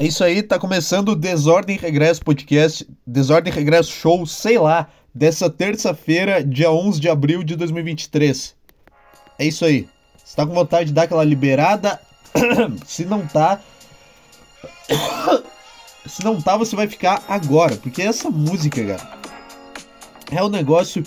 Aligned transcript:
É 0.00 0.06
isso 0.06 0.22
aí, 0.22 0.44
tá 0.44 0.60
começando 0.60 1.08
o 1.08 1.16
Desordem 1.16 1.76
Regresso 1.76 2.22
Podcast, 2.22 2.88
Desordem 3.04 3.52
Regresso 3.52 3.90
Show, 3.90 4.24
sei 4.26 4.56
lá, 4.56 4.88
dessa 5.12 5.50
terça-feira, 5.50 6.40
dia 6.40 6.70
11 6.70 7.00
de 7.00 7.08
abril 7.08 7.42
de 7.42 7.56
2023. 7.56 8.54
É 9.40 9.44
isso 9.44 9.64
aí. 9.64 9.88
Você 10.24 10.36
tá 10.36 10.46
com 10.46 10.54
vontade 10.54 10.90
de 10.90 10.92
dar 10.92 11.02
aquela 11.02 11.24
liberada? 11.24 12.00
Se 12.86 13.04
não 13.04 13.26
tá. 13.26 13.60
Se 16.06 16.22
não 16.22 16.40
tá, 16.40 16.56
você 16.56 16.76
vai 16.76 16.86
ficar 16.86 17.24
agora, 17.26 17.74
porque 17.74 18.00
essa 18.00 18.30
música, 18.30 18.96
cara, 18.96 19.18
é 20.30 20.40
um 20.44 20.48
negócio 20.48 21.02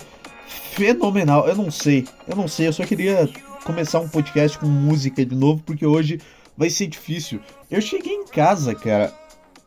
fenomenal. 0.46 1.48
Eu 1.48 1.56
não 1.56 1.70
sei, 1.70 2.06
eu 2.28 2.36
não 2.36 2.46
sei, 2.46 2.66
eu 2.66 2.74
só 2.74 2.84
queria 2.84 3.26
começar 3.64 4.00
um 4.00 4.08
podcast 4.08 4.58
com 4.58 4.66
música 4.66 5.24
de 5.24 5.34
novo, 5.34 5.62
porque 5.64 5.86
hoje 5.86 6.20
vai 6.56 6.70
ser 6.70 6.86
difícil. 6.86 7.40
Eu 7.70 7.80
cheguei 7.80 8.12
em 8.12 8.26
casa, 8.26 8.74
cara, 8.74 9.12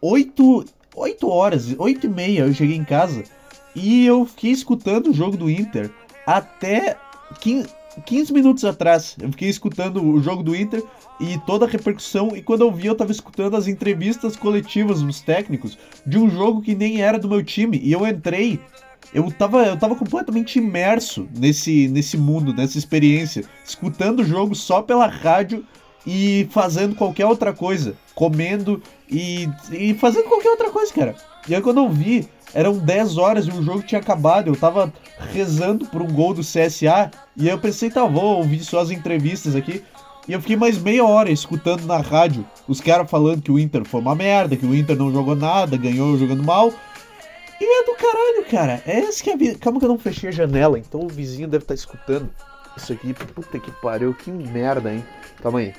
8, 0.01 0.65
8 0.95 1.29
horas, 1.29 1.75
8 1.77 2.05
e 2.05 2.09
meia 2.09 2.41
eu 2.41 2.53
cheguei 2.53 2.75
em 2.75 2.83
casa 2.83 3.23
e 3.75 4.05
eu 4.05 4.25
fiquei 4.25 4.51
escutando 4.51 5.09
o 5.09 5.13
jogo 5.13 5.35
do 5.35 5.49
Inter 5.49 5.91
até 6.25 6.97
15, 7.41 7.67
15 8.05 8.33
minutos 8.33 8.65
atrás. 8.65 9.15
Eu 9.19 9.29
fiquei 9.31 9.49
escutando 9.49 10.03
o 10.03 10.21
jogo 10.21 10.43
do 10.43 10.55
Inter 10.55 10.83
e 11.19 11.37
toda 11.45 11.65
a 11.65 11.69
repercussão, 11.69 12.35
e 12.35 12.41
quando 12.41 12.61
eu 12.61 12.71
vi, 12.71 12.87
eu 12.87 12.95
tava 12.95 13.11
escutando 13.11 13.55
as 13.55 13.67
entrevistas 13.67 14.35
coletivas 14.35 15.01
dos 15.01 15.21
técnicos 15.21 15.77
de 16.05 16.17
um 16.17 16.29
jogo 16.29 16.61
que 16.61 16.75
nem 16.75 17.01
era 17.01 17.17
do 17.17 17.29
meu 17.29 17.43
time, 17.43 17.79
e 17.81 17.91
eu 17.91 18.05
entrei. 18.05 18.59
Eu 19.13 19.31
tava, 19.31 19.65
eu 19.65 19.77
tava 19.77 19.95
completamente 19.95 20.59
imerso 20.59 21.27
nesse, 21.37 21.87
nesse 21.87 22.17
mundo, 22.17 22.53
nessa 22.53 22.77
experiência, 22.77 23.45
escutando 23.63 24.19
o 24.19 24.25
jogo 24.25 24.53
só 24.55 24.81
pela 24.81 25.07
rádio 25.07 25.65
e 26.05 26.47
fazendo 26.51 26.95
qualquer 26.95 27.25
outra 27.25 27.53
coisa, 27.53 27.95
comendo 28.13 28.81
e, 29.09 29.49
e 29.71 29.93
fazendo 29.95 30.25
qualquer 30.25 30.49
outra 30.49 30.69
coisa, 30.69 30.93
cara. 30.93 31.15
E 31.47 31.55
aí 31.55 31.61
quando 31.61 31.77
eu 31.77 31.89
vi, 31.89 32.27
eram 32.53 32.77
10 32.77 33.17
horas 33.17 33.47
e 33.47 33.51
o 33.51 33.63
jogo 33.63 33.83
tinha 33.83 33.99
acabado, 33.99 34.49
eu 34.49 34.55
tava 34.55 34.93
rezando 35.33 35.85
por 35.85 36.01
um 36.01 36.11
gol 36.11 36.33
do 36.33 36.41
CSA, 36.41 37.11
e 37.35 37.47
aí 37.47 37.49
eu 37.49 37.59
pensei, 37.59 37.89
tá, 37.89 38.05
vou 38.05 38.37
ouvir 38.37 38.63
só 38.63 38.79
as 38.79 38.91
entrevistas 38.91 39.55
aqui. 39.55 39.83
E 40.27 40.33
eu 40.33 40.41
fiquei 40.41 40.55
mais 40.55 40.77
meia 40.77 41.05
hora 41.05 41.29
escutando 41.29 41.85
na 41.85 41.97
rádio 41.97 42.43
os 42.67 42.81
caras 42.81 43.09
falando 43.09 43.43
que 43.43 43.51
o 43.51 43.59
Inter 43.59 43.85
foi 43.85 44.01
uma 44.01 44.15
merda, 44.15 44.55
que 44.55 44.65
o 44.65 44.73
Inter 44.73 44.95
não 44.95 45.11
jogou 45.11 45.35
nada, 45.35 45.77
ganhou 45.77 46.17
jogando 46.17 46.43
mal. 46.43 46.73
E 47.61 47.81
é 47.81 47.85
do 47.85 47.95
caralho, 47.95 48.45
cara. 48.49 48.81
É 48.87 48.99
esse 48.99 49.23
que 49.23 49.29
é 49.29 49.33
a 49.33 49.37
vida. 49.37 49.59
Calma 49.59 49.79
que 49.79 49.85
eu 49.85 49.89
não 49.89 49.99
fechei 49.99 50.29
a 50.29 50.31
janela, 50.31 50.79
então 50.79 51.01
o 51.01 51.07
vizinho 51.07 51.47
deve 51.47 51.63
estar 51.63 51.73
tá 51.73 51.75
escutando 51.75 52.29
isso 52.75 52.91
aqui. 52.91 53.13
Puta 53.13 53.59
que 53.59 53.71
pariu, 53.71 54.13
que 54.13 54.31
merda, 54.31 54.93
hein? 54.93 55.05
Calma 55.41 55.59
aí. 55.59 55.73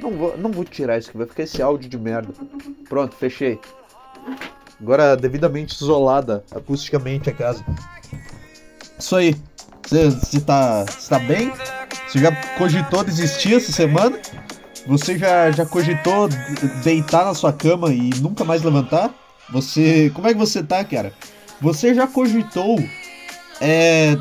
Não 0.00 0.10
vou, 0.10 0.38
não 0.38 0.50
vou 0.50 0.64
tirar 0.64 0.98
isso 0.98 1.08
aqui, 1.08 1.18
vai 1.18 1.26
ficar 1.26 1.42
esse 1.42 1.60
áudio 1.60 1.88
de 1.88 1.98
merda. 1.98 2.32
Pronto, 2.88 3.16
fechei. 3.16 3.58
Agora 4.80 5.16
devidamente 5.16 5.74
isolada 5.74 6.44
acusticamente 6.50 7.28
a 7.28 7.32
casa. 7.32 7.64
Isso 8.98 9.16
aí. 9.16 9.34
Você 9.82 10.40
tá, 10.40 10.84
tá 11.08 11.18
bem? 11.18 11.50
Você 12.06 12.18
já 12.18 12.30
cogitou 12.58 13.02
desistir 13.02 13.54
essa 13.54 13.72
semana? 13.72 14.20
Você 14.86 15.18
já, 15.18 15.50
já 15.50 15.64
cogitou 15.64 16.28
deitar 16.84 17.24
na 17.24 17.34
sua 17.34 17.52
cama 17.52 17.92
e 17.92 18.10
nunca 18.20 18.44
mais 18.44 18.62
levantar? 18.62 19.14
Você. 19.50 20.10
Como 20.14 20.28
é 20.28 20.32
que 20.32 20.38
você 20.38 20.62
tá, 20.62 20.84
cara? 20.84 21.12
Você 21.60 21.94
já 21.94 22.06
cogitou 22.06 22.78
é, 23.60 24.16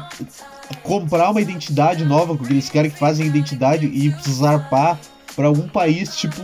comprar 0.83 1.29
uma 1.31 1.41
identidade 1.41 2.03
nova 2.05 2.35
com 2.35 2.43
aqueles 2.43 2.69
caras 2.69 2.93
que 2.93 2.99
fazem 2.99 3.27
identidade 3.27 3.85
e 3.85 4.09
zarpar 4.29 4.97
para 5.37 5.47
algum 5.47 5.69
país, 5.69 6.17
tipo. 6.17 6.41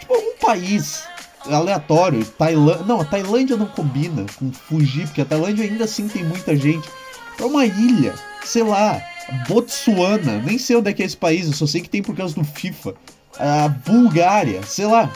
Tipo, 0.00 0.14
algum 0.14 0.38
país 0.40 1.06
aleatório. 1.44 2.24
Tailândia. 2.24 2.84
Não, 2.84 3.00
a 3.02 3.04
Tailândia 3.04 3.56
não 3.56 3.66
combina 3.66 4.24
com 4.36 4.50
fugir, 4.50 5.06
porque 5.06 5.20
a 5.20 5.26
Tailândia 5.26 5.64
ainda 5.64 5.84
assim 5.84 6.08
tem 6.08 6.24
muita 6.24 6.56
gente. 6.56 6.88
Pra 7.36 7.46
uma 7.46 7.66
ilha, 7.66 8.14
sei 8.42 8.62
lá, 8.62 9.00
Botsuana, 9.46 10.38
nem 10.38 10.56
sei 10.56 10.76
onde 10.76 10.90
é 10.90 10.94
que 10.94 11.02
é 11.02 11.06
esse 11.06 11.16
país, 11.16 11.46
eu 11.46 11.52
só 11.52 11.66
sei 11.66 11.82
que 11.82 11.90
tem 11.90 12.02
por 12.02 12.16
causa 12.16 12.34
do 12.34 12.42
FIFA. 12.42 12.94
A 13.38 13.68
Bulgária, 13.68 14.62
sei 14.62 14.86
lá. 14.86 15.12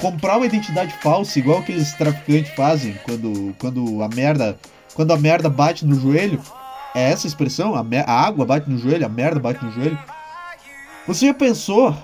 Comprar 0.00 0.36
uma 0.36 0.46
identidade 0.46 0.94
falsa, 1.02 1.38
igual 1.38 1.58
aqueles 1.58 1.92
traficantes 1.92 2.54
fazem 2.54 2.96
quando, 3.04 3.54
quando 3.58 4.02
a 4.02 4.08
merda. 4.08 4.58
Quando 4.94 5.12
a 5.12 5.18
merda 5.18 5.50
bate 5.50 5.84
no 5.84 6.00
joelho. 6.00 6.40
É 6.94 7.10
essa 7.10 7.26
a 7.26 7.28
expressão? 7.28 7.74
A, 7.74 7.84
a 8.06 8.26
água 8.26 8.46
bate 8.46 8.70
no 8.70 8.78
joelho, 8.78 9.04
a 9.04 9.08
merda 9.08 9.38
bate 9.38 9.62
no 9.62 9.70
joelho. 9.70 9.98
Você 11.06 11.26
já 11.26 11.34
pensou 11.34 11.94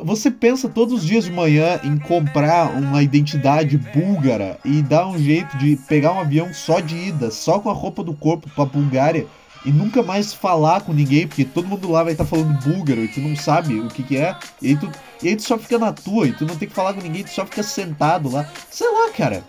você 0.00 0.30
pensa 0.30 0.68
todos 0.68 0.94
os 0.94 1.04
dias 1.04 1.24
de 1.24 1.32
manhã 1.32 1.78
em 1.84 1.98
comprar 1.98 2.74
uma 2.74 3.02
identidade 3.02 3.76
búlgara 3.76 4.58
e 4.64 4.80
dar 4.80 5.06
um 5.06 5.18
jeito 5.18 5.56
de 5.58 5.76
pegar 5.76 6.12
um 6.12 6.20
avião 6.20 6.52
só 6.54 6.80
de 6.80 6.96
ida, 6.96 7.30
só 7.30 7.58
com 7.58 7.68
a 7.68 7.74
roupa 7.74 8.02
do 8.02 8.14
corpo 8.14 8.48
pra 8.54 8.64
Bulgária 8.64 9.26
e 9.66 9.70
nunca 9.70 10.02
mais 10.02 10.32
falar 10.32 10.80
com 10.80 10.94
ninguém, 10.94 11.26
porque 11.26 11.44
todo 11.44 11.68
mundo 11.68 11.90
lá 11.90 12.02
vai 12.02 12.12
estar 12.12 12.24
tá 12.24 12.30
falando 12.30 12.58
búlgaro 12.62 13.04
e 13.04 13.08
tu 13.08 13.20
não 13.20 13.36
sabe 13.36 13.78
o 13.80 13.88
que, 13.88 14.02
que 14.02 14.16
é, 14.16 14.34
e 14.60 14.68
aí, 14.68 14.76
tu, 14.76 14.90
e 15.22 15.28
aí 15.28 15.36
tu 15.36 15.42
só 15.42 15.58
fica 15.58 15.78
na 15.78 15.92
tua 15.92 16.26
e 16.26 16.32
tu 16.32 16.46
não 16.46 16.56
tem 16.56 16.68
que 16.68 16.74
falar 16.74 16.94
com 16.94 17.02
ninguém, 17.02 17.22
tu 17.22 17.30
só 17.30 17.44
fica 17.44 17.62
sentado 17.62 18.30
lá. 18.30 18.48
Sei 18.70 18.90
lá, 18.90 19.10
cara. 19.10 19.44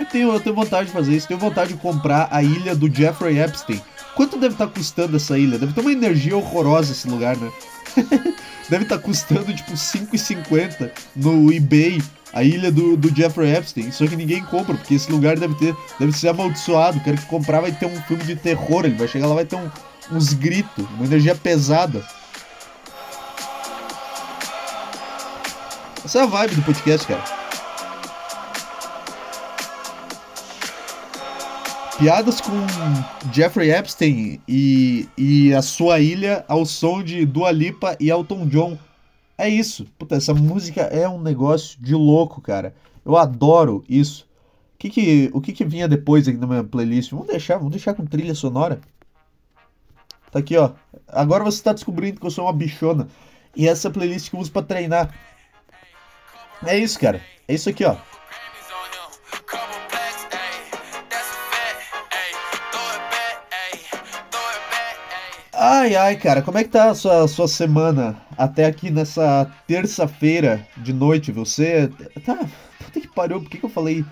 Eu 0.00 0.06
tenho, 0.06 0.32
eu 0.32 0.40
tenho 0.40 0.54
vontade 0.54 0.86
de 0.86 0.92
fazer 0.92 1.14
isso, 1.14 1.28
tenho 1.28 1.38
vontade 1.38 1.74
de 1.74 1.80
comprar 1.80 2.28
a 2.30 2.42
ilha 2.42 2.74
do 2.74 2.92
Jeffrey 2.92 3.38
Epstein. 3.38 3.80
Quanto 4.14 4.38
deve 4.38 4.54
estar 4.54 4.66
tá 4.66 4.72
custando 4.72 5.16
essa 5.16 5.38
ilha? 5.38 5.58
Deve 5.58 5.72
ter 5.72 5.80
uma 5.80 5.92
energia 5.92 6.36
horrorosa 6.36 6.92
esse 6.92 7.08
lugar, 7.08 7.36
né? 7.36 7.50
deve 8.68 8.84
estar 8.84 8.96
tá 8.96 9.02
custando 9.02 9.54
tipo 9.54 9.72
5,50 9.72 10.90
no 11.16 11.52
eBay 11.52 12.00
a 12.32 12.42
ilha 12.42 12.70
do, 12.70 12.96
do 12.96 13.14
Jeffrey 13.14 13.54
Epstein. 13.54 13.90
Só 13.90 14.06
que 14.06 14.16
ninguém 14.16 14.42
compra, 14.44 14.74
porque 14.74 14.94
esse 14.94 15.10
lugar 15.10 15.38
deve 15.38 15.54
ter 15.54 15.74
deve 15.98 16.12
ser 16.12 16.28
amaldiçoado. 16.28 16.98
O 16.98 17.04
cara 17.04 17.16
que 17.16 17.26
comprar 17.26 17.60
vai 17.60 17.72
ter 17.72 17.86
um 17.86 18.02
filme 18.02 18.24
de 18.24 18.36
terror, 18.36 18.84
ele 18.84 18.96
vai 18.96 19.08
chegar 19.08 19.26
lá 19.26 19.34
vai 19.34 19.44
ter 19.44 19.56
um, 19.56 19.70
uns 20.12 20.32
gritos, 20.32 20.84
uma 20.96 21.04
energia 21.04 21.34
pesada. 21.34 22.04
Essa 26.04 26.20
é 26.20 26.22
a 26.22 26.26
vibe 26.26 26.54
do 26.54 26.62
podcast, 26.62 27.06
cara. 27.06 27.37
Piadas 31.98 32.40
com 32.40 32.52
Jeffrey 33.32 33.72
Epstein 33.72 34.40
e, 34.46 35.08
e 35.18 35.52
a 35.52 35.60
sua 35.60 35.98
ilha 35.98 36.44
ao 36.46 36.64
som 36.64 37.02
de 37.02 37.26
Dua 37.26 37.50
Lipa 37.50 37.96
e 37.98 38.08
Elton 38.08 38.46
John. 38.46 38.78
É 39.36 39.48
isso. 39.48 39.84
Puta, 39.98 40.14
essa 40.14 40.32
música 40.32 40.82
é 40.82 41.08
um 41.08 41.20
negócio 41.20 41.76
de 41.82 41.96
louco, 41.96 42.40
cara. 42.40 42.72
Eu 43.04 43.16
adoro 43.16 43.84
isso. 43.88 44.28
O 44.74 44.78
que 44.78 44.90
que, 44.90 45.30
o 45.32 45.40
que 45.40 45.52
que 45.52 45.64
vinha 45.64 45.88
depois 45.88 46.28
aqui 46.28 46.38
na 46.38 46.46
minha 46.46 46.62
playlist? 46.62 47.10
Vamos 47.10 47.26
deixar, 47.26 47.56
vamos 47.56 47.72
deixar 47.72 47.94
com 47.94 48.06
trilha 48.06 48.34
sonora. 48.34 48.80
Tá 50.30 50.38
aqui, 50.38 50.56
ó. 50.56 50.70
Agora 51.08 51.42
você 51.42 51.60
tá 51.60 51.72
descobrindo 51.72 52.20
que 52.20 52.26
eu 52.26 52.30
sou 52.30 52.44
uma 52.44 52.52
bichona. 52.52 53.08
E 53.56 53.66
essa 53.66 53.90
playlist 53.90 54.30
que 54.30 54.36
eu 54.36 54.40
uso 54.40 54.52
pra 54.52 54.62
treinar. 54.62 55.12
É 56.64 56.78
isso, 56.78 56.96
cara. 57.00 57.20
É 57.48 57.54
isso 57.54 57.68
aqui, 57.68 57.84
ó. 57.84 57.96
Ai, 65.60 65.96
ai, 65.96 66.14
cara, 66.14 66.40
como 66.40 66.56
é 66.56 66.62
que 66.62 66.70
tá 66.70 66.88
a 66.88 66.94
sua, 66.94 67.26
sua 67.26 67.48
semana 67.48 68.16
até 68.36 68.64
aqui 68.64 68.90
nessa 68.92 69.50
terça-feira 69.66 70.64
de 70.76 70.92
noite? 70.92 71.32
Você. 71.32 71.90
Tá. 72.24 72.38
Puta 72.78 73.00
que 73.00 73.08
pariu, 73.08 73.40
por 73.40 73.50
que, 73.50 73.58
que 73.58 73.64
eu 73.64 73.68
falei? 73.68 74.04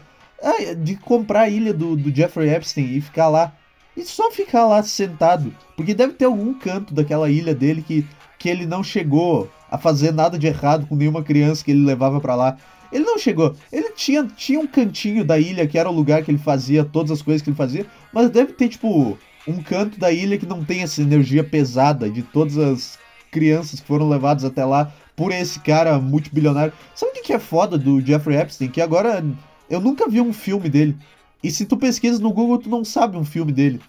Ah, 0.42 0.74
de 0.74 0.96
comprar 0.96 1.42
a 1.42 1.48
ilha 1.48 1.72
do, 1.72 1.94
do 1.94 2.12
Jeffrey 2.12 2.52
Epstein 2.52 2.96
e 2.96 3.00
ficar 3.00 3.28
lá. 3.28 3.52
E 3.96 4.02
só 4.02 4.28
ficar 4.32 4.66
lá 4.66 4.82
sentado. 4.82 5.54
Porque 5.76 5.94
deve 5.94 6.14
ter 6.14 6.24
algum 6.24 6.52
canto 6.52 6.92
daquela 6.92 7.30
ilha 7.30 7.54
dele 7.54 7.80
que, 7.80 8.04
que 8.40 8.48
ele 8.48 8.66
não 8.66 8.82
chegou 8.82 9.48
a 9.70 9.78
fazer 9.78 10.12
nada 10.12 10.36
de 10.36 10.48
errado 10.48 10.84
com 10.88 10.96
nenhuma 10.96 11.22
criança 11.22 11.64
que 11.64 11.70
ele 11.70 11.86
levava 11.86 12.20
para 12.20 12.34
lá. 12.34 12.56
Ele 12.90 13.04
não 13.04 13.18
chegou. 13.18 13.54
Ele 13.70 13.92
tinha, 13.92 14.24
tinha 14.24 14.58
um 14.58 14.66
cantinho 14.66 15.24
da 15.24 15.38
ilha 15.38 15.64
que 15.68 15.78
era 15.78 15.88
o 15.88 15.94
lugar 15.94 16.24
que 16.24 16.30
ele 16.32 16.38
fazia 16.38 16.84
todas 16.84 17.12
as 17.12 17.22
coisas 17.22 17.40
que 17.40 17.50
ele 17.50 17.56
fazia. 17.56 17.86
Mas 18.12 18.30
deve 18.30 18.52
ter, 18.52 18.68
tipo, 18.68 19.16
um 19.46 19.62
canto 19.62 19.98
da 19.98 20.10
ilha 20.12 20.38
que 20.38 20.46
não 20.46 20.64
tem 20.64 20.82
essa 20.82 21.00
energia 21.00 21.44
pesada 21.44 22.10
de 22.10 22.22
todas 22.22 22.58
as 22.58 22.98
crianças 23.30 23.80
que 23.80 23.86
foram 23.86 24.08
levadas 24.08 24.44
até 24.44 24.64
lá 24.64 24.92
por 25.14 25.32
esse 25.32 25.60
cara 25.60 25.98
multibilionário. 25.98 26.72
Sabe 26.94 27.18
o 27.18 27.22
que 27.22 27.32
é 27.32 27.38
foda 27.38 27.78
do 27.78 28.00
Jeffrey 28.00 28.36
Epstein? 28.36 28.68
Que 28.68 28.80
agora 28.80 29.24
eu 29.70 29.80
nunca 29.80 30.08
vi 30.08 30.20
um 30.20 30.32
filme 30.32 30.68
dele. 30.68 30.96
E 31.42 31.50
se 31.50 31.64
tu 31.64 31.76
pesquisas 31.76 32.20
no 32.20 32.32
Google, 32.32 32.58
tu 32.58 32.68
não 32.68 32.84
sabe 32.84 33.16
um 33.16 33.24
filme 33.24 33.52
dele. 33.52 33.80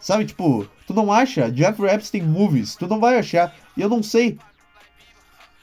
Sabe, 0.00 0.24
tipo, 0.26 0.68
tu 0.86 0.92
não 0.92 1.12
acha 1.12 1.52
Jeffrey 1.54 1.92
Epstein 1.92 2.22
Movies, 2.22 2.74
tu 2.74 2.86
não 2.86 3.00
vai 3.00 3.18
achar. 3.18 3.54
E 3.76 3.80
eu 3.80 3.88
não 3.88 4.02
sei. 4.02 4.38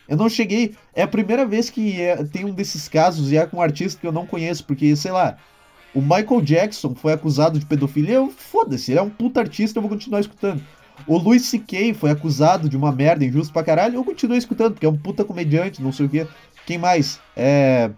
Eu 0.08 0.18
não 0.18 0.30
cheguei. 0.30 0.76
É 0.94 1.04
a 1.04 1.08
primeira 1.08 1.46
vez 1.46 1.70
que 1.70 2.02
é, 2.02 2.24
tem 2.24 2.46
um 2.46 2.54
desses 2.54 2.88
casos 2.88 3.32
e 3.32 3.38
é 3.38 3.46
com 3.46 3.58
um 3.58 3.62
artista 3.62 4.00
que 4.00 4.08
eu 4.08 4.12
não 4.12 4.26
conheço, 4.26 4.66
porque, 4.66 4.96
sei 4.96 5.12
lá, 5.12 5.38
o 5.94 6.02
Michael 6.02 6.42
Jackson 6.42 6.96
foi 6.96 7.14
acusado 7.14 7.60
de 7.60 7.66
pedofilia, 7.66 8.28
foda-se, 8.36 8.92
ele 8.92 9.00
é 9.00 9.04
um 9.04 9.10
puta 9.10 9.40
artista, 9.40 9.78
eu 9.78 9.82
vou 9.82 9.90
continuar 9.90 10.20
escutando. 10.20 10.62
O 11.06 11.18
Louis 11.18 11.44
C.K. 11.46 11.94
foi 11.94 12.12
acusado 12.12 12.70
de 12.70 12.78
uma 12.78 12.92
merda 12.92 13.26
injusta 13.26 13.52
pra 13.52 13.64
caralho, 13.64 13.96
eu 13.96 14.04
continuo 14.04 14.38
escutando, 14.38 14.74
porque 14.74 14.86
é 14.86 14.90
um 14.90 14.98
puta 14.98 15.24
comediante, 15.24 15.82
não 15.82 15.92
sei 15.92 16.06
o 16.06 16.10
quê. 16.10 16.28
Quem 16.66 16.78
mais? 16.78 17.20
É. 17.36 17.92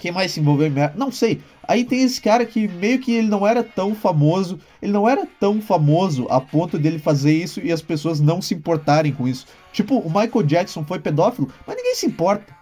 Quem 0.00 0.10
mais 0.10 0.32
se 0.32 0.40
envolveu 0.40 0.66
em 0.66 0.70
merda? 0.70 0.98
Não 0.98 1.12
sei. 1.12 1.40
Aí 1.66 1.84
tem 1.84 2.02
esse 2.02 2.20
cara 2.20 2.44
que 2.44 2.66
meio 2.66 2.98
que 2.98 3.12
ele 3.12 3.28
não 3.28 3.46
era 3.46 3.62
tão 3.62 3.94
famoso. 3.94 4.58
Ele 4.82 4.92
não 4.92 5.08
era 5.08 5.26
tão 5.38 5.60
famoso 5.60 6.26
a 6.28 6.40
ponto 6.40 6.78
dele 6.78 6.98
fazer 6.98 7.32
isso 7.32 7.60
e 7.60 7.70
as 7.70 7.80
pessoas 7.80 8.20
não 8.20 8.42
se 8.42 8.54
importarem 8.54 9.12
com 9.12 9.28
isso. 9.28 9.46
Tipo, 9.72 9.98
o 9.98 10.08
Michael 10.08 10.42
Jackson 10.42 10.84
foi 10.84 10.98
pedófilo, 10.98 11.48
mas 11.66 11.76
ninguém 11.76 11.94
se 11.94 12.06
importa. 12.06 12.54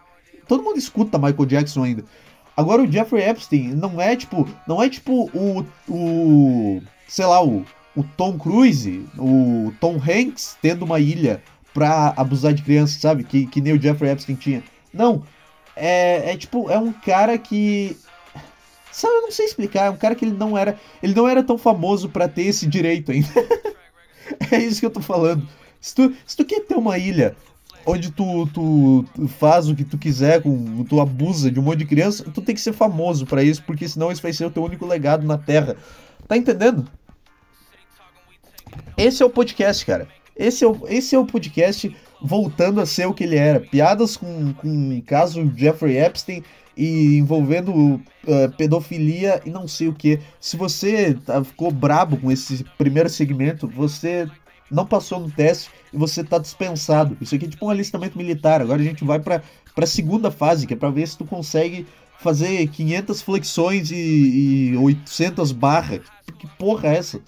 Todo 0.47 0.63
mundo 0.63 0.79
escuta 0.79 1.19
Michael 1.19 1.47
Jackson 1.47 1.85
ainda. 1.85 2.05
Agora 2.57 2.83
o 2.83 2.91
Jeffrey 2.91 3.29
Epstein 3.29 3.75
não 3.75 4.01
é 4.01 4.15
tipo. 4.17 4.49
Não 4.67 4.83
é 4.83 4.89
tipo 4.89 5.31
o. 5.35 5.65
o 5.89 6.83
sei 7.09 7.25
lá, 7.27 7.45
o, 7.45 7.65
o 7.97 8.03
Tom 8.17 8.39
Cruise, 8.39 9.07
o 9.19 9.73
Tom 9.81 9.97
Hanks 9.97 10.57
tendo 10.61 10.85
uma 10.85 11.01
ilha 11.01 11.43
pra 11.73 12.13
abusar 12.17 12.53
de 12.53 12.63
crianças, 12.63 13.01
sabe? 13.01 13.25
Que, 13.25 13.47
que 13.47 13.61
nem 13.61 13.73
o 13.73 13.81
Jeffrey 13.81 14.11
Epstein 14.11 14.37
tinha. 14.37 14.63
Não. 14.93 15.23
É, 15.75 16.33
é 16.33 16.37
tipo, 16.37 16.71
é 16.71 16.79
um 16.79 16.93
cara 16.93 17.39
que. 17.39 17.97
Sabe, 18.91 19.15
eu 19.15 19.23
não 19.23 19.31
sei 19.31 19.47
explicar. 19.47 19.87
É 19.87 19.91
um 19.91 19.97
cara 19.97 20.15
que 20.15 20.25
ele 20.25 20.37
não 20.37 20.57
era. 20.57 20.79
Ele 21.03 21.15
não 21.15 21.27
era 21.27 21.43
tão 21.43 21.57
famoso 21.57 22.09
para 22.09 22.29
ter 22.29 22.43
esse 22.43 22.67
direito 22.67 23.11
ainda. 23.11 23.29
é 24.51 24.59
isso 24.59 24.81
que 24.81 24.87
eu 24.87 24.91
tô 24.91 25.01
falando. 25.01 25.49
Se 25.81 25.95
tu, 25.95 26.15
se 26.27 26.37
tu 26.37 26.45
quer 26.45 26.61
ter 26.61 26.77
uma 26.77 26.99
ilha 26.99 27.35
onde 27.87 28.11
tu, 28.11 28.47
tu, 28.53 29.05
tu, 29.15 29.29
faz 29.29 29.69
o 29.69 29.75
que 29.75 29.85
tu 29.85 29.99
quiser, 29.99 30.43
com, 30.43 30.85
tu 30.85 31.01
abusa 31.01 31.51
de 31.51 31.59
um 31.59 31.63
monte 31.63 31.79
de 31.79 31.87
criança, 31.87 32.25
tu 32.33 32.41
tem 32.41 32.55
que 32.55 32.61
ser 32.61 32.73
famoso 32.73 33.27
para 33.27 33.43
isso, 33.43 33.63
porque 33.65 33.89
senão 33.89 34.11
esse 34.11 34.23
vai 34.23 34.33
ser 34.33 34.47
o 34.47 34.51
teu 34.51 34.63
único 34.63 34.87
legado 34.87 35.27
na 35.27 35.39
Terra. 35.39 35.77
Tá 36.27 36.37
entendendo? 36.37 36.87
Esse 38.97 39.23
é 39.23 39.27
o 39.27 39.31
podcast, 39.31 39.85
cara. 39.85 40.09
Esse 40.37 40.65
é 40.65 40.69
o, 40.69 40.81
esse 40.89 41.15
é 41.15 41.19
o 41.19 41.27
podcast 41.27 41.95
voltando 42.21 42.81
a 42.81 42.87
ser 42.87 43.07
o 43.07 43.15
que 43.15 43.25
ele 43.25 43.37
era. 43.37 43.61
Piadas 43.61 44.17
com, 44.17 44.53
com 44.55 45.03
caso 45.03 45.51
Jeffrey 45.57 45.99
Epstein 45.99 46.43
e 46.77 47.19
envolvendo 47.19 47.73
uh, 47.75 48.51
pedofilia 48.57 49.43
e 49.45 49.51
não 49.51 49.69
sei 49.69 49.89
o 49.89 49.95
que. 49.95 50.21
Se 50.41 50.57
você 50.57 51.15
tá, 51.15 51.43
ficou 51.45 51.71
brabo 51.71 52.17
com 52.17 52.31
esse 52.31 52.65
primeiro 52.79 53.09
segmento, 53.09 53.69
você 53.69 54.29
não 54.73 54.87
passou 54.87 55.21
no 55.21 55.31
teste 55.31 55.71
e 55.93 55.97
você 55.97 56.25
tá 56.25 56.39
dispensado. 56.39 57.17
Isso 57.21 57.35
aqui 57.35 57.45
é 57.45 57.49
tipo 57.49 57.67
um 57.67 57.71
alistamento 57.71 58.17
militar. 58.17 58.63
Agora 58.63 58.81
a 58.81 58.85
gente 58.85 59.05
vai 59.05 59.21
para 59.21 59.43
a 59.77 59.87
segunda 59.87 60.31
fase, 60.31 60.67
que 60.67 60.75
é 60.75 60.77
para 60.77 60.91
ver 60.91 61.07
se 61.07 61.19
tu 61.19 61.25
consegue 61.25 61.87
fazer 62.19 62.67
500 62.69 63.21
flexões 63.23 63.91
e, 63.91 64.73
e 64.73 64.77
800 64.77 65.53
barras. 65.53 66.01
Que, 66.27 66.33
que 66.33 66.47
porra 66.57 66.89
é 66.89 66.97
essa? 66.97 67.21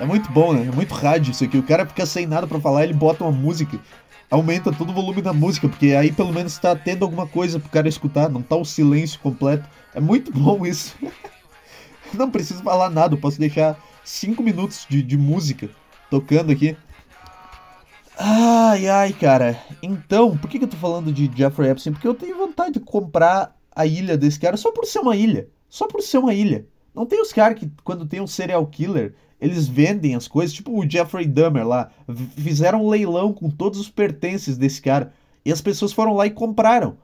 É 0.00 0.04
muito 0.04 0.30
bom, 0.30 0.52
né? 0.52 0.66
É 0.66 0.70
muito 0.70 0.94
rádio 0.94 1.32
isso 1.32 1.44
aqui. 1.44 1.58
O 1.58 1.62
cara 1.62 1.84
fica 1.84 2.06
sem 2.06 2.26
nada 2.26 2.46
para 2.46 2.60
falar, 2.60 2.84
ele 2.84 2.94
bota 2.94 3.24
uma 3.24 3.32
música, 3.32 3.78
aumenta 4.30 4.72
todo 4.72 4.90
o 4.90 4.94
volume 4.94 5.22
da 5.22 5.32
música, 5.32 5.68
porque 5.68 5.94
aí 5.94 6.12
pelo 6.12 6.32
menos 6.32 6.58
tá 6.58 6.74
tendo 6.76 7.04
alguma 7.04 7.26
coisa 7.26 7.58
pro 7.58 7.68
cara 7.68 7.88
escutar, 7.88 8.28
não 8.28 8.42
tá 8.42 8.56
o 8.56 8.64
silêncio 8.64 9.20
completo. 9.20 9.68
É 9.94 10.00
muito 10.00 10.30
bom 10.36 10.66
isso. 10.66 10.94
não 12.12 12.30
preciso 12.30 12.62
falar 12.62 12.90
nada, 12.90 13.14
eu 13.14 13.20
posso 13.20 13.38
deixar 13.38 13.78
5 14.04 14.42
minutos 14.42 14.86
de, 14.88 15.02
de 15.02 15.16
música 15.16 15.68
tocando 16.10 16.52
aqui. 16.52 16.76
Ai, 18.18 18.88
ai, 18.88 19.12
cara. 19.12 19.62
Então, 19.80 20.36
por 20.36 20.50
que, 20.50 20.58
que 20.58 20.64
eu 20.64 20.68
tô 20.68 20.76
falando 20.76 21.12
de 21.12 21.30
Jeffrey 21.34 21.70
Epstein? 21.70 21.92
Porque 21.92 22.08
eu 22.08 22.14
tenho 22.14 22.36
vontade 22.36 22.72
de 22.72 22.80
comprar 22.80 23.56
a 23.74 23.86
ilha 23.86 24.18
desse 24.18 24.40
cara 24.40 24.56
só 24.56 24.72
por 24.72 24.86
ser 24.86 24.98
uma 24.98 25.14
ilha. 25.14 25.48
Só 25.68 25.86
por 25.86 26.02
ser 26.02 26.18
uma 26.18 26.34
ilha. 26.34 26.66
Não 26.92 27.06
tem 27.06 27.22
os 27.22 27.32
caras 27.32 27.56
que, 27.56 27.70
quando 27.84 28.06
tem 28.06 28.20
um 28.20 28.26
serial 28.26 28.66
killer, 28.66 29.14
eles 29.40 29.68
vendem 29.68 30.14
as 30.14 30.26
coisas, 30.26 30.54
tipo 30.54 30.72
o 30.72 30.88
Jeffrey 30.88 31.26
Dahmer 31.26 31.66
lá, 31.66 31.90
fizeram 32.36 32.84
um 32.84 32.88
leilão 32.88 33.32
com 33.32 33.48
todos 33.50 33.78
os 33.78 33.88
pertences 33.88 34.56
desse 34.56 34.82
cara 34.82 35.12
e 35.44 35.52
as 35.52 35.60
pessoas 35.60 35.92
foram 35.92 36.14
lá 36.14 36.26
e 36.26 36.30
compraram 36.30 36.96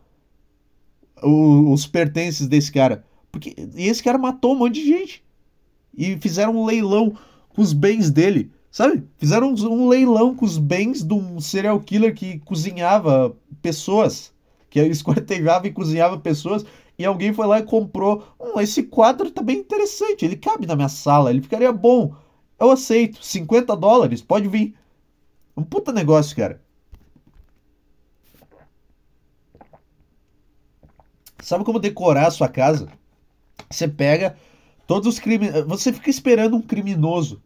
o, 1.23 1.73
os 1.73 1.87
pertences 1.87 2.47
desse 2.47 2.73
cara. 2.73 3.05
Porque 3.31 3.55
e 3.75 3.89
esse 3.89 4.03
cara 4.03 4.19
matou 4.19 4.53
um 4.53 4.59
monte 4.59 4.75
de 4.75 4.87
gente. 4.87 5.25
E 5.97 6.17
fizeram 6.19 6.57
um 6.57 6.65
leilão 6.65 7.17
com 7.49 7.63
os 7.63 7.73
bens 7.73 8.11
dele, 8.11 8.51
sabe? 8.71 9.05
Fizeram 9.17 9.55
um, 9.55 9.89
leilão 9.89 10.35
com 10.35 10.45
os 10.45 10.59
bens 10.59 11.05
de 11.05 11.15
um 11.15 11.41
serial 11.41 11.79
killer 11.81 12.15
que 12.15 12.39
cozinhava 12.41 13.37
pessoas, 13.63 14.33
que 14.69 14.81
esquartejava 14.87 15.69
e 15.69 15.73
cozinhava 15.73 16.19
pessoas 16.19 16.65
e 16.99 17.05
alguém 17.05 17.33
foi 17.33 17.47
lá 17.47 17.59
e 17.59 17.65
comprou. 17.65 18.25
Hum, 18.41 18.61
esse 18.61 18.83
quadro 18.83 19.31
tá 19.31 19.43
bem 19.43 19.59
interessante, 19.59 20.25
ele 20.25 20.37
cabe 20.37 20.67
na 20.67 20.77
minha 20.77 20.89
sala, 20.89 21.31
ele 21.31 21.43
ficaria 21.43 21.73
bom. 21.73 22.15
Eu 22.59 22.71
aceito. 22.71 23.25
50 23.25 23.77
dólares, 23.77 24.23
pode 24.23 24.49
vir. 24.49 24.75
Um 25.56 25.62
puta 25.62 25.93
negócio, 25.93 26.37
cara. 26.37 26.61
Sabe 31.41 31.65
como 31.65 31.79
decorar 31.79 32.27
a 32.27 32.31
sua 32.31 32.49
casa? 32.49 32.89
Você 33.71 33.87
pega 33.87 34.37
todos 34.87 35.06
os 35.06 35.19
crimes. 35.19 35.51
Você 35.67 35.93
fica 35.93 36.11
esperando 36.11 36.56
um 36.56 36.62
criminoso 36.62 37.43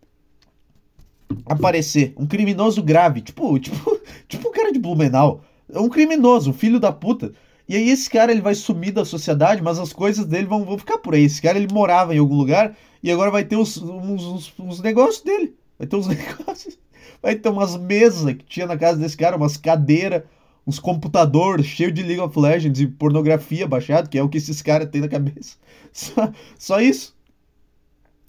aparecer. 1.46 2.14
Um 2.16 2.26
criminoso 2.26 2.82
grave. 2.82 3.20
Tipo, 3.20 3.58
tipo, 3.58 4.00
tipo 4.28 4.48
um 4.48 4.52
cara 4.52 4.72
de 4.72 4.78
Blumenau. 4.78 5.42
Um 5.70 5.88
criminoso, 5.88 6.50
um 6.50 6.54
filho 6.54 6.80
da 6.80 6.92
puta. 6.92 7.32
E 7.68 7.76
aí 7.76 7.90
esse 7.90 8.08
cara 8.08 8.32
ele 8.32 8.40
vai 8.40 8.54
sumir 8.54 8.92
da 8.92 9.04
sociedade, 9.04 9.62
mas 9.62 9.78
as 9.78 9.92
coisas 9.92 10.24
dele 10.24 10.46
vão, 10.46 10.64
vão 10.64 10.78
ficar 10.78 10.98
por 10.98 11.14
aí. 11.14 11.24
Esse 11.24 11.42
cara 11.42 11.58
ele 11.58 11.72
morava 11.72 12.14
em 12.14 12.18
algum 12.18 12.36
lugar 12.36 12.74
e 13.02 13.10
agora 13.10 13.30
vai 13.30 13.44
ter 13.44 13.56
uns, 13.56 13.76
uns, 13.76 14.24
uns, 14.24 14.54
uns 14.58 14.80
negócios 14.80 15.22
dele. 15.22 15.54
Vai 15.78 15.86
ter 15.86 15.96
uns 15.96 16.06
negócios. 16.08 16.78
Vai 17.22 17.36
ter 17.36 17.48
umas 17.48 17.76
mesas 17.76 18.24
que 18.34 18.44
tinha 18.44 18.66
na 18.66 18.76
casa 18.76 18.98
desse 18.98 19.16
cara, 19.16 19.36
umas 19.36 19.56
cadeiras, 19.56 20.22
uns 20.66 20.78
computadores 20.78 21.66
cheios 21.66 21.94
de 21.94 22.02
League 22.02 22.20
of 22.20 22.38
Legends 22.38 22.80
e 22.80 22.86
pornografia 22.86 23.66
baixado, 23.66 24.08
que 24.08 24.18
é 24.18 24.22
o 24.22 24.28
que 24.28 24.38
esses 24.38 24.60
caras 24.62 24.88
têm 24.90 25.00
na 25.00 25.08
cabeça. 25.08 25.56
Só, 25.90 26.32
só 26.58 26.80
isso. 26.80 27.16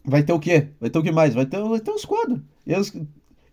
Vai 0.03 0.23
ter 0.23 0.31
o 0.31 0.39
quê? 0.39 0.69
Vai 0.79 0.89
ter 0.89 0.97
o 0.97 1.03
que 1.03 1.11
mais? 1.11 1.35
Vai 1.35 1.45
ter, 1.45 1.61
vai 1.61 1.79
ter 1.79 1.91
uns 1.91 2.05
quadros. 2.05 2.39
E, 2.65 2.71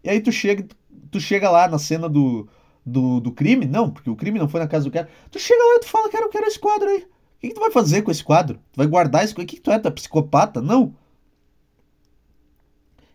e 0.05 0.09
aí 0.09 0.21
tu 0.21 0.31
chega, 0.31 0.65
tu 1.11 1.21
chega 1.21 1.51
lá 1.51 1.69
na 1.69 1.79
cena 1.79 2.09
do, 2.09 2.49
do, 2.85 3.21
do 3.21 3.33
crime? 3.33 3.67
Não, 3.67 3.91
porque 3.91 4.09
o 4.09 4.17
crime 4.17 4.39
não 4.39 4.49
foi 4.49 4.61
na 4.61 4.69
casa 4.69 4.85
do 4.85 4.91
cara. 4.93 5.09
Tu 5.31 5.39
chega 5.41 5.61
lá 5.61 5.75
e 5.75 5.81
tu 5.81 5.89
fala, 5.89 6.09
cara, 6.09 6.25
eu 6.25 6.31
quero 6.31 6.47
esse 6.47 6.59
quadro 6.59 6.89
aí. 6.89 6.99
O 6.99 7.41
que, 7.41 7.49
que 7.49 7.55
tu 7.55 7.61
vai 7.61 7.73
fazer 7.73 8.03
com 8.03 8.11
esse 8.11 8.25
quadro? 8.25 8.59
Tu 8.73 8.77
vai 8.77 8.87
guardar 8.87 9.25
esse 9.25 9.35
quadro? 9.35 9.45
O 9.45 9.47
que, 9.49 9.57
que 9.57 9.63
tu 9.63 9.71
é? 9.73 9.79
Tu 9.79 9.89
é 9.89 9.91
psicopata? 9.91 10.63
Não. 10.63 10.95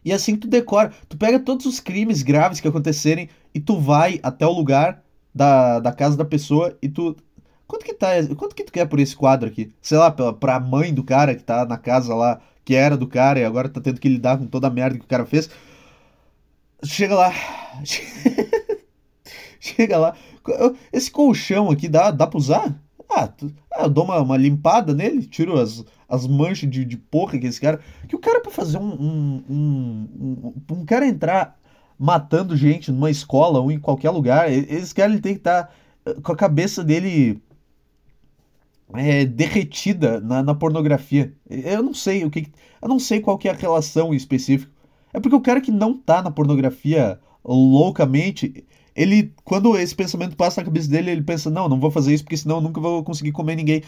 E 0.03 0.11
assim 0.11 0.35
tu 0.35 0.47
decora. 0.47 0.91
Tu 1.07 1.17
pega 1.17 1.39
todos 1.39 1.65
os 1.65 1.79
crimes 1.79 2.23
graves 2.23 2.59
que 2.59 2.67
acontecerem 2.67 3.29
e 3.53 3.59
tu 3.59 3.79
vai 3.79 4.19
até 4.23 4.45
o 4.45 4.51
lugar 4.51 5.03
da, 5.33 5.79
da 5.79 5.91
casa 5.91 6.17
da 6.17 6.25
pessoa 6.25 6.77
e 6.81 6.89
tu. 6.89 7.15
Quanto 7.67 7.85
que 7.85 7.93
tá? 7.93 8.09
Quanto 8.35 8.55
que 8.55 8.63
tu 8.63 8.71
quer 8.71 8.85
por 8.85 8.99
esse 8.99 9.15
quadro 9.15 9.47
aqui? 9.47 9.71
Sei 9.81 9.97
lá, 9.97 10.11
pra, 10.11 10.33
pra 10.33 10.59
mãe 10.59 10.93
do 10.93 11.03
cara 11.03 11.35
que 11.35 11.43
tá 11.43 11.65
na 11.65 11.77
casa 11.77 12.13
lá, 12.13 12.41
que 12.65 12.75
era 12.75 12.97
do 12.97 13.07
cara 13.07 13.39
e 13.39 13.45
agora 13.45 13.69
tá 13.69 13.79
tendo 13.79 13.99
que 13.99 14.09
lidar 14.09 14.37
com 14.37 14.45
toda 14.45 14.67
a 14.67 14.71
merda 14.71 14.97
que 14.97 15.05
o 15.05 15.07
cara 15.07 15.25
fez. 15.25 15.49
Chega 16.83 17.15
lá. 17.15 17.33
Chega 19.59 19.97
lá. 19.97 20.15
Esse 20.91 21.11
colchão 21.11 21.69
aqui 21.69 21.87
dá, 21.87 22.11
dá 22.11 22.25
pra 22.25 22.37
usar? 22.37 22.75
Ah, 23.09 23.27
tu, 23.27 23.53
ah 23.73 23.83
eu 23.83 23.89
dou 23.89 24.05
uma, 24.05 24.19
uma, 24.19 24.37
limpada 24.37 24.93
nele, 24.93 25.25
tiro 25.25 25.59
as, 25.59 25.83
as 26.11 26.27
manchas 26.27 26.69
de, 26.69 26.83
de 26.83 26.97
porra 26.97 27.39
que 27.39 27.47
esse 27.47 27.59
cara. 27.59 27.79
Que 28.07 28.15
o 28.15 28.19
cara, 28.19 28.41
pra 28.41 28.51
fazer 28.51 28.77
um, 28.77 28.91
um, 28.91 29.43
um, 29.49 30.09
um, 30.19 30.75
um 30.75 30.85
cara 30.85 31.07
entrar 31.07 31.57
matando 31.97 32.57
gente 32.57 32.91
numa 32.91 33.09
escola 33.09 33.59
ou 33.59 33.71
em 33.71 33.79
qualquer 33.79 34.09
lugar, 34.09 34.51
esse 34.51 34.93
cara 34.93 35.11
ele 35.11 35.21
tem 35.21 35.33
que 35.33 35.39
estar 35.39 35.63
tá 35.63 35.73
eh, 36.05 36.15
com 36.21 36.31
a 36.31 36.35
cabeça 36.35 36.83
dele 36.83 37.41
é, 38.93 39.23
derretida 39.25 40.19
na, 40.19 40.43
na, 40.43 40.53
pornografia. 40.53 41.33
Eu 41.49 41.81
não 41.81 41.93
sei 41.93 42.25
o 42.25 42.29
que. 42.29 42.51
Eu 42.81 42.89
não 42.89 42.99
sei 42.99 43.21
qual 43.21 43.37
que 43.37 43.47
é 43.47 43.51
a 43.51 43.55
relação 43.55 44.13
específica. 44.13 44.71
É 45.13 45.19
porque 45.19 45.35
o 45.35 45.41
cara 45.41 45.61
que 45.61 45.71
não 45.71 45.97
tá 45.97 46.21
na 46.21 46.31
pornografia 46.31 47.19
loucamente, 47.43 48.65
ele, 48.95 49.33
quando 49.43 49.77
esse 49.77 49.95
pensamento 49.95 50.35
passa 50.35 50.61
na 50.61 50.65
cabeça 50.65 50.89
dele, 50.89 51.11
ele 51.11 51.21
pensa: 51.21 51.49
não, 51.49 51.69
não 51.69 51.79
vou 51.79 51.91
fazer 51.91 52.13
isso 52.13 52.23
porque 52.23 52.37
senão 52.37 52.57
eu 52.57 52.61
nunca 52.61 52.81
vou 52.81 53.03
conseguir 53.03 53.31
comer 53.31 53.55
ninguém. 53.55 53.83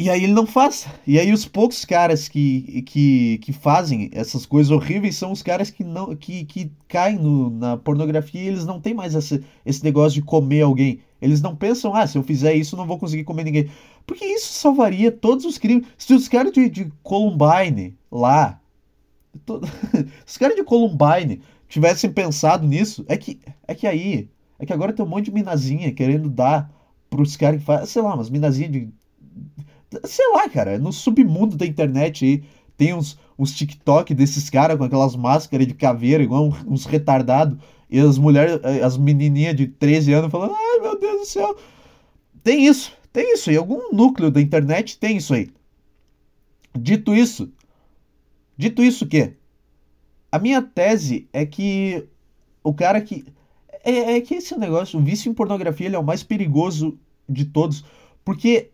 E 0.00 0.08
aí 0.08 0.24
ele 0.24 0.32
não 0.32 0.46
faz. 0.46 0.86
E 1.06 1.18
aí 1.20 1.30
os 1.30 1.44
poucos 1.44 1.84
caras 1.84 2.26
que, 2.26 2.80
que, 2.86 3.36
que 3.42 3.52
fazem 3.52 4.08
essas 4.14 4.46
coisas 4.46 4.70
horríveis 4.70 5.14
são 5.14 5.30
os 5.30 5.42
caras 5.42 5.68
que 5.68 5.84
não 5.84 6.16
que, 6.16 6.46
que 6.46 6.72
caem 6.88 7.18
no, 7.18 7.50
na 7.50 7.76
pornografia 7.76 8.40
e 8.40 8.48
eles 8.48 8.64
não 8.64 8.80
têm 8.80 8.94
mais 8.94 9.14
esse, 9.14 9.44
esse 9.64 9.84
negócio 9.84 10.18
de 10.18 10.22
comer 10.22 10.62
alguém. 10.62 11.00
Eles 11.20 11.42
não 11.42 11.54
pensam, 11.54 11.94
ah, 11.94 12.06
se 12.06 12.16
eu 12.16 12.22
fizer 12.22 12.54
isso, 12.54 12.78
não 12.78 12.86
vou 12.86 12.98
conseguir 12.98 13.24
comer 13.24 13.44
ninguém. 13.44 13.68
Porque 14.06 14.24
isso 14.24 14.54
salvaria 14.54 15.12
todos 15.12 15.44
os 15.44 15.58
crimes. 15.58 15.86
Se 15.98 16.14
os 16.14 16.28
caras 16.28 16.52
de, 16.52 16.70
de 16.70 16.90
Columbine 17.02 17.94
lá. 18.10 18.58
To... 19.44 19.60
os 20.26 20.38
caras 20.38 20.56
de 20.56 20.64
Columbine 20.64 21.42
tivessem 21.68 22.10
pensado 22.10 22.66
nisso, 22.66 23.04
é 23.06 23.18
que, 23.18 23.38
é 23.68 23.74
que 23.74 23.86
aí, 23.86 24.30
é 24.58 24.64
que 24.64 24.72
agora 24.72 24.94
tem 24.94 25.04
um 25.04 25.08
monte 25.08 25.26
de 25.26 25.32
minazinha 25.32 25.92
querendo 25.92 26.30
dar 26.30 26.72
pros 27.10 27.36
caras 27.36 27.60
que 27.60 27.66
fazem, 27.66 27.86
sei 27.86 28.00
lá, 28.00 28.14
umas 28.14 28.30
minazinhas 28.30 28.72
de. 28.72 28.88
Sei 30.04 30.28
lá, 30.32 30.48
cara, 30.48 30.78
no 30.78 30.92
submundo 30.92 31.56
da 31.56 31.66
internet 31.66 32.24
aí, 32.24 32.44
tem 32.76 32.94
uns, 32.94 33.18
uns 33.38 33.52
TikTok 33.52 34.14
desses 34.14 34.48
caras 34.48 34.78
com 34.78 34.84
aquelas 34.84 35.16
máscaras 35.16 35.66
de 35.66 35.74
caveira, 35.74 36.22
igual 36.22 36.52
uns 36.66 36.86
retardados, 36.86 37.58
e 37.90 37.98
as 37.98 38.16
mulheres, 38.16 38.60
as 38.82 38.96
menininhas 38.96 39.56
de 39.56 39.66
13 39.66 40.12
anos 40.12 40.30
falando, 40.30 40.54
ai 40.54 40.80
meu 40.80 40.98
Deus 40.98 41.20
do 41.20 41.26
céu. 41.26 41.56
Tem 42.42 42.66
isso, 42.66 42.92
tem 43.12 43.34
isso 43.34 43.50
aí. 43.50 43.56
Algum 43.56 43.92
núcleo 43.92 44.30
da 44.30 44.40
internet 44.40 44.96
tem 44.98 45.16
isso 45.16 45.34
aí. 45.34 45.50
Dito 46.78 47.14
isso, 47.14 47.52
dito 48.56 48.82
isso 48.82 49.04
o 49.04 49.08
quê? 49.08 49.34
A 50.30 50.38
minha 50.38 50.62
tese 50.62 51.28
é 51.32 51.44
que 51.44 52.06
o 52.62 52.72
cara 52.72 53.00
que. 53.00 53.24
É, 53.82 54.16
é 54.16 54.20
que 54.20 54.34
esse 54.34 54.56
negócio, 54.56 54.98
o 54.98 55.02
vício 55.02 55.30
em 55.30 55.34
pornografia, 55.34 55.86
ele 55.86 55.96
é 55.96 55.98
o 55.98 56.04
mais 56.04 56.22
perigoso 56.22 56.98
de 57.28 57.44
todos. 57.44 57.84
Porque, 58.24 58.70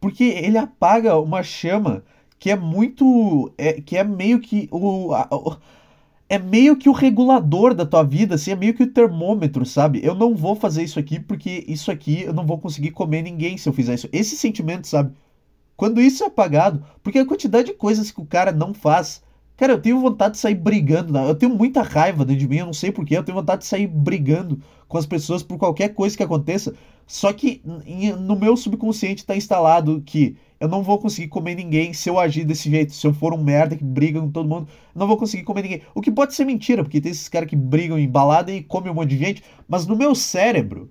porque 0.00 0.24
ele 0.24 0.58
apaga 0.58 1.18
uma 1.18 1.42
chama 1.42 2.04
que 2.38 2.50
é 2.50 2.56
muito. 2.56 3.52
É, 3.58 3.80
que 3.80 3.96
é 3.96 4.04
meio 4.04 4.40
que 4.40 4.68
o, 4.70 5.12
a, 5.12 5.28
o, 5.30 5.56
é 6.28 6.38
meio 6.38 6.76
que 6.76 6.88
o 6.88 6.92
regulador 6.92 7.74
da 7.74 7.86
tua 7.86 8.02
vida, 8.02 8.34
assim, 8.34 8.50
é 8.50 8.56
meio 8.56 8.74
que 8.74 8.82
o 8.82 8.92
termômetro, 8.92 9.64
sabe? 9.64 10.00
Eu 10.04 10.14
não 10.14 10.34
vou 10.34 10.54
fazer 10.54 10.82
isso 10.82 10.98
aqui 10.98 11.18
porque 11.18 11.64
isso 11.66 11.90
aqui 11.90 12.22
eu 12.22 12.34
não 12.34 12.46
vou 12.46 12.58
conseguir 12.58 12.90
comer 12.90 13.22
ninguém 13.22 13.56
se 13.56 13.68
eu 13.68 13.72
fizer 13.72 13.94
isso. 13.94 14.08
Esse 14.12 14.36
sentimento, 14.36 14.86
sabe? 14.86 15.14
Quando 15.76 16.00
isso 16.00 16.24
é 16.24 16.26
apagado, 16.26 16.84
porque 17.02 17.18
a 17.18 17.26
quantidade 17.26 17.68
de 17.68 17.74
coisas 17.74 18.10
que 18.10 18.20
o 18.20 18.26
cara 18.26 18.52
não 18.52 18.74
faz. 18.74 19.22
Cara, 19.58 19.72
eu 19.72 19.82
tenho 19.82 20.00
vontade 20.00 20.34
de 20.34 20.38
sair 20.38 20.54
brigando, 20.54 21.18
eu 21.18 21.34
tenho 21.34 21.52
muita 21.52 21.82
raiva 21.82 22.24
dentro 22.24 22.40
de 22.40 22.48
mim, 22.48 22.58
eu 22.58 22.66
não 22.66 22.72
sei 22.72 22.92
porquê, 22.92 23.18
eu 23.18 23.24
tenho 23.24 23.36
vontade 23.36 23.62
de 23.62 23.66
sair 23.66 23.88
brigando 23.88 24.62
com 24.86 24.96
as 24.96 25.04
pessoas 25.04 25.42
por 25.42 25.58
qualquer 25.58 25.88
coisa 25.94 26.16
que 26.16 26.22
aconteça. 26.22 26.74
Só 27.08 27.32
que 27.32 27.60
no 28.20 28.36
meu 28.38 28.56
subconsciente 28.56 29.22
está 29.22 29.36
instalado 29.36 30.00
que 30.06 30.36
eu 30.60 30.68
não 30.68 30.80
vou 30.82 30.98
conseguir 31.00 31.26
comer 31.26 31.56
ninguém 31.56 31.92
se 31.92 32.08
eu 32.08 32.20
agir 32.20 32.44
desse 32.44 32.70
jeito. 32.70 32.92
Se 32.92 33.04
eu 33.04 33.12
for 33.12 33.34
um 33.34 33.42
merda 33.42 33.76
que 33.76 33.82
briga 33.82 34.20
com 34.20 34.30
todo 34.30 34.48
mundo, 34.48 34.68
eu 34.94 34.98
não 35.00 35.08
vou 35.08 35.16
conseguir 35.16 35.42
comer 35.42 35.62
ninguém. 35.62 35.82
O 35.92 36.00
que 36.00 36.12
pode 36.12 36.34
ser 36.34 36.44
mentira, 36.44 36.84
porque 36.84 37.00
tem 37.00 37.10
esses 37.10 37.28
caras 37.28 37.48
que 37.48 37.56
brigam 37.56 37.98
em 37.98 38.08
balada 38.08 38.52
e 38.52 38.62
comem 38.62 38.92
um 38.92 38.94
monte 38.94 39.10
de 39.10 39.18
gente, 39.18 39.42
mas 39.66 39.86
no 39.86 39.96
meu 39.96 40.14
cérebro 40.14 40.88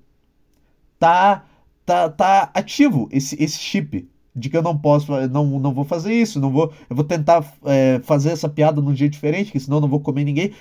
tá 1.00 1.46
tá, 1.86 2.10
tá 2.10 2.52
ativo 2.54 3.08
esse, 3.12 3.42
esse 3.42 3.58
chip 3.60 4.10
de 4.38 4.50
que 4.50 4.58
eu 4.58 4.62
não 4.62 4.78
posso, 4.78 5.12
não, 5.28 5.60
não 5.60 5.74
vou 5.74 5.84
fazer 5.84 6.14
isso, 6.14 6.40
não 6.40 6.52
vou, 6.52 6.72
eu 6.90 6.96
vou 6.96 7.04
tentar 7.04 7.44
é, 7.66 8.00
fazer 8.04 8.30
essa 8.30 8.48
piada 8.48 8.82
num 8.82 8.96
jeito 8.96 9.14
diferente, 9.14 9.52
que 9.52 9.60
senão 9.60 9.78
eu 9.78 9.82
não 9.82 9.90
vou 9.90 10.00
comer 10.00 10.24
ninguém. 10.24 10.54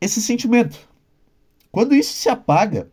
Esse 0.00 0.22
sentimento. 0.22 0.78
Quando 1.70 1.94
isso 1.94 2.12
se 2.14 2.28
apaga, 2.28 2.88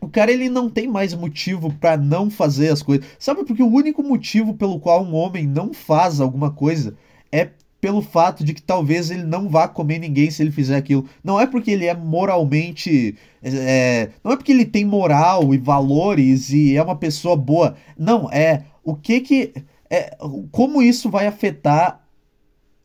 o 0.00 0.08
cara 0.08 0.32
ele 0.32 0.48
não 0.48 0.68
tem 0.68 0.88
mais 0.88 1.14
motivo 1.14 1.72
para 1.72 1.96
não 1.96 2.30
fazer 2.30 2.70
as 2.70 2.82
coisas. 2.82 3.06
Sabe 3.18 3.44
porque 3.44 3.62
o 3.62 3.72
único 3.72 4.02
motivo 4.02 4.54
pelo 4.54 4.80
qual 4.80 5.04
um 5.04 5.14
homem 5.14 5.46
não 5.46 5.72
faz 5.72 6.20
alguma 6.20 6.50
coisa 6.50 6.96
é 7.30 7.50
pelo 7.80 8.00
fato 8.00 8.42
de 8.42 8.54
que 8.54 8.62
talvez 8.62 9.10
ele 9.10 9.24
não 9.24 9.46
vá 9.46 9.68
comer 9.68 9.98
ninguém 9.98 10.30
se 10.30 10.42
ele 10.42 10.50
fizer 10.50 10.76
aquilo. 10.76 11.06
Não 11.22 11.38
é 11.38 11.46
porque 11.46 11.70
ele 11.70 11.84
é 11.84 11.94
moralmente. 11.94 13.14
É, 13.42 14.08
não 14.24 14.32
é 14.32 14.36
porque 14.36 14.52
ele 14.52 14.64
tem 14.64 14.86
moral 14.86 15.52
e 15.52 15.58
valores 15.58 16.48
e 16.48 16.76
é 16.76 16.82
uma 16.82 16.96
pessoa 16.96 17.36
boa. 17.36 17.76
Não, 17.98 18.30
é 18.32 18.64
o 18.84 18.94
que 18.94 19.20
que. 19.20 19.54
É, 19.90 20.16
como 20.50 20.82
isso 20.82 21.10
vai 21.10 21.26
afetar 21.26 22.04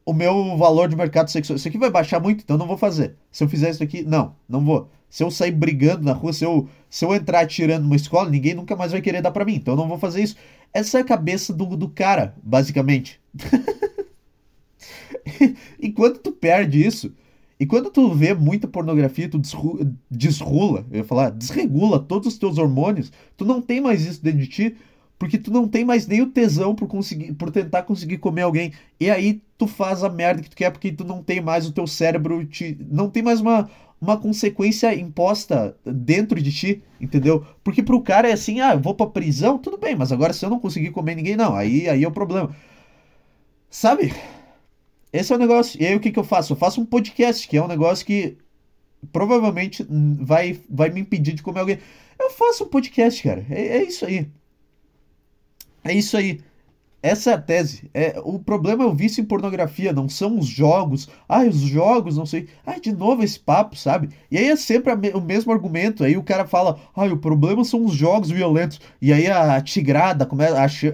o 0.05 0.13
meu 0.13 0.57
valor 0.57 0.87
de 0.87 0.95
mercado 0.95 1.29
sexual? 1.29 1.57
Isso 1.57 1.67
aqui 1.67 1.77
vai 1.77 1.89
baixar 1.89 2.19
muito, 2.19 2.41
então 2.41 2.57
não 2.57 2.67
vou 2.67 2.77
fazer. 2.77 3.15
Se 3.31 3.43
eu 3.43 3.49
fizer 3.49 3.69
isso 3.69 3.83
aqui, 3.83 4.03
não, 4.03 4.35
não 4.47 4.63
vou. 4.63 4.89
Se 5.09 5.23
eu 5.23 5.31
sair 5.31 5.51
brigando 5.51 6.03
na 6.03 6.13
rua, 6.13 6.33
se 6.33 6.43
eu, 6.43 6.67
se 6.89 7.03
eu 7.03 7.13
entrar 7.13 7.41
atirando 7.41 7.83
numa 7.83 7.95
escola, 7.95 8.29
ninguém 8.29 8.53
nunca 8.53 8.75
mais 8.75 8.91
vai 8.91 9.01
querer 9.01 9.21
dar 9.21 9.31
para 9.31 9.45
mim. 9.45 9.55
Então 9.55 9.75
não 9.75 9.87
vou 9.87 9.97
fazer 9.97 10.21
isso. 10.21 10.35
Essa 10.73 10.99
é 10.99 11.01
a 11.01 11.05
cabeça 11.05 11.51
do, 11.51 11.65
do 11.75 11.89
cara, 11.89 12.35
basicamente. 12.43 13.19
e 15.79 15.91
quando 15.91 16.19
tu 16.19 16.31
perde 16.31 16.85
isso, 16.85 17.11
e 17.59 17.65
quando 17.65 17.89
tu 17.89 18.13
vê 18.13 18.33
muita 18.33 18.67
pornografia, 18.67 19.27
tu 19.27 19.41
desrula, 20.09 20.85
eu 20.91 20.99
ia 20.99 21.03
falar, 21.03 21.31
desregula 21.31 21.99
todos 21.99 22.29
os 22.29 22.37
teus 22.37 22.57
hormônios, 22.57 23.11
tu 23.35 23.43
não 23.43 23.61
tem 23.61 23.81
mais 23.81 24.05
isso 24.05 24.23
dentro 24.23 24.39
de 24.39 24.47
ti, 24.47 24.75
porque 25.19 25.37
tu 25.37 25.51
não 25.51 25.67
tem 25.67 25.83
mais 25.83 26.07
nem 26.07 26.21
o 26.21 26.31
tesão 26.31 26.73
por 26.73 26.87
conseguir, 26.87 27.33
por 27.33 27.51
tentar 27.51 27.83
conseguir 27.83 28.17
comer 28.17 28.43
alguém. 28.43 28.73
E 28.99 29.09
aí 29.11 29.41
tu 29.57 29.67
faz 29.67 30.03
a 30.03 30.09
merda 30.09 30.41
que 30.41 30.49
tu 30.49 30.55
quer 30.55 30.71
porque 30.71 30.91
tu 30.93 31.03
não 31.03 31.21
tem 31.21 31.41
mais 31.41 31.67
o 31.67 31.73
teu 31.73 31.85
cérebro 31.85 32.45
te, 32.45 32.77
não 32.89 33.09
tem 33.09 33.21
mais 33.21 33.41
uma 33.41 33.69
uma 34.01 34.17
consequência 34.17 34.95
imposta 34.95 35.75
dentro 35.85 36.41
de 36.41 36.51
ti, 36.53 36.83
entendeu? 37.01 37.45
Porque 37.63 37.83
pro 37.83 38.01
cara 38.01 38.29
é 38.29 38.31
assim, 38.31 38.61
ah, 38.61 38.73
eu 38.73 38.79
vou 38.79 38.95
pra 38.95 39.07
prisão, 39.07 39.57
tudo 39.57 39.77
bem, 39.77 39.95
mas 39.95 40.11
agora 40.11 40.31
se 40.31 40.45
eu 40.45 40.49
não 40.49 40.59
conseguir 40.59 40.91
comer 40.91 41.15
ninguém, 41.15 41.35
não, 41.35 41.53
aí, 41.55 41.89
aí 41.89 42.03
é 42.03 42.07
o 42.07 42.11
problema. 42.11 42.55
Sabe? 43.69 44.13
Esse 45.11 45.33
é 45.33 45.35
o 45.35 45.39
negócio. 45.39 45.81
E 45.81 45.85
aí 45.85 45.95
o 45.95 45.99
que, 45.99 46.11
que 46.11 46.19
eu 46.19 46.23
faço? 46.23 46.53
Eu 46.53 46.57
faço 46.57 46.81
um 46.81 46.85
podcast, 46.85 47.47
que 47.47 47.57
é 47.57 47.61
um 47.61 47.67
negócio 47.67 48.05
que 48.05 48.37
provavelmente 49.11 49.85
vai, 50.19 50.59
vai 50.69 50.89
me 50.89 51.01
impedir 51.01 51.33
de 51.33 51.43
comer 51.43 51.59
alguém. 51.61 51.79
Eu 52.19 52.31
faço 52.31 52.65
um 52.65 52.69
podcast, 52.69 53.21
cara. 53.23 53.45
É, 53.49 53.79
é 53.79 53.83
isso 53.83 54.05
aí. 54.05 54.29
É 55.83 55.93
isso 55.93 56.17
aí. 56.17 56.41
Essa 57.01 57.31
é 57.31 57.33
a 57.33 57.41
tese. 57.41 57.89
É, 57.93 58.19
o 58.25 58.37
problema 58.39 58.83
é 58.83 58.87
o 58.87 58.93
vício 58.93 59.21
em 59.21 59.25
pornografia, 59.25 59.93
não 59.93 60.09
são 60.09 60.37
os 60.37 60.45
jogos. 60.47 61.07
Ai, 61.29 61.47
os 61.47 61.59
jogos, 61.59 62.17
não 62.17 62.25
sei. 62.25 62.49
Ai, 62.65 62.79
de 62.81 62.91
novo 62.91 63.23
esse 63.23 63.39
papo, 63.39 63.75
sabe? 63.77 64.09
E 64.29 64.37
aí 64.37 64.47
é 64.49 64.55
sempre 64.57 64.93
me 64.97 65.09
o 65.11 65.21
mesmo 65.21 65.51
argumento. 65.53 66.03
Aí 66.03 66.17
o 66.17 66.23
cara 66.23 66.45
fala, 66.45 66.77
ai, 66.95 67.09
o 67.09 67.17
problema 67.17 67.63
são 67.63 67.85
os 67.85 67.93
jogos 67.93 68.29
violentos. 68.29 68.81
E 69.01 69.13
aí 69.13 69.27
a 69.27 69.61
tigrada, 69.61 70.25
como 70.25 70.41
é, 70.41 70.51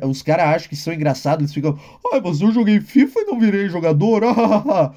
os 0.08 0.22
caras 0.22 0.46
acham 0.46 0.70
que 0.70 0.75
são 0.75 0.94
engraçados, 0.94 1.42
eles 1.42 1.54
ficam, 1.54 1.77
ai, 2.13 2.22
mas 2.24 2.39
eu 2.39 2.51
joguei 2.51 2.80
FIFA 2.80 3.22
e 3.22 3.25
não 3.25 3.39
virei 3.39 3.68
jogador. 3.70 4.22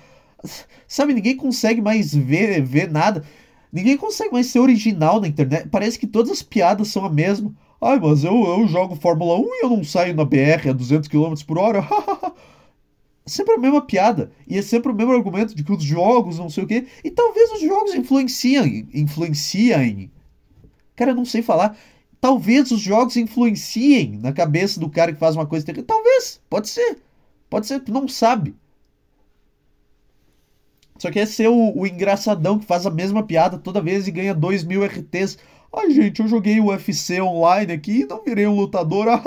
sabe, 0.87 1.15
ninguém 1.15 1.37
consegue 1.37 1.81
mais 1.81 2.15
ver, 2.15 2.63
ver 2.63 2.91
nada. 2.91 3.25
Ninguém 3.73 3.97
consegue 3.97 4.33
mais 4.33 4.47
ser 4.47 4.61
original 4.61 5.21
na 5.21 5.29
internet. 5.29 5.69
Parece 5.69 5.99
que 5.99 6.07
todas 6.07 6.31
as 6.33 6.43
piadas 6.43 6.89
são 6.89 7.05
a 7.05 7.11
mesma. 7.11 7.53
Ai, 7.81 7.99
mas 8.01 8.25
eu, 8.25 8.35
eu 8.35 8.67
jogo 8.67 8.97
Fórmula 8.97 9.39
1 9.39 9.43
e 9.43 9.65
eu 9.65 9.71
não 9.71 9.85
saio 9.85 10.15
na 10.15 10.25
BR 10.25 10.69
a 10.71 10.73
200 10.73 11.09
km 11.09 11.35
por 11.47 11.59
hora. 11.59 11.87
sempre 13.29 13.55
a 13.55 13.59
mesma 13.59 13.81
piada. 13.83 14.33
E 14.47 14.59
é 14.59 14.63
sempre 14.63 14.91
o 14.91 14.95
mesmo 14.95 15.13
argumento 15.13 15.55
de 15.55 15.63
que 15.63 15.73
os 15.73 15.83
jogos 15.83 16.39
não 16.39 16.51
sei 16.51 16.65
o 16.65 16.67
quê. 16.67 16.87
E 17.05 17.11
talvez 17.11 17.53
os 17.53 17.61
jogos 17.61 17.95
influenciam. 17.95 18.67
Influenciem. 18.93 20.11
Cara, 20.97 21.13
eu 21.13 21.15
não 21.15 21.25
sei 21.25 21.43
falar. 21.43 21.77
Talvez 22.21 22.73
os 22.73 22.81
jogos 22.81 23.17
influenciem 23.17 24.19
na 24.19 24.33
cabeça 24.33 24.81
do 24.81 24.91
cara 24.91 25.13
que 25.13 25.21
faz 25.21 25.37
uma 25.37 25.47
coisa 25.47 25.65
terrível. 25.65 25.87
Talvez. 25.87 26.41
Pode 26.51 26.69
ser. 26.69 26.99
Pode 27.49 27.67
ser. 27.67 27.81
Tu 27.81 27.93
não 27.93 28.09
sabe. 28.09 28.57
Só 30.99 31.13
que 31.13 31.21
é 31.21 31.27
ser 31.27 31.49
o, 31.49 31.79
o 31.79 31.87
engraçadão 31.87 32.59
que 32.59 32.67
faz 32.67 32.85
a 32.85 32.91
mesma 32.91 33.23
piada 33.23 33.57
toda 33.57 33.81
vez 33.81 34.09
e 34.09 34.11
ganha 34.11 34.35
2 34.35 34.65
mil 34.65 34.85
RTs. 34.85 35.39
Ai, 35.75 35.91
gente, 35.91 36.21
eu 36.21 36.29
joguei 36.29 36.61
o 36.61 36.67
UFC 36.67 37.21
online 37.21 37.73
aqui 37.73 38.01
e 38.01 38.07
não 38.07 38.25
virei 38.25 38.47
um 38.47 38.55
lutador. 38.55 39.07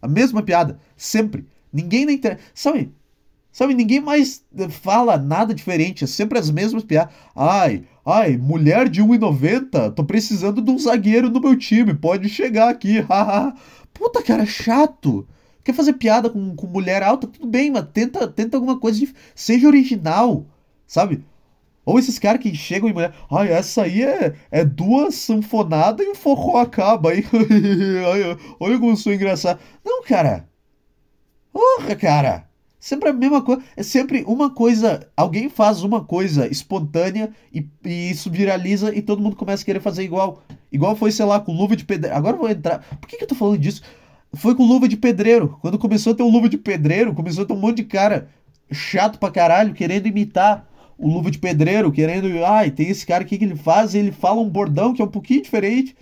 a 0.00 0.08
mesma 0.08 0.42
piada, 0.42 0.78
sempre. 0.96 1.46
Ninguém 1.72 2.06
na 2.06 2.12
internet. 2.12 2.42
Sabe? 2.54 2.92
Sabe, 3.52 3.74
ninguém 3.74 4.00
mais 4.00 4.42
fala 4.70 5.18
nada 5.18 5.54
diferente, 5.54 6.04
é 6.04 6.06
sempre 6.06 6.38
as 6.38 6.50
mesmas 6.50 6.82
piadas. 6.84 7.14
Ai, 7.36 7.84
ai, 8.04 8.38
mulher 8.38 8.88
de 8.88 9.02
1,90, 9.02 9.92
tô 9.92 10.04
precisando 10.04 10.62
de 10.62 10.70
um 10.70 10.78
zagueiro 10.78 11.28
no 11.28 11.38
meu 11.38 11.54
time, 11.54 11.92
pode 11.92 12.30
chegar 12.30 12.70
aqui, 12.70 13.04
Puta, 13.92 14.22
cara, 14.22 14.46
chato. 14.46 15.28
Quer 15.62 15.74
fazer 15.74 15.92
piada 15.92 16.30
com, 16.30 16.56
com 16.56 16.66
mulher 16.66 17.02
alta? 17.02 17.26
Tudo 17.26 17.46
bem, 17.46 17.70
mas 17.70 17.86
tenta, 17.92 18.26
tenta 18.26 18.56
alguma 18.56 18.78
coisa 18.80 18.98
de. 18.98 19.14
Seja 19.34 19.68
original, 19.68 20.46
sabe? 20.86 21.22
Ou 21.84 21.98
esses 21.98 22.18
caras 22.18 22.40
que 22.40 22.54
chegam 22.54 22.88
em 22.88 22.92
mulher. 22.92 23.12
Ai, 23.30 23.52
essa 23.52 23.82
aí 23.82 24.02
é, 24.02 24.34
é 24.50 24.64
duas 24.64 25.16
sanfonadas 25.16 26.06
e 26.06 26.10
o 26.10 26.14
forró 26.14 26.58
acaba, 26.58 27.14
hein? 27.14 27.24
Olha 28.60 28.78
como 28.78 28.96
sou 28.96 29.12
engraçado. 29.12 29.58
Não, 29.84 30.02
cara. 30.02 30.48
Porra, 31.52 31.96
cara. 31.96 32.48
Sempre 32.78 33.08
a 33.08 33.12
mesma 33.12 33.42
coisa. 33.42 33.62
É 33.76 33.82
sempre 33.82 34.24
uma 34.26 34.50
coisa. 34.50 35.08
Alguém 35.16 35.48
faz 35.48 35.82
uma 35.82 36.04
coisa 36.04 36.46
espontânea 36.46 37.32
e, 37.52 37.66
e 37.84 38.10
isso 38.10 38.30
viraliza 38.30 38.94
e 38.94 39.02
todo 39.02 39.22
mundo 39.22 39.36
começa 39.36 39.62
a 39.62 39.66
querer 39.66 39.80
fazer 39.80 40.04
igual. 40.04 40.42
Igual 40.70 40.94
foi, 40.94 41.10
sei 41.10 41.24
lá, 41.24 41.40
com 41.40 41.52
luva 41.52 41.74
de 41.74 41.84
pedreiro. 41.84 42.16
Agora 42.16 42.36
eu 42.36 42.40
vou 42.40 42.50
entrar. 42.50 42.78
Por 43.00 43.08
que, 43.08 43.16
que 43.16 43.24
eu 43.24 43.28
tô 43.28 43.34
falando 43.34 43.58
disso? 43.58 43.82
Foi 44.34 44.54
com 44.54 44.64
luva 44.64 44.88
de 44.88 44.96
pedreiro. 44.96 45.58
Quando 45.60 45.78
começou 45.78 46.12
a 46.12 46.16
ter 46.16 46.22
o 46.22 46.30
luva 46.30 46.48
de 46.48 46.58
pedreiro, 46.58 47.12
começou 47.12 47.42
a 47.44 47.46
ter 47.46 47.52
um 47.52 47.58
monte 47.58 47.78
de 47.78 47.84
cara 47.84 48.28
chato 48.70 49.18
pra 49.18 49.30
caralho 49.30 49.74
querendo 49.74 50.06
imitar 50.06 50.66
o 51.02 51.12
Luva 51.12 51.30
de 51.30 51.38
Pedreiro, 51.38 51.90
querendo. 51.90 52.28
Ai, 52.44 52.70
tem 52.70 52.88
esse 52.88 53.04
cara 53.04 53.24
aqui 53.24 53.36
que 53.36 53.44
ele 53.44 53.56
faz, 53.56 53.94
ele 53.94 54.12
fala 54.12 54.40
um 54.40 54.48
bordão 54.48 54.94
que 54.94 55.02
é 55.02 55.04
um 55.04 55.10
pouquinho 55.10 55.42
diferente. 55.42 55.96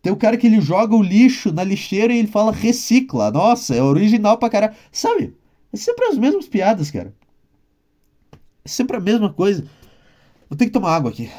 Tem 0.00 0.12
o 0.12 0.16
cara 0.16 0.36
que 0.36 0.46
ele 0.46 0.60
joga 0.60 0.96
o 0.96 1.02
lixo 1.02 1.52
na 1.52 1.62
lixeira 1.62 2.12
e 2.12 2.18
ele 2.18 2.28
fala 2.28 2.50
recicla. 2.50 3.30
Nossa, 3.30 3.74
é 3.74 3.82
original 3.82 4.38
pra 4.38 4.48
caralho. 4.48 4.74
Sabe? 4.90 5.36
É 5.72 5.76
sempre 5.76 6.06
as 6.06 6.16
mesmas 6.16 6.48
piadas, 6.48 6.90
cara. 6.90 7.14
É 8.64 8.68
sempre 8.68 8.96
a 8.96 9.00
mesma 9.00 9.32
coisa. 9.32 9.66
Vou 10.48 10.56
ter 10.56 10.66
que 10.66 10.72
tomar 10.72 10.96
água 10.96 11.10
aqui. 11.10 11.30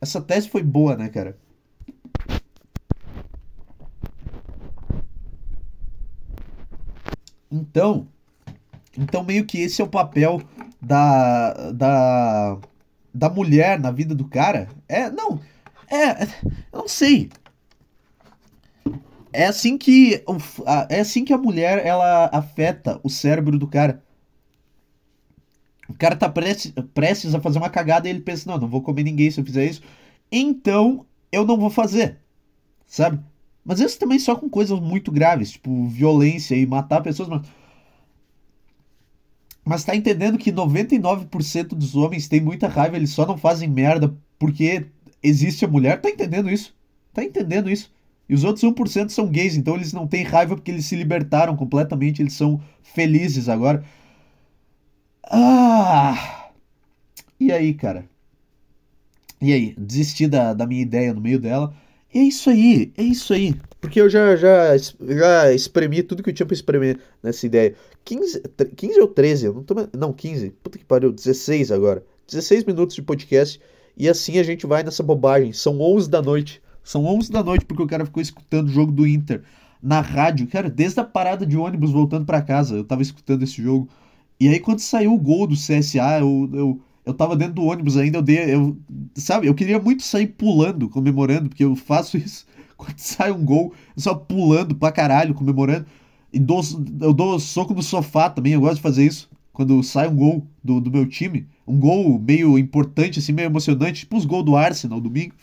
Essa 0.00 0.20
tese 0.20 0.48
foi 0.48 0.62
boa, 0.62 0.96
né, 0.96 1.08
cara? 1.08 1.38
Então, 7.50 8.08
então 8.98 9.24
meio 9.24 9.44
que 9.46 9.60
esse 9.60 9.80
é 9.80 9.84
o 9.84 9.88
papel 9.88 10.42
da 10.80 11.70
da 11.72 12.58
da 13.14 13.30
mulher 13.30 13.78
na 13.78 13.90
vida 13.90 14.14
do 14.14 14.26
cara. 14.26 14.68
É, 14.88 15.10
não, 15.10 15.40
é, 15.90 16.24
eu 16.72 16.80
não 16.80 16.88
sei. 16.88 17.30
É 19.32 19.46
assim 19.46 19.76
que 19.76 20.24
é 20.88 21.00
assim 21.00 21.24
que 21.24 21.32
a 21.32 21.38
mulher 21.38 21.84
ela 21.84 22.30
afeta 22.32 23.00
o 23.02 23.10
cérebro 23.10 23.58
do 23.58 23.66
cara. 23.66 24.02
O 25.88 25.94
cara 25.94 26.16
tá 26.16 26.28
prestes, 26.28 27.34
a 27.34 27.40
fazer 27.40 27.58
uma 27.58 27.70
cagada 27.70 28.08
e 28.08 28.10
ele 28.10 28.20
pensa: 28.20 28.50
não, 28.50 28.58
não 28.58 28.68
vou 28.68 28.82
comer 28.82 29.02
ninguém 29.04 29.30
se 29.30 29.40
eu 29.40 29.44
fizer 29.44 29.64
isso. 29.64 29.82
Então 30.30 31.06
eu 31.32 31.44
não 31.44 31.56
vou 31.56 31.70
fazer. 31.70 32.18
Sabe? 32.86 33.20
Mas 33.64 33.80
isso 33.80 33.98
também 33.98 34.18
só 34.18 34.34
com 34.34 34.48
coisas 34.48 34.80
muito 34.80 35.12
graves, 35.12 35.52
tipo 35.52 35.86
violência 35.88 36.54
e 36.54 36.66
matar 36.66 37.02
pessoas. 37.02 37.28
Mas, 37.28 37.42
mas 39.68 39.84
tá 39.84 39.94
entendendo 39.94 40.38
que 40.38 40.50
99% 40.50 41.68
dos 41.68 41.94
homens 41.94 42.26
têm 42.28 42.40
muita 42.40 42.68
raiva, 42.68 42.96
eles 42.96 43.10
só 43.10 43.26
não 43.26 43.36
fazem 43.36 43.68
merda 43.68 44.16
porque 44.38 44.86
existe 45.22 45.64
a 45.64 45.68
mulher? 45.68 46.00
Tá 46.00 46.08
entendendo 46.08 46.50
isso? 46.50 46.74
Tá 47.12 47.22
entendendo 47.22 47.70
isso? 47.70 47.92
E 48.28 48.34
os 48.34 48.44
outros 48.44 48.64
1% 48.64 49.10
são 49.10 49.28
gays, 49.28 49.56
então 49.56 49.74
eles 49.74 49.92
não 49.92 50.06
têm 50.06 50.22
raiva 50.22 50.54
porque 50.54 50.70
eles 50.70 50.86
se 50.86 50.96
libertaram 50.96 51.56
completamente, 51.56 52.22
eles 52.22 52.34
são 52.34 52.60
felizes 52.82 53.48
agora. 53.48 53.84
Ah! 55.30 56.50
E 57.40 57.52
aí, 57.52 57.74
cara? 57.74 58.08
E 59.40 59.52
aí? 59.52 59.74
Desisti 59.78 60.26
da, 60.26 60.52
da 60.54 60.66
minha 60.66 60.82
ideia 60.82 61.14
no 61.14 61.20
meio 61.20 61.38
dela. 61.38 61.74
E 62.12 62.18
é 62.18 62.22
isso 62.22 62.50
aí, 62.50 62.92
é 62.96 63.02
isso 63.02 63.32
aí. 63.32 63.54
Porque 63.80 64.00
eu 64.00 64.08
já, 64.10 64.34
já, 64.36 64.76
já 64.76 65.52
espremi 65.52 66.02
tudo 66.02 66.22
que 66.22 66.30
eu 66.30 66.34
tinha 66.34 66.46
pra 66.46 66.54
espremer 66.54 66.98
nessa 67.22 67.46
ideia. 67.46 67.74
15, 68.08 68.42
15 68.74 69.00
ou 69.00 69.08
13, 69.08 69.46
eu 69.46 69.54
não 69.54 69.62
tô. 69.62 69.74
Não, 69.92 70.14
15. 70.14 70.50
Puta 70.62 70.78
que 70.78 70.84
pariu, 70.84 71.12
16 71.12 71.70
agora. 71.70 72.02
16 72.26 72.64
minutos 72.64 72.96
de 72.96 73.02
podcast. 73.02 73.60
E 73.94 74.08
assim 74.08 74.38
a 74.38 74.42
gente 74.42 74.66
vai 74.66 74.82
nessa 74.82 75.02
bobagem. 75.02 75.52
São 75.52 75.78
11 75.78 76.08
da 76.08 76.22
noite. 76.22 76.62
São 76.82 77.04
11 77.04 77.30
da 77.30 77.42
noite 77.42 77.66
porque 77.66 77.82
o 77.82 77.86
cara 77.86 78.06
ficou 78.06 78.22
escutando 78.22 78.68
o 78.68 78.72
jogo 78.72 78.92
do 78.92 79.06
Inter 79.06 79.42
na 79.82 80.00
rádio. 80.00 80.46
Cara, 80.46 80.70
desde 80.70 80.98
a 81.00 81.04
parada 81.04 81.44
de 81.44 81.58
ônibus 81.58 81.90
voltando 81.90 82.24
para 82.24 82.40
casa, 82.40 82.76
eu 82.76 82.84
tava 82.84 83.02
escutando 83.02 83.42
esse 83.42 83.62
jogo. 83.62 83.86
E 84.40 84.48
aí 84.48 84.58
quando 84.58 84.78
saiu 84.78 85.12
o 85.12 85.18
gol 85.18 85.46
do 85.46 85.54
CSA, 85.54 86.20
eu, 86.20 86.50
eu, 86.54 86.80
eu 87.04 87.12
tava 87.12 87.36
dentro 87.36 87.54
do 87.54 87.64
ônibus 87.64 87.98
ainda, 87.98 88.18
eu 88.18 88.22
dei. 88.22 88.54
Eu, 88.54 88.74
sabe, 89.16 89.46
eu 89.46 89.54
queria 89.54 89.78
muito 89.78 90.02
sair 90.02 90.28
pulando, 90.28 90.88
comemorando, 90.88 91.50
porque 91.50 91.64
eu 91.64 91.76
faço 91.76 92.16
isso. 92.16 92.46
Quando 92.74 92.98
sai 92.98 93.30
um 93.32 93.44
gol, 93.44 93.74
só 93.98 94.14
pulando 94.14 94.74
pra 94.74 94.90
caralho, 94.90 95.34
comemorando. 95.34 95.84
E 96.32 96.38
dou, 96.38 96.60
eu 97.00 97.12
dou 97.12 97.38
soco 97.40 97.74
no 97.74 97.82
sofá 97.82 98.28
também, 98.28 98.52
eu 98.52 98.60
gosto 98.60 98.76
de 98.76 98.82
fazer 98.82 99.04
isso. 99.04 99.30
Quando 99.52 99.82
sai 99.82 100.08
um 100.08 100.14
gol 100.14 100.46
do, 100.62 100.80
do 100.80 100.90
meu 100.90 101.06
time, 101.06 101.46
um 101.66 101.78
gol 101.78 102.18
meio 102.18 102.58
importante, 102.58 103.18
assim, 103.18 103.32
meio 103.32 103.46
emocionante, 103.46 104.00
tipo 104.00 104.16
os 104.16 104.24
gols 104.24 104.44
do 104.44 104.56
Arsenal 104.56 105.00
domingo. 105.00 105.34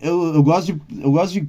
Eu, 0.00 0.34
eu 0.34 0.42
gosto 0.42 0.72
de. 0.72 1.02
Eu 1.02 1.12
gosto 1.12 1.32
de 1.32 1.48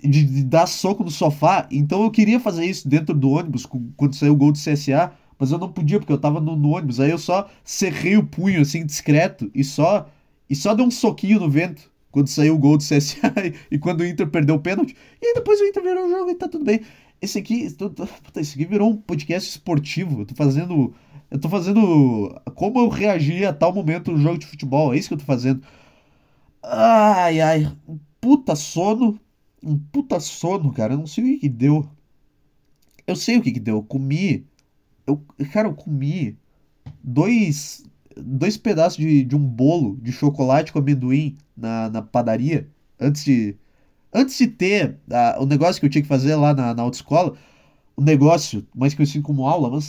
de, 0.00 0.22
de, 0.22 0.44
dar 0.44 0.68
soco 0.68 1.02
no 1.02 1.10
sofá. 1.10 1.66
Então 1.72 2.04
eu 2.04 2.10
queria 2.12 2.38
fazer 2.38 2.64
isso 2.64 2.88
dentro 2.88 3.12
do 3.12 3.30
ônibus 3.30 3.66
quando 3.96 4.14
saiu 4.14 4.32
o 4.32 4.36
gol 4.36 4.52
do 4.52 4.58
CSA 4.58 5.12
mas 5.38 5.52
eu 5.52 5.58
não 5.58 5.70
podia 5.70 5.98
porque 5.98 6.12
eu 6.12 6.18
tava 6.18 6.40
no, 6.40 6.56
no, 6.56 6.70
ônibus. 6.70 6.98
Aí 6.98 7.10
eu 7.10 7.18
só 7.18 7.48
cerrei 7.62 8.16
o 8.16 8.26
punho 8.26 8.60
assim 8.60 8.84
discreto 8.84 9.50
e 9.54 9.62
só 9.62 10.08
e 10.50 10.56
só 10.56 10.74
dei 10.74 10.84
um 10.84 10.90
soquinho 10.90 11.38
no 11.38 11.48
vento 11.48 11.90
quando 12.10 12.28
saiu 12.28 12.54
o 12.54 12.58
gol 12.58 12.76
do 12.76 12.82
CSA 12.82 13.32
e, 13.70 13.78
quando 13.78 14.00
o 14.00 14.06
Inter 14.06 14.26
perdeu 14.26 14.56
o 14.56 14.60
pênalti. 14.60 14.96
E 15.22 15.34
depois 15.34 15.60
o 15.60 15.64
Inter 15.64 15.82
virou 15.82 16.06
o 16.06 16.10
jogo 16.10 16.30
e 16.30 16.34
tá 16.34 16.48
tudo 16.48 16.64
bem. 16.64 16.80
Esse 17.20 17.38
aqui, 17.38 17.66
esse 18.36 18.54
aqui 18.54 18.64
virou 18.64 18.90
um 18.90 18.96
podcast 18.96 19.48
esportivo. 19.48 20.22
Eu 20.22 20.26
tô 20.26 20.34
fazendo 20.34 20.94
eu 21.30 21.38
tô 21.38 21.48
fazendo 21.48 22.40
como 22.54 22.78
eu 22.80 22.88
reagi 22.88 23.44
a 23.44 23.52
tal 23.52 23.72
momento 23.72 24.12
no 24.12 24.18
jogo 24.18 24.38
de 24.38 24.46
futebol. 24.46 24.94
É 24.94 24.98
isso 24.98 25.08
que 25.08 25.14
eu 25.14 25.18
tô 25.18 25.24
fazendo. 25.24 25.62
Ai, 26.62 27.40
ai, 27.40 27.76
um 27.88 27.98
puta 28.20 28.54
sono. 28.56 29.18
Um 29.62 29.78
puta 29.78 30.20
sono, 30.20 30.72
cara. 30.72 30.94
Eu 30.94 30.98
não 30.98 31.06
sei 31.06 31.24
o 31.24 31.26
que, 31.26 31.38
que 31.40 31.48
deu. 31.48 31.88
Eu 33.06 33.16
sei 33.16 33.36
o 33.38 33.42
que, 33.42 33.52
que 33.52 33.60
deu. 33.60 33.76
Eu 33.76 33.82
comi 33.82 34.46
eu, 35.08 35.24
cara, 35.52 35.68
eu 35.68 35.74
comi 35.74 36.36
dois, 37.02 37.84
dois 38.14 38.58
pedaços 38.58 38.98
de, 38.98 39.24
de 39.24 39.34
um 39.34 39.40
bolo 39.42 39.96
de 40.02 40.12
chocolate 40.12 40.72
com 40.72 40.78
amendoim 40.78 41.36
na, 41.56 41.88
na 41.88 42.02
padaria 42.02 42.68
antes 43.00 43.24
de. 43.24 43.56
Antes 44.12 44.36
de 44.38 44.46
ter 44.46 44.96
a, 45.10 45.36
o 45.40 45.46
negócio 45.46 45.80
que 45.80 45.86
eu 45.86 45.90
tinha 45.90 46.02
que 46.02 46.08
fazer 46.08 46.34
lá 46.36 46.54
na, 46.54 46.74
na 46.74 46.82
autoescola, 46.82 47.34
o 47.96 48.02
negócio 48.02 48.66
mais 48.74 48.94
conhecido 48.94 49.24
como 49.24 49.46
aula, 49.46 49.70
mas. 49.70 49.88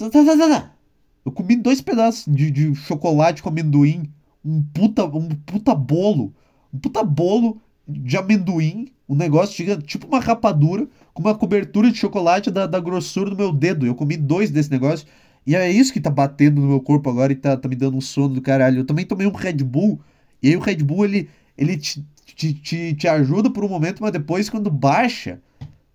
Eu 1.25 1.31
comi 1.31 1.55
dois 1.55 1.81
pedaços 1.81 2.33
de, 2.33 2.49
de 2.49 2.73
chocolate 2.75 3.43
com 3.43 3.49
amendoim, 3.49 4.11
um 4.43 4.63
puta, 4.63 5.05
um 5.05 5.29
puta 5.29 5.75
bolo, 5.75 6.33
um 6.73 6.79
puta 6.79 7.03
bolo 7.03 7.61
de 7.87 8.17
amendoim, 8.17 8.87
um 9.07 9.15
negócio 9.15 9.81
tipo 9.81 10.07
uma 10.07 10.19
rapadura, 10.19 10.87
com 11.13 11.21
uma 11.21 11.35
cobertura 11.35 11.91
de 11.91 11.97
chocolate 11.97 12.51
da, 12.51 12.65
da 12.67 12.79
grossura 12.79 13.29
do 13.29 13.35
meu 13.35 13.51
dedo. 13.51 13.85
Eu 13.85 13.95
comi 13.95 14.15
dois 14.15 14.51
desse 14.51 14.71
negócio. 14.71 15.07
E 15.45 15.55
é 15.55 15.71
isso 15.71 15.91
que 15.91 15.99
tá 15.99 16.11
batendo 16.11 16.61
no 16.61 16.67
meu 16.67 16.79
corpo 16.79 17.09
agora 17.09 17.31
e 17.33 17.35
tá, 17.35 17.57
tá 17.57 17.67
me 17.67 17.75
dando 17.75 17.97
um 17.97 18.01
sono 18.01 18.35
do 18.35 18.41
caralho. 18.41 18.79
Eu 18.79 18.85
também 18.85 19.05
tomei 19.05 19.25
um 19.25 19.31
Red 19.31 19.63
Bull. 19.63 19.99
E 20.43 20.49
aí 20.49 20.55
o 20.55 20.59
Red 20.59 20.77
Bull, 20.77 21.05
ele, 21.05 21.29
ele 21.57 21.77
te, 21.77 22.05
te, 22.35 22.53
te, 22.53 22.93
te 22.95 23.07
ajuda 23.07 23.49
por 23.49 23.63
um 23.63 23.69
momento, 23.69 24.01
mas 24.01 24.11
depois 24.11 24.49
quando 24.49 24.69
baixa, 24.69 25.41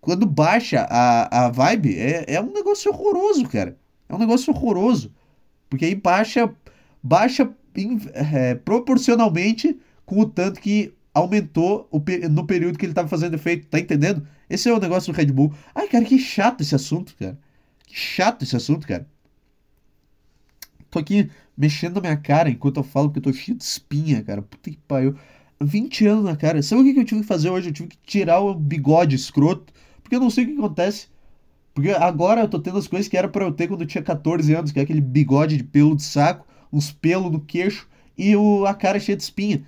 quando 0.00 0.26
baixa 0.26 0.86
a, 0.90 1.46
a 1.46 1.50
vibe, 1.50 1.98
é, 1.98 2.34
é 2.34 2.40
um 2.40 2.52
negócio 2.52 2.92
horroroso, 2.92 3.48
cara. 3.48 3.76
É 4.08 4.14
um 4.14 4.18
negócio 4.18 4.52
horroroso. 4.52 5.12
Porque 5.68 5.84
aí 5.84 5.94
baixa, 5.94 6.52
baixa 7.02 7.50
é, 8.12 8.54
proporcionalmente 8.54 9.78
com 10.04 10.20
o 10.20 10.26
tanto 10.26 10.60
que 10.60 10.94
aumentou 11.12 11.88
o, 11.90 12.02
no 12.30 12.46
período 12.46 12.78
que 12.78 12.84
ele 12.84 12.92
estava 12.92 13.08
fazendo 13.08 13.34
efeito, 13.34 13.66
tá 13.68 13.78
entendendo? 13.78 14.26
Esse 14.48 14.68
é 14.68 14.72
o 14.72 14.80
negócio 14.80 15.12
do 15.12 15.16
Red 15.16 15.26
Bull. 15.26 15.54
Ai, 15.74 15.88
cara, 15.88 16.04
que 16.04 16.18
chato 16.18 16.60
esse 16.60 16.74
assunto, 16.74 17.14
cara. 17.16 17.38
Que 17.86 17.96
chato 17.96 18.42
esse 18.42 18.56
assunto, 18.56 18.86
cara. 18.86 19.06
Tô 20.90 20.98
aqui 20.98 21.30
mexendo 21.56 21.96
na 21.96 22.00
minha 22.02 22.16
cara 22.16 22.50
enquanto 22.50 22.78
eu 22.78 22.84
falo 22.84 23.10
que 23.10 23.18
eu 23.18 23.22
tô 23.22 23.32
cheio 23.32 23.56
de 23.56 23.64
espinha, 23.64 24.22
cara. 24.22 24.42
Puta 24.42 24.70
que 24.70 24.76
pariu. 24.86 25.16
20 25.60 26.06
anos 26.06 26.24
na 26.24 26.36
cara. 26.36 26.62
Sabe 26.62 26.82
o 26.82 26.94
que 26.94 27.00
eu 27.00 27.04
tive 27.04 27.20
que 27.22 27.26
fazer 27.26 27.50
hoje? 27.50 27.68
Eu 27.68 27.72
tive 27.72 27.88
que 27.88 27.98
tirar 28.04 28.40
o 28.40 28.54
bigode 28.54 29.16
escroto. 29.16 29.72
Porque 30.02 30.16
eu 30.16 30.20
não 30.20 30.30
sei 30.30 30.44
o 30.44 30.46
que 30.48 30.58
acontece. 30.58 31.08
Porque 31.74 31.90
agora 31.90 32.42
eu 32.42 32.48
tô 32.48 32.60
tendo 32.60 32.78
as 32.78 32.86
coisas 32.86 33.08
que 33.08 33.16
era 33.16 33.28
para 33.28 33.44
eu 33.44 33.52
ter 33.52 33.66
quando 33.66 33.80
eu 33.80 33.86
tinha 33.86 34.02
14 34.02 34.54
anos, 34.54 34.70
que 34.70 34.78
é 34.78 34.82
aquele 34.82 35.00
bigode 35.00 35.56
de 35.56 35.64
pelo 35.64 35.96
de 35.96 36.04
saco, 36.04 36.46
uns 36.72 36.92
pelos 36.92 37.32
no 37.32 37.40
queixo 37.40 37.88
e 38.16 38.36
o, 38.36 38.64
a 38.64 38.74
cara 38.74 39.00
cheia 39.00 39.16
de 39.16 39.24
espinha. 39.24 39.64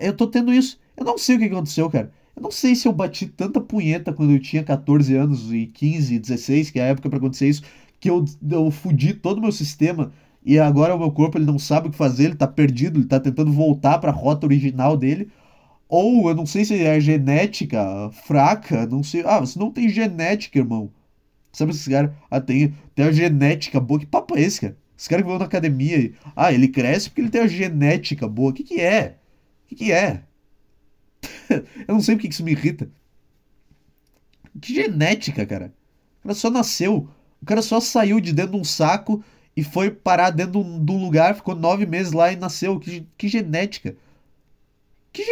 Eu 0.00 0.14
tô 0.14 0.26
tendo 0.26 0.52
isso. 0.52 0.78
Eu 0.96 1.04
não 1.04 1.16
sei 1.16 1.36
o 1.36 1.38
que 1.38 1.46
aconteceu, 1.46 1.88
cara. 1.88 2.12
Eu 2.36 2.42
não 2.42 2.50
sei 2.50 2.74
se 2.74 2.86
eu 2.86 2.92
bati 2.92 3.26
tanta 3.26 3.60
punheta 3.60 4.12
quando 4.12 4.32
eu 4.32 4.40
tinha 4.40 4.62
14 4.62 5.14
anos 5.14 5.52
e 5.52 5.66
15, 5.66 6.18
16, 6.18 6.70
que 6.70 6.78
é 6.78 6.82
a 6.82 6.86
época 6.86 7.08
para 7.08 7.18
acontecer 7.18 7.48
isso, 7.48 7.62
que 7.98 8.10
eu, 8.10 8.24
eu 8.50 8.70
fudi 8.70 9.14
todo 9.14 9.38
o 9.38 9.40
meu 9.40 9.52
sistema 9.52 10.12
e 10.44 10.58
agora 10.58 10.94
o 10.94 10.98
meu 10.98 11.10
corpo 11.12 11.38
ele 11.38 11.44
não 11.44 11.58
sabe 11.58 11.88
o 11.88 11.90
que 11.90 11.96
fazer, 11.96 12.24
ele 12.24 12.34
tá 12.36 12.48
perdido, 12.48 12.98
ele 12.98 13.06
tá 13.06 13.20
tentando 13.20 13.52
voltar 13.52 13.98
para 13.98 14.10
a 14.10 14.14
rota 14.14 14.46
original 14.46 14.96
dele. 14.96 15.30
Ou 15.88 16.28
eu 16.28 16.34
não 16.34 16.46
sei 16.46 16.64
se 16.64 16.82
é 16.82 16.98
genética 17.00 18.10
fraca, 18.24 18.86
não 18.86 19.02
sei. 19.02 19.22
Ah, 19.26 19.40
você 19.40 19.58
não 19.58 19.70
tem 19.70 19.88
genética, 19.88 20.58
irmão. 20.58 20.90
Sabe 21.52 21.72
esses 21.72 21.86
caras? 21.86 22.12
Ah, 22.30 22.40
tem, 22.40 22.74
tem 22.94 23.04
a 23.04 23.12
genética 23.12 23.78
boa. 23.78 24.00
Que 24.00 24.06
papo 24.06 24.36
é 24.36 24.40
esse, 24.40 24.60
cara? 24.60 24.76
Esse 24.98 25.08
cara 25.08 25.22
que 25.22 25.28
vão 25.28 25.38
na 25.38 25.44
academia 25.44 25.98
e. 25.98 26.14
Ah, 26.34 26.52
ele 26.52 26.68
cresce 26.68 27.10
porque 27.10 27.20
ele 27.20 27.30
tem 27.30 27.42
a 27.42 27.46
genética 27.46 28.26
boa. 28.26 28.50
O 28.50 28.54
que, 28.54 28.64
que 28.64 28.80
é? 28.80 29.18
que, 29.66 29.74
que 29.76 29.92
é? 29.92 30.22
eu 31.86 31.94
não 31.94 32.00
sei 32.00 32.14
porque 32.14 32.28
que 32.28 32.34
isso 32.34 32.44
me 32.44 32.52
irrita. 32.52 32.90
Que 34.60 34.74
genética, 34.74 35.44
cara. 35.46 35.74
O 36.20 36.22
cara 36.24 36.34
só 36.34 36.50
nasceu. 36.50 37.08
O 37.40 37.46
cara 37.46 37.62
só 37.62 37.80
saiu 37.80 38.20
de 38.20 38.32
dentro 38.32 38.52
de 38.52 38.58
um 38.58 38.64
saco 38.64 39.22
e 39.56 39.62
foi 39.62 39.90
parar 39.90 40.30
dentro 40.30 40.62
de 40.62 40.92
um 40.92 41.04
lugar, 41.04 41.34
ficou 41.34 41.54
nove 41.54 41.86
meses 41.86 42.12
lá 42.12 42.32
e 42.32 42.36
nasceu. 42.36 42.78
Que, 42.80 43.06
que 43.16 43.28
genética. 43.28 43.96
Que, 45.12 45.24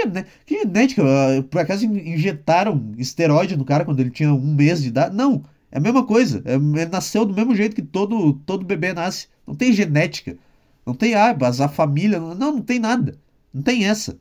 que 0.47 0.59
genética? 0.59 1.03
Ah, 1.03 1.43
por 1.43 1.61
acaso 1.61 1.87
injetaram 1.87 2.93
esteroide 2.99 3.57
no 3.57 3.65
cara 3.65 3.85
quando 3.85 4.01
ele 4.01 4.11
tinha 4.11 4.33
um 4.33 4.55
mês 4.55 4.83
de 4.83 4.89
idade? 4.89 5.17
Não. 5.17 5.45
É 5.73 5.79
a 5.79 5.81
mesma 5.81 6.05
coisa. 6.05 6.43
É, 6.45 6.55
ele 6.55 6.87
nasceu 6.87 7.25
do 7.25 7.35
mesmo 7.35 7.55
jeito 7.55 7.77
que 7.77 7.83
todo, 7.83 8.35
todo 8.47 8.65
bebê 8.67 8.93
nasce. 8.93 9.29
Não 9.47 9.55
tem 9.55 9.73
genética. 9.73 10.37
Não 10.85 10.95
tem 10.95 11.15
ah, 11.15 11.37
a 11.65 11.69
família. 11.69 12.19
Não, 12.21 12.35
não 12.35 12.61
tem 12.63 12.79
nada. 12.79 13.17
Não 13.55 13.63
tem 13.63 13.87
essa 13.87 14.19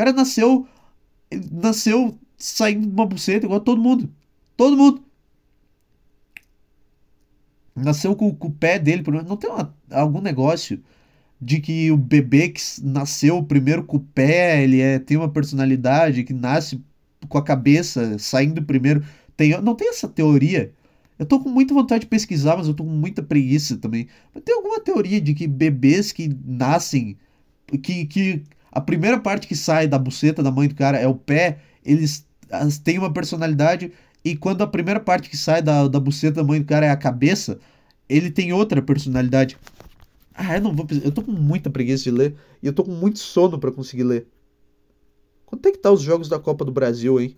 cara 0.00 0.12
nasceu. 0.12 0.66
Nasceu 1.52 2.18
saindo 2.38 2.86
de 2.86 2.92
uma 2.92 3.06
buceta 3.06 3.44
igual 3.44 3.60
todo 3.60 3.82
mundo. 3.82 4.10
Todo 4.56 4.76
mundo. 4.76 5.04
Nasceu 7.82 8.14
com, 8.16 8.34
com 8.34 8.48
o 8.48 8.52
pé 8.52 8.78
dele. 8.78 9.02
Não 9.26 9.36
tem 9.36 9.50
uma, 9.50 9.74
algum 9.90 10.20
negócio 10.20 10.82
de 11.40 11.60
que 11.60 11.90
o 11.90 11.96
bebê 11.96 12.50
que 12.50 12.60
nasceu 12.82 13.42
primeiro 13.42 13.84
com 13.84 13.96
o 13.96 14.00
pé, 14.00 14.62
ele 14.62 14.80
é, 14.80 14.98
tem 14.98 15.16
uma 15.16 15.28
personalidade, 15.30 16.24
que 16.24 16.34
nasce 16.34 16.82
com 17.28 17.38
a 17.38 17.44
cabeça 17.44 18.18
saindo 18.18 18.62
primeiro. 18.62 19.02
Tem, 19.36 19.60
não 19.62 19.74
tem 19.74 19.88
essa 19.88 20.08
teoria. 20.08 20.72
Eu 21.18 21.26
tô 21.26 21.40
com 21.40 21.48
muita 21.48 21.74
vontade 21.74 22.02
de 22.02 22.06
pesquisar, 22.06 22.56
mas 22.56 22.66
eu 22.66 22.74
tô 22.74 22.84
com 22.84 22.90
muita 22.90 23.22
preguiça 23.22 23.76
também. 23.76 24.08
Mas 24.34 24.42
tem 24.42 24.54
alguma 24.54 24.80
teoria 24.80 25.20
de 25.20 25.34
que 25.34 25.46
bebês 25.46 26.12
que 26.12 26.34
nascem, 26.44 27.16
que, 27.82 28.06
que 28.06 28.42
a 28.72 28.80
primeira 28.80 29.18
parte 29.18 29.46
que 29.46 29.56
sai 29.56 29.86
da 29.86 29.98
buceta 29.98 30.42
da 30.42 30.50
mãe 30.50 30.68
do 30.68 30.74
cara 30.74 30.98
é 30.98 31.06
o 31.06 31.14
pé, 31.14 31.58
eles 31.84 32.26
têm 32.82 32.98
uma 32.98 33.12
personalidade, 33.12 33.92
e 34.24 34.36
quando 34.36 34.62
a 34.62 34.66
primeira 34.66 35.00
parte 35.00 35.28
que 35.30 35.36
sai 35.36 35.62
da, 35.62 35.88
da 35.88 35.98
buceta 35.98 36.36
da 36.36 36.44
mãe 36.44 36.60
do 36.60 36.66
cara 36.66 36.86
é 36.86 36.90
a 36.90 36.96
cabeça, 36.96 37.58
ele 38.08 38.30
tem 38.30 38.52
outra 38.52 38.82
personalidade. 38.82 39.56
Ah, 40.34 40.56
eu 40.56 40.60
não 40.60 40.74
vou. 40.74 40.86
Eu 41.02 41.12
tô 41.12 41.22
com 41.22 41.32
muita 41.32 41.70
preguiça 41.70 42.04
de 42.04 42.10
ler, 42.10 42.34
e 42.62 42.66
eu 42.66 42.72
tô 42.72 42.84
com 42.84 42.92
muito 42.92 43.18
sono 43.18 43.58
para 43.58 43.72
conseguir 43.72 44.04
ler. 44.04 44.26
Quanto 45.46 45.66
é 45.66 45.72
que 45.72 45.78
tá 45.78 45.90
os 45.90 46.02
jogos 46.02 46.28
da 46.28 46.38
Copa 46.38 46.64
do 46.64 46.72
Brasil, 46.72 47.20
hein? 47.20 47.36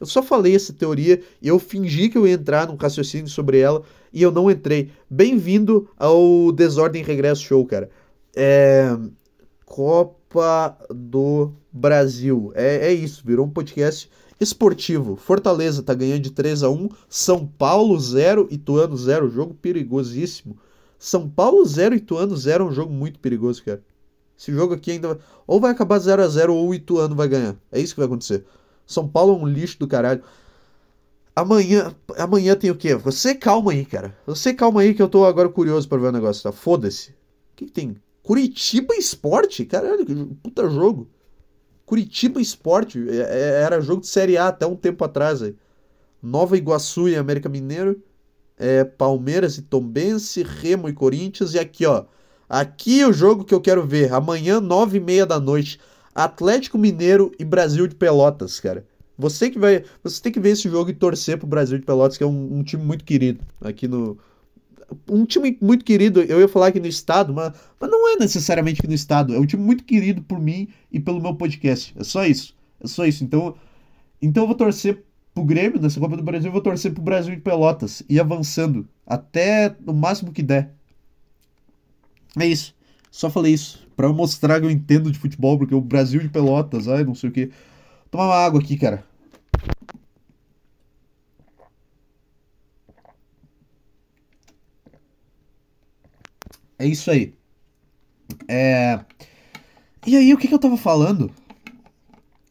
Eu 0.00 0.06
só 0.06 0.22
falei 0.22 0.54
essa 0.54 0.72
teoria 0.72 1.22
e 1.40 1.48
eu 1.48 1.58
fingi 1.58 2.08
que 2.08 2.18
eu 2.18 2.26
ia 2.26 2.34
entrar 2.34 2.66
num 2.66 2.74
raciocínio 2.74 3.28
sobre 3.28 3.58
ela 3.58 3.82
e 4.12 4.22
eu 4.22 4.32
não 4.32 4.50
entrei. 4.50 4.90
Bem-vindo 5.08 5.88
ao 5.96 6.50
Desordem 6.52 7.02
Regresso 7.02 7.42
Show, 7.42 7.64
cara. 7.66 7.90
É. 8.34 8.96
Copa 9.64 10.76
do 10.90 11.52
Brasil. 11.72 12.52
É, 12.54 12.88
é 12.88 12.92
isso, 12.92 13.22
virou 13.24 13.46
um 13.46 13.50
podcast 13.50 14.10
esportivo. 14.44 15.16
Fortaleza 15.16 15.82
tá 15.82 15.92
ganhando 15.92 16.22
de 16.22 16.30
3 16.30 16.62
a 16.62 16.70
1 16.70 16.88
São 17.08 17.46
Paulo 17.46 17.98
0, 17.98 18.46
Ituano 18.50 18.96
0. 18.96 19.28
Jogo 19.30 19.54
perigosíssimo. 19.54 20.56
São 20.98 21.28
Paulo 21.28 21.64
0, 21.64 21.96
Ituano 21.96 22.36
0 22.36 22.64
é 22.64 22.66
um 22.68 22.72
jogo 22.72 22.92
muito 22.92 23.18
perigoso, 23.18 23.62
cara. 23.64 23.82
Esse 24.38 24.52
jogo 24.52 24.74
aqui 24.74 24.92
ainda 24.92 25.18
ou 25.46 25.60
vai 25.60 25.70
acabar 25.70 25.98
0 25.98 26.22
a 26.22 26.28
0 26.28 26.54
ou 26.54 26.68
o 26.68 26.74
Ituano 26.74 27.14
vai 27.14 27.28
ganhar. 27.28 27.56
É 27.70 27.80
isso 27.80 27.94
que 27.94 28.00
vai 28.00 28.06
acontecer. 28.06 28.44
São 28.86 29.08
Paulo 29.08 29.34
é 29.34 29.42
um 29.42 29.46
lixo 29.46 29.78
do 29.78 29.86
caralho. 29.86 30.22
Amanhã, 31.36 31.94
amanhã 32.16 32.54
tem 32.54 32.70
o 32.70 32.76
quê? 32.76 32.94
Você 32.94 33.34
calma 33.34 33.72
aí, 33.72 33.84
cara. 33.84 34.16
Você 34.26 34.54
calma 34.54 34.82
aí 34.82 34.94
que 34.94 35.02
eu 35.02 35.08
tô 35.08 35.24
agora 35.24 35.48
curioso 35.48 35.88
para 35.88 35.98
ver 35.98 36.08
o 36.08 36.12
negócio, 36.12 36.42
tá? 36.42 36.52
Foda-se. 36.52 37.10
O 37.10 37.14
que, 37.56 37.66
que, 37.66 37.72
tem? 37.72 37.96
Curitiba 38.22 38.94
Esporte? 38.94 39.64
Caralho, 39.64 40.06
que 40.06 40.14
puta 40.42 40.70
jogo. 40.70 41.08
Curitiba 41.86 42.40
Esporte 42.40 43.04
é, 43.08 43.16
é, 43.16 43.62
era 43.62 43.80
jogo 43.80 44.00
de 44.00 44.06
Série 44.06 44.36
A 44.36 44.48
até 44.48 44.66
um 44.66 44.76
tempo 44.76 45.04
atrás 45.04 45.42
aí. 45.42 45.54
Nova 46.22 46.56
Iguaçu 46.56 47.08
e 47.08 47.16
América 47.16 47.48
Mineiro. 47.48 48.02
É, 48.56 48.84
Palmeiras 48.84 49.58
e 49.58 49.62
Tombense, 49.62 50.42
Remo 50.42 50.88
e 50.88 50.92
Corinthians. 50.92 51.54
E 51.54 51.58
aqui, 51.58 51.84
ó. 51.84 52.04
Aqui 52.48 53.00
é 53.00 53.08
o 53.08 53.12
jogo 53.12 53.44
que 53.44 53.54
eu 53.54 53.60
quero 53.60 53.86
ver. 53.86 54.12
Amanhã, 54.12 54.60
nove 54.60 54.98
e 54.98 55.00
meia 55.00 55.26
da 55.26 55.38
noite. 55.38 55.78
Atlético 56.14 56.78
Mineiro 56.78 57.32
e 57.38 57.44
Brasil 57.44 57.86
de 57.86 57.94
Pelotas, 57.94 58.60
cara. 58.60 58.86
Você 59.18 59.50
que 59.50 59.58
vai. 59.58 59.84
Você 60.02 60.22
tem 60.22 60.32
que 60.32 60.40
ver 60.40 60.50
esse 60.50 60.68
jogo 60.68 60.90
e 60.90 60.94
torcer 60.94 61.38
pro 61.38 61.46
Brasil 61.46 61.78
de 61.78 61.84
Pelotas, 61.84 62.16
que 62.16 62.24
é 62.24 62.26
um, 62.26 62.58
um 62.58 62.62
time 62.62 62.82
muito 62.82 63.04
querido 63.04 63.40
aqui 63.60 63.86
no. 63.86 64.18
Um 65.08 65.24
time 65.24 65.56
muito 65.60 65.84
querido, 65.84 66.22
eu 66.22 66.40
ia 66.40 66.48
falar 66.48 66.68
aqui 66.68 66.80
no 66.80 66.86
estado, 66.86 67.32
mas, 67.32 67.52
mas 67.80 67.90
não 67.90 68.12
é 68.12 68.16
necessariamente 68.16 68.80
aqui 68.80 68.88
no 68.88 68.94
estado. 68.94 69.34
É 69.34 69.38
um 69.38 69.46
time 69.46 69.62
muito 69.62 69.84
querido 69.84 70.22
por 70.22 70.38
mim 70.38 70.68
e 70.92 71.00
pelo 71.00 71.20
meu 71.20 71.34
podcast. 71.34 71.94
É 71.96 72.04
só 72.04 72.24
isso. 72.24 72.54
É 72.80 72.86
só 72.86 73.06
isso. 73.06 73.24
Então, 73.24 73.54
então 74.20 74.44
eu 74.44 74.46
vou 74.46 74.56
torcer 74.56 75.02
pro 75.34 75.44
Grêmio 75.44 75.80
nessa 75.80 75.98
Copa 75.98 76.16
do 76.16 76.22
Brasil, 76.22 76.48
eu 76.48 76.52
vou 76.52 76.60
torcer 76.60 76.92
pro 76.92 77.02
Brasil 77.02 77.34
de 77.34 77.40
Pelotas 77.40 78.02
e 78.08 78.20
avançando 78.20 78.88
até 79.06 79.74
o 79.86 79.92
máximo 79.92 80.32
que 80.32 80.42
der. 80.42 80.72
É 82.38 82.46
isso. 82.46 82.74
Só 83.10 83.30
falei 83.30 83.54
isso 83.54 83.84
para 83.96 84.12
mostrar 84.12 84.60
que 84.60 84.66
eu 84.66 84.70
entendo 84.70 85.10
de 85.10 85.18
futebol, 85.18 85.58
porque 85.58 85.74
o 85.74 85.80
Brasil 85.80 86.20
de 86.20 86.28
Pelotas, 86.28 86.88
ai, 86.88 87.04
não 87.04 87.14
sei 87.14 87.30
o 87.30 87.32
que. 87.32 87.50
Tomar 88.10 88.26
uma 88.26 88.36
água 88.36 88.60
aqui, 88.60 88.76
cara. 88.76 89.04
É 96.78 96.86
isso 96.86 97.10
aí. 97.10 97.34
É... 98.48 99.00
E 100.06 100.16
aí, 100.16 100.34
o 100.34 100.38
que, 100.38 100.48
que 100.48 100.54
eu 100.54 100.58
tava 100.58 100.76
falando? 100.76 101.30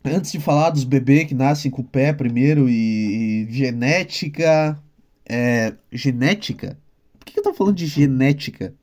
Antes 0.04 0.32
de 0.32 0.40
falar 0.40 0.72
dos 0.72 0.84
bebês 0.84 1.28
que 1.28 1.34
nascem 1.34 1.72
com 1.72 1.82
o 1.82 1.86
pé 1.86 2.12
primeiro 2.12 2.68
e, 2.70 3.46
e 3.48 3.52
genética. 3.52 4.82
É. 5.26 5.74
Genética? 5.92 6.78
Por 7.20 7.26
que, 7.26 7.34
que 7.34 7.40
eu 7.40 7.44
tava 7.44 7.56
falando 7.56 7.76
de 7.76 7.86
genética? 7.86 8.74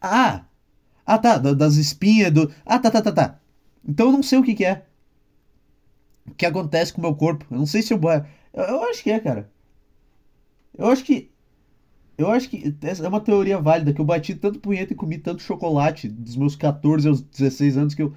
Ah! 0.00 0.44
Ah, 1.04 1.18
tá, 1.18 1.36
das 1.38 1.74
espinhas, 1.74 2.30
do. 2.30 2.52
Ah, 2.64 2.78
tá, 2.78 2.90
tá, 2.90 3.02
tá, 3.02 3.12
tá. 3.12 3.40
Então 3.86 4.06
eu 4.06 4.12
não 4.12 4.22
sei 4.22 4.38
o 4.38 4.42
que, 4.42 4.54
que 4.54 4.64
é. 4.64 4.86
O 6.26 6.34
que 6.34 6.46
acontece 6.46 6.92
com 6.92 7.00
o 7.00 7.02
meu 7.02 7.14
corpo. 7.14 7.44
Eu 7.50 7.58
não 7.58 7.66
sei 7.66 7.82
se 7.82 7.92
eu. 7.92 8.00
Eu, 8.52 8.62
eu 8.62 8.82
acho 8.84 9.02
que 9.02 9.10
é, 9.10 9.18
cara. 9.18 9.50
Eu 10.76 10.86
acho 10.86 11.04
que. 11.04 11.31
Eu 12.16 12.30
acho 12.30 12.48
que 12.48 12.74
é 12.82 13.08
uma 13.08 13.20
teoria 13.20 13.58
válida, 13.58 13.92
que 13.92 14.00
eu 14.00 14.04
bati 14.04 14.34
tanto 14.34 14.60
punheta 14.60 14.92
e 14.92 14.96
comi 14.96 15.18
tanto 15.18 15.42
chocolate 15.42 16.08
dos 16.08 16.36
meus 16.36 16.54
14 16.56 17.08
aos 17.08 17.22
16 17.22 17.76
anos 17.76 17.94
que 17.94 18.02
eu, 18.02 18.14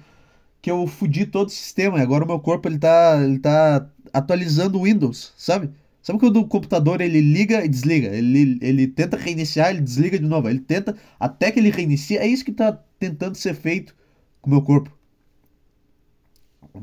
que 0.62 0.70
eu 0.70 0.86
fudi 0.86 1.26
todo 1.26 1.48
o 1.48 1.50
sistema. 1.50 1.98
E 1.98 2.02
agora 2.02 2.24
o 2.24 2.26
meu 2.26 2.40
corpo 2.40 2.68
ele 2.68 2.78
tá, 2.78 3.20
ele 3.22 3.38
tá 3.38 3.88
atualizando 4.12 4.78
o 4.78 4.84
Windows, 4.84 5.32
sabe? 5.36 5.70
Sabe 6.06 6.20
quando 6.20 6.38
o 6.40 6.46
computador 6.46 7.00
ele 7.00 7.20
liga 7.20 7.64
e 7.64 7.68
desliga? 7.68 8.08
Ele, 8.14 8.58
ele 8.62 8.86
tenta 8.86 9.16
reiniciar, 9.16 9.70
ele 9.70 9.80
desliga 9.80 10.16
de 10.16 10.24
novo. 10.24 10.48
Ele 10.48 10.60
tenta 10.60 10.96
até 11.18 11.50
que 11.50 11.58
ele 11.58 11.68
reinicie. 11.68 12.16
É 12.16 12.24
isso 12.24 12.44
que 12.44 12.52
está 12.52 12.72
tentando 12.96 13.34
ser 13.36 13.54
feito 13.54 13.92
com 14.40 14.48
o 14.48 14.52
meu 14.52 14.62
corpo. 14.62 14.96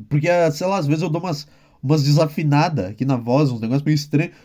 Porque, 0.10 0.28
sei 0.52 0.68
lá, 0.68 0.78
às 0.78 0.88
vezes 0.88 1.04
eu 1.04 1.10
dou 1.10 1.22
umas, 1.22 1.48
umas 1.82 2.04
desafinadas 2.04 2.88
aqui 2.92 3.06
na 3.06 3.16
voz, 3.16 3.50
uns 3.50 3.62
negócios 3.62 3.84
meio 3.86 3.96
estranhos. 3.96 4.36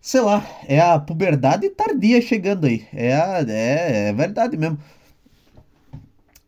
Sei 0.00 0.20
lá, 0.20 0.44
é 0.66 0.80
a 0.80 0.98
puberdade 0.98 1.68
tardia 1.70 2.20
chegando 2.22 2.66
aí. 2.66 2.86
É, 2.92 3.14
a, 3.14 3.40
é, 3.46 4.08
é 4.08 4.12
verdade 4.12 4.56
mesmo. 4.56 4.78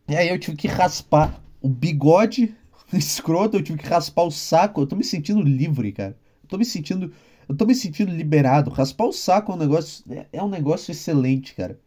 E 0.07 0.15
aí 0.15 0.29
eu 0.29 0.39
tive 0.39 0.57
que 0.57 0.67
raspar 0.67 1.41
o 1.61 1.69
bigode 1.69 2.55
escroto, 2.93 3.57
eu 3.57 3.63
tive 3.63 3.79
que 3.79 3.87
raspar 3.87 4.23
o 4.23 4.31
saco. 4.31 4.81
Eu 4.81 4.87
tô 4.87 4.95
me 4.95 5.03
sentindo 5.03 5.41
livre, 5.41 5.91
cara. 5.91 6.17
Eu 6.43 6.49
tô 6.49 6.57
me 6.57 6.65
sentindo 6.65 7.13
eu 7.47 7.55
tô 7.55 7.65
me 7.65 7.75
sentindo 7.75 8.11
liberado. 8.11 8.71
Raspar 8.71 9.05
o 9.05 9.13
saco 9.13 9.51
é 9.51 9.55
um 9.55 9.57
negócio. 9.57 10.03
É, 10.09 10.27
é 10.33 10.43
um 10.43 10.49
negócio 10.49 10.91
excelente, 10.91 11.53
cara. 11.55 11.79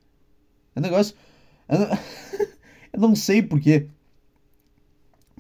É 0.75 0.81
um 0.81 0.83
negócio. 0.83 1.15
Eu 1.69 1.79
não, 1.79 1.89
eu 2.93 3.01
não 3.01 3.17
sei 3.17 3.43
porquê. 3.43 3.89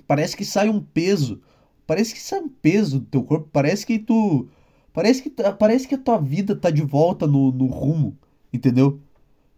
Parece 0.06 0.36
que 0.36 0.44
sai 0.44 0.68
um 0.68 0.80
peso. 0.80 1.42
Parece 1.86 2.14
que 2.14 2.20
sai 2.20 2.40
um 2.40 2.48
peso 2.48 3.00
do 3.00 3.06
teu 3.06 3.22
corpo. 3.22 3.48
Parece 3.52 3.86
que 3.86 3.98
tu. 3.98 4.48
Parece 4.96 5.22
que, 5.22 5.30
parece 5.58 5.86
que 5.86 5.94
a 5.94 5.98
tua 5.98 6.16
vida 6.16 6.56
tá 6.56 6.70
de 6.70 6.80
volta 6.80 7.26
no, 7.26 7.52
no 7.52 7.66
rumo. 7.66 8.16
Entendeu? 8.50 8.98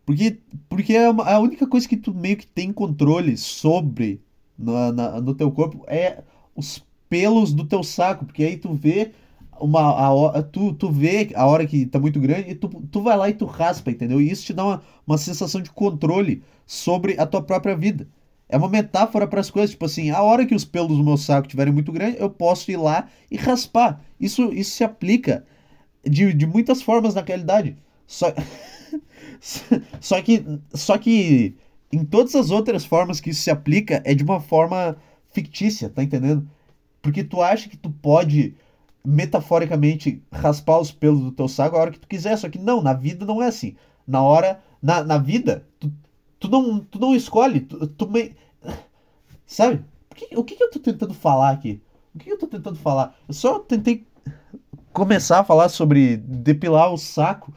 Porque, 0.04 0.40
porque 0.68 0.94
é 0.94 1.08
uma, 1.08 1.24
a 1.30 1.38
única 1.38 1.64
coisa 1.64 1.88
que 1.88 1.96
tu 1.96 2.12
meio 2.12 2.36
que 2.36 2.46
tem 2.46 2.72
controle 2.72 3.36
sobre 3.36 4.20
no, 4.58 4.92
na, 4.92 5.20
no 5.20 5.32
teu 5.36 5.52
corpo 5.52 5.84
é 5.86 6.24
os 6.56 6.84
pelos 7.08 7.54
do 7.54 7.64
teu 7.64 7.84
saco. 7.84 8.26
Porque 8.26 8.42
aí 8.42 8.56
tu 8.56 8.74
vê 8.74 9.12
uma 9.60 10.30
a, 10.30 10.42
tu, 10.42 10.72
tu 10.74 10.90
vê 10.90 11.30
a 11.36 11.46
hora 11.46 11.64
que 11.68 11.86
tá 11.86 12.00
muito 12.00 12.18
grande 12.18 12.50
e 12.50 12.54
tu, 12.56 12.68
tu 12.90 13.00
vai 13.00 13.16
lá 13.16 13.28
e 13.28 13.34
tu 13.34 13.44
raspa, 13.44 13.92
entendeu? 13.92 14.20
E 14.20 14.28
isso 14.28 14.44
te 14.44 14.52
dá 14.52 14.64
uma, 14.64 14.82
uma 15.06 15.18
sensação 15.18 15.60
de 15.62 15.70
controle 15.70 16.42
sobre 16.66 17.14
a 17.16 17.24
tua 17.24 17.42
própria 17.42 17.76
vida. 17.76 18.08
É 18.48 18.56
uma 18.56 18.68
metáfora 18.68 19.26
para 19.26 19.40
as 19.40 19.50
coisas, 19.50 19.70
tipo 19.70 19.84
assim, 19.84 20.10
a 20.10 20.22
hora 20.22 20.46
que 20.46 20.54
os 20.54 20.64
pelos 20.64 20.96
do 20.96 21.04
meu 21.04 21.16
saco 21.16 21.46
estiverem 21.46 21.72
muito 21.72 21.92
grandes, 21.92 22.20
eu 22.20 22.30
posso 22.30 22.70
ir 22.70 22.76
lá 22.76 23.08
e 23.30 23.36
raspar. 23.36 24.00
Isso, 24.18 24.52
isso 24.52 24.70
se 24.70 24.84
aplica 24.84 25.44
de, 26.02 26.32
de 26.32 26.46
muitas 26.46 26.80
formas 26.80 27.14
na 27.14 27.22
realidade. 27.22 27.76
Só, 28.06 28.32
só 30.00 30.22
que 30.22 30.44
só 30.72 30.96
que 30.96 31.56
em 31.92 32.04
todas 32.04 32.34
as 32.34 32.50
outras 32.50 32.84
formas 32.84 33.20
que 33.20 33.30
isso 33.30 33.42
se 33.42 33.50
aplica 33.50 34.02
é 34.04 34.14
de 34.14 34.24
uma 34.24 34.40
forma 34.40 34.96
fictícia, 35.32 35.88
tá 35.88 36.02
entendendo? 36.02 36.48
Porque 37.02 37.22
tu 37.24 37.42
acha 37.42 37.68
que 37.68 37.76
tu 37.76 37.90
pode 37.90 38.54
metaforicamente 39.04 40.22
raspar 40.30 40.78
os 40.78 40.92
pelos 40.92 41.20
do 41.20 41.32
teu 41.32 41.48
saco 41.48 41.76
a 41.76 41.80
hora 41.80 41.90
que 41.90 41.98
tu 42.00 42.08
quiser. 42.08 42.36
Só 42.36 42.48
que 42.48 42.58
não, 42.58 42.82
na 42.82 42.92
vida 42.92 43.24
não 43.24 43.42
é 43.42 43.46
assim. 43.46 43.76
Na 44.06 44.22
hora. 44.22 44.60
Na, 44.80 45.02
na 45.02 45.18
vida, 45.18 45.66
tu, 45.80 45.92
tu, 46.38 46.48
não, 46.48 46.80
tu 46.80 46.98
não 46.98 47.14
escolhe. 47.14 47.60
Tu, 47.60 47.86
tu 47.88 48.08
me... 48.08 48.34
Sabe? 49.46 49.84
O 50.10 50.14
que, 50.14 50.36
o 50.36 50.44
que 50.44 50.62
eu 50.62 50.70
tô 50.70 50.78
tentando 50.78 51.14
falar 51.14 51.50
aqui? 51.50 51.80
O 52.14 52.18
que 52.18 52.30
eu 52.30 52.38
tô 52.38 52.46
tentando 52.46 52.76
falar? 52.76 53.16
Eu 53.26 53.34
só 53.34 53.58
tentei 53.58 54.06
começar 54.92 55.40
a 55.40 55.44
falar 55.44 55.68
sobre 55.68 56.16
depilar 56.16 56.92
o 56.92 56.98
saco. 56.98 57.52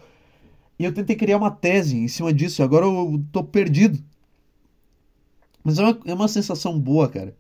E 0.78 0.86
eu 0.86 0.94
tentei 0.94 1.16
criar 1.16 1.38
uma 1.38 1.52
tese 1.52 1.98
em 1.98 2.08
cima 2.08 2.34
disso. 2.34 2.64
Agora 2.64 2.86
eu 2.86 3.24
tô 3.32 3.44
perdido. 3.44 4.04
Mas 5.64 5.78
é 5.78 5.84
uma, 5.84 6.00
é 6.06 6.14
uma 6.14 6.28
sensação 6.28 6.80
boa, 6.80 7.08
cara. 7.10 7.36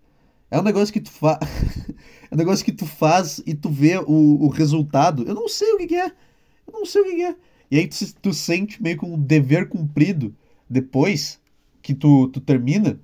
É 0.49 0.60
um 0.60 0.63
negócio 0.63 0.93
que 0.93 1.01
tu 1.01 1.12
faz. 1.12 1.38
é 2.30 2.36
um 2.36 2.38
negócio 2.38 2.65
que 2.65 2.71
tu 2.71 2.86
faz 2.86 3.41
e 3.45 3.54
tu 3.54 3.69
vê 3.69 3.97
o, 3.97 4.43
o 4.43 4.47
resultado. 4.47 5.23
Eu 5.23 5.34
não 5.34 5.47
sei 5.47 5.71
o 5.73 5.77
que, 5.77 5.88
que 5.88 5.95
é. 5.95 6.08
Eu 6.08 6.73
não 6.73 6.86
sei 6.86 7.01
o 7.01 7.06
que, 7.06 7.15
que 7.15 7.23
é. 7.23 7.36
E 7.71 7.77
aí 7.80 7.88
tu, 7.88 8.13
tu 8.21 8.34
sente 8.34 8.82
meio 8.82 8.97
com 8.97 9.13
um 9.13 9.19
dever 9.19 9.69
cumprido 9.69 10.36
depois 10.71 11.39
que 11.81 11.93
tu, 11.93 12.27
tu 12.29 12.39
termina. 12.39 12.99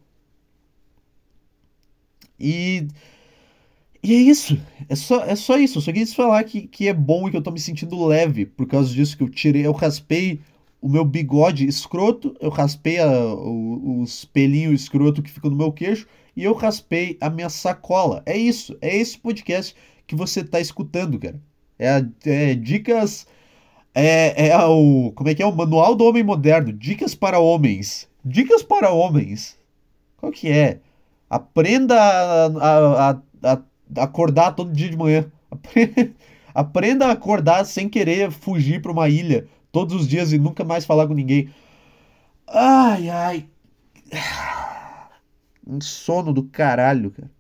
E. 2.40 2.88
E 4.02 4.14
é 4.14 4.18
isso. 4.18 4.58
É 4.88 4.96
só, 4.96 5.24
é 5.26 5.36
só 5.36 5.58
isso. 5.58 5.80
Eu 5.80 5.82
só 5.82 5.92
quis 5.92 6.14
falar 6.14 6.44
que, 6.44 6.68
que 6.68 6.88
é 6.88 6.94
bom 6.94 7.28
e 7.28 7.32
que 7.32 7.38
eu 7.38 7.42
tô 7.42 7.52
me 7.52 7.60
sentindo 7.60 8.06
leve 8.06 8.46
por 8.46 8.66
causa 8.68 8.94
disso 8.94 9.18
que 9.18 9.24
eu 9.24 9.30
tirei. 9.30 9.66
Eu 9.66 9.74
raspei 9.74 10.40
o 10.82 10.88
meu 10.88 11.04
bigode 11.04 11.68
escroto, 11.68 12.36
eu 12.40 12.50
raspei 12.50 13.00
a, 13.00 13.10
o, 13.10 14.02
os 14.02 14.24
pelinhos 14.24 14.82
escroto 14.82 15.22
que 15.22 15.32
ficam 15.32 15.50
no 15.50 15.58
meu 15.58 15.72
queixo 15.72 16.08
e 16.36 16.44
eu 16.44 16.54
raspei 16.54 17.18
a 17.20 17.30
minha 17.30 17.50
sacola. 17.50 18.24
É 18.26 18.38
isso. 18.38 18.78
É 18.82 18.96
esse 18.96 19.18
podcast 19.18 19.76
que 20.06 20.16
você 20.16 20.44
tá 20.44 20.60
escutando, 20.62 21.20
cara. 21.20 21.42
É, 21.78 22.06
é 22.26 22.56
dicas. 22.56 23.28
É, 24.00 24.50
é 24.50 24.58
o. 24.66 25.12
Como 25.16 25.28
é 25.28 25.34
que 25.34 25.42
é? 25.42 25.46
O 25.46 25.52
Manual 25.52 25.96
do 25.96 26.06
Homem 26.06 26.22
Moderno. 26.22 26.72
Dicas 26.72 27.16
para 27.16 27.40
homens. 27.40 28.08
Dicas 28.24 28.62
para 28.62 28.92
homens. 28.92 29.58
Qual 30.18 30.32
que 30.32 30.52
é? 30.52 30.82
Aprenda 31.28 32.00
a, 32.00 32.46
a, 32.46 33.10
a, 33.10 33.62
a 33.96 34.04
acordar 34.04 34.52
todo 34.52 34.72
dia 34.72 34.92
de 34.92 34.96
manhã. 34.96 35.32
Aprenda 36.54 37.08
a 37.08 37.12
acordar 37.12 37.66
sem 37.66 37.90
querer 37.90 38.30
fugir 38.30 38.84
para 38.84 38.92
uma 38.92 39.10
ilha 39.10 39.48
todos 39.72 39.96
os 39.96 40.08
dias 40.08 40.32
e 40.32 40.38
nunca 40.38 40.64
mais 40.64 40.86
falar 40.86 41.08
com 41.08 41.16
ninguém. 41.16 41.50
Ai, 42.48 43.10
ai. 43.10 43.50
Um 45.66 45.82
sono 45.82 46.32
do 46.32 46.44
caralho, 46.44 47.12
cara. 47.12 47.32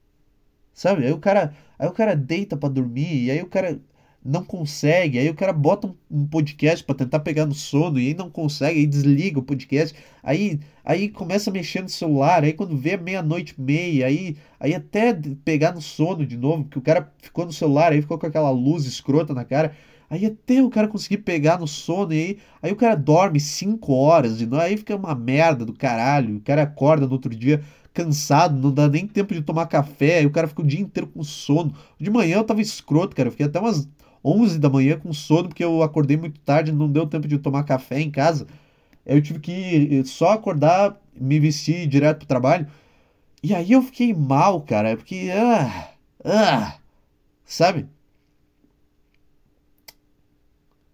Sabe? 0.73 1.05
Aí 1.05 1.13
o 1.13 1.19
cara, 1.19 1.53
aí 1.77 1.87
o 1.87 1.93
cara 1.93 2.15
deita 2.15 2.57
para 2.57 2.67
dormir 2.67 3.25
e 3.25 3.31
aí 3.31 3.41
o 3.41 3.47
cara 3.47 3.79
não 4.27 4.43
consegue, 4.43 5.17
aí 5.17 5.29
o 5.29 5.33
cara 5.33 5.53
bota 5.53 5.89
um, 6.11 6.27
podcast 6.27 6.83
para 6.83 6.95
tentar 6.95 7.19
pegar 7.21 7.45
no 7.45 7.53
sono 7.53 7.97
e 7.97 8.07
aí 8.07 8.13
não 8.13 8.29
consegue, 8.29 8.79
aí 8.79 8.85
desliga 8.85 9.39
o 9.39 9.43
podcast, 9.43 9.97
aí 10.21 10.59
aí 10.83 11.07
começa 11.07 11.49
a 11.49 11.53
mexer 11.53 11.81
no 11.81 11.87
celular, 11.87 12.43
aí 12.43 12.51
quando 12.51 12.75
vê 12.75 12.97
meia-noite 12.97 13.55
e 13.57 13.61
meia, 13.61 14.07
aí 14.07 14.35
aí 14.59 14.75
até 14.75 15.13
pegar 15.45 15.73
no 15.73 15.81
sono 15.81 16.25
de 16.25 16.35
novo, 16.35 16.65
que 16.65 16.77
o 16.77 16.81
cara 16.81 17.09
ficou 17.21 17.45
no 17.45 17.53
celular, 17.53 17.93
aí 17.93 18.01
ficou 18.01 18.19
com 18.19 18.27
aquela 18.27 18.49
luz 18.51 18.85
escrota 18.85 19.33
na 19.33 19.45
cara, 19.45 19.73
aí 20.09 20.25
até 20.25 20.61
o 20.61 20.69
cara 20.69 20.89
conseguir 20.89 21.19
pegar 21.19 21.57
no 21.57 21.67
sono 21.67 22.13
e 22.13 22.17
aí, 22.17 22.37
aí 22.61 22.71
o 22.71 22.75
cara 22.75 22.95
dorme 22.95 23.39
5 23.39 23.93
horas 23.93 24.41
novo, 24.45 24.61
aí 24.61 24.75
fica 24.75 24.95
uma 24.95 25.15
merda 25.15 25.65
do 25.65 25.73
caralho, 25.73 26.35
o 26.35 26.41
cara 26.41 26.63
acorda 26.63 27.07
no 27.07 27.13
outro 27.13 27.33
dia 27.33 27.63
cansado, 27.93 28.59
não 28.61 28.71
dá 28.71 28.87
nem 28.87 29.07
tempo 29.07 29.33
de 29.33 29.41
tomar 29.41 29.65
café, 29.65 30.19
aí 30.19 30.25
o 30.25 30.31
cara 30.31 30.47
fica 30.47 30.61
o 30.61 30.67
dia 30.67 30.79
inteiro 30.79 31.07
com 31.07 31.23
sono. 31.23 31.73
De 31.99 32.11
manhã 32.11 32.37
eu 32.37 32.43
tava 32.43 32.61
escroto, 32.61 33.15
cara, 33.15 33.27
eu 33.27 33.31
fiquei 33.31 33.47
até 33.47 33.59
umas 33.59 33.89
11 34.27 34.59
da 34.59 34.69
manhã 34.69 34.99
com 34.99 35.13
sono, 35.13 35.49
porque 35.49 35.63
eu 35.63 35.81
acordei 35.83 36.17
muito 36.17 36.39
tarde, 36.41 36.71
não 36.71 36.91
deu 36.91 37.07
tempo 37.07 37.27
de 37.27 37.37
tomar 37.37 37.63
café 37.63 38.01
em 38.01 38.11
casa. 38.11 38.47
Eu 39.05 39.21
tive 39.21 39.39
que 39.39 40.03
só 40.05 40.31
acordar, 40.33 40.99
me 41.15 41.39
vestir 41.39 41.87
direto 41.87 42.19
pro 42.19 42.27
trabalho. 42.27 42.67
E 43.41 43.53
aí 43.55 43.71
eu 43.71 43.81
fiquei 43.83 44.13
mal, 44.13 44.61
cara, 44.61 44.97
porque. 44.97 45.29
Ah, 45.33 45.91
ah, 46.25 46.79
sabe? 47.45 47.87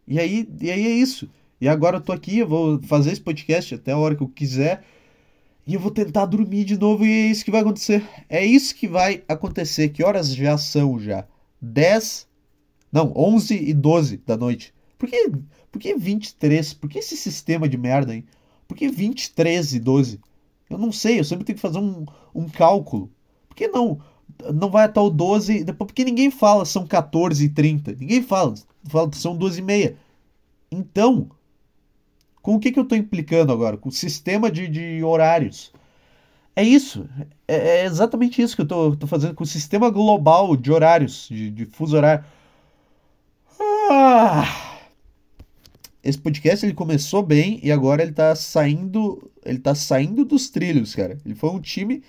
E 0.07 0.19
aí, 0.19 0.47
e 0.61 0.71
aí 0.71 0.85
é 0.85 0.91
isso. 0.91 1.29
E 1.59 1.67
agora 1.67 1.97
eu 1.97 2.01
tô 2.01 2.11
aqui, 2.11 2.39
eu 2.39 2.47
vou 2.47 2.81
fazer 2.83 3.11
esse 3.11 3.21
podcast 3.21 3.75
até 3.75 3.93
a 3.93 3.97
hora 3.97 4.15
que 4.15 4.21
eu 4.23 4.27
quiser. 4.27 4.83
E 5.65 5.73
eu 5.75 5.79
vou 5.79 5.91
tentar 5.91 6.25
dormir 6.25 6.65
de 6.65 6.77
novo 6.77 7.05
e 7.05 7.09
é 7.09 7.27
isso 7.27 7.45
que 7.45 7.51
vai 7.51 7.61
acontecer. 7.61 8.03
É 8.29 8.45
isso 8.45 8.75
que 8.75 8.87
vai 8.87 9.23
acontecer. 9.27 9.89
Que 9.89 10.03
horas 10.03 10.35
já 10.35 10.57
são 10.57 10.99
já? 10.99 11.25
10 11.61 12.27
não, 12.93 13.11
11 13.15 13.55
e 13.55 13.73
12 13.73 14.17
da 14.17 14.37
noite. 14.37 14.71
Por 14.99 15.09
que, 15.09 15.31
por 15.71 15.79
que 15.79 15.95
23? 15.95 16.75
Por 16.75 16.87
que 16.87 16.99
esse 16.99 17.17
sistema 17.17 17.67
de 17.67 17.75
merda, 17.75 18.13
hein? 18.13 18.23
Por 18.67 18.77
que 18.77 18.87
23 18.87 19.73
e 19.73 19.79
12? 19.79 20.21
Eu 20.69 20.77
não 20.77 20.91
sei, 20.91 21.19
eu 21.19 21.23
sempre 21.23 21.43
tenho 21.43 21.55
que 21.55 21.61
fazer 21.61 21.79
um, 21.79 22.05
um 22.33 22.47
cálculo. 22.47 23.11
Por 23.49 23.55
que 23.55 23.67
não? 23.67 23.99
Não 24.53 24.69
vai 24.69 24.85
até 24.85 24.99
o 24.99 25.09
12, 25.09 25.63
depois, 25.63 25.87
porque 25.87 26.05
ninguém 26.05 26.29
fala 26.29 26.65
são 26.65 26.85
14 26.85 27.43
e 27.43 27.49
30. 27.49 27.93
Ninguém 27.93 28.21
fala, 28.21 28.53
fala 28.85 29.11
são 29.13 29.35
12 29.35 29.59
e 29.59 29.63
meia. 29.63 29.97
Então, 30.71 31.29
com 32.41 32.55
o 32.55 32.59
que, 32.59 32.71
que 32.71 32.79
eu 32.79 32.83
estou 32.83 32.97
implicando 32.97 33.51
agora? 33.51 33.75
Com 33.75 33.89
o 33.89 33.91
sistema 33.91 34.51
de, 34.51 34.67
de 34.67 35.03
horários. 35.03 35.73
É 36.55 36.63
isso. 36.63 37.09
É, 37.47 37.55
é, 37.55 37.85
exatamente 37.85 38.41
isso 38.41 38.55
que 38.55 38.61
eu 38.61 38.91
estou 38.91 39.07
fazendo 39.07 39.33
com 39.33 39.43
o 39.43 39.47
sistema 39.47 39.89
global 39.89 40.55
de 40.55 40.71
horários, 40.71 41.27
de, 41.27 41.49
de 41.49 41.65
fuso 41.65 41.97
horário. 41.97 42.23
Ah, 43.89 44.63
esse 46.03 46.17
podcast 46.17 46.65
ele 46.65 46.73
começou 46.73 47.23
bem 47.23 47.59
e 47.63 47.71
agora 47.71 48.01
ele 48.03 48.11
tá 48.11 48.35
saindo, 48.35 49.31
ele 49.45 49.59
tá 49.59 49.73
saindo 49.73 50.25
dos 50.25 50.49
trilhos, 50.49 50.93
cara. 50.95 51.17
Ele 51.25 51.35
foi 51.35 51.49
um 51.49 51.59
time, 51.59 52.03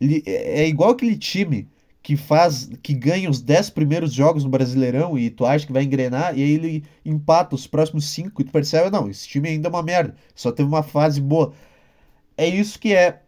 ele 0.00 0.22
é 0.26 0.66
igual 0.68 0.90
aquele 0.90 1.16
time 1.16 1.68
que 2.02 2.16
faz, 2.16 2.70
que 2.82 2.94
ganha 2.94 3.28
os 3.28 3.40
10 3.40 3.70
primeiros 3.70 4.12
jogos 4.12 4.44
no 4.44 4.50
Brasileirão 4.50 5.18
e 5.18 5.30
tu 5.30 5.44
acha 5.44 5.66
que 5.66 5.72
vai 5.72 5.82
engrenar 5.82 6.36
e 6.38 6.42
aí 6.42 6.50
ele 6.50 6.84
empata 7.04 7.54
os 7.54 7.66
próximos 7.66 8.08
5 8.10 8.40
e 8.40 8.44
tu 8.44 8.52
percebe, 8.52 8.90
não, 8.90 9.08
esse 9.10 9.28
time 9.28 9.48
ainda 9.48 9.68
é 9.68 9.70
uma 9.70 9.82
merda, 9.82 10.14
só 10.34 10.52
teve 10.52 10.68
uma 10.68 10.82
fase 10.82 11.20
boa. 11.20 11.52
É 12.36 12.46
isso 12.46 12.78
que 12.78 12.94
é 12.94 13.20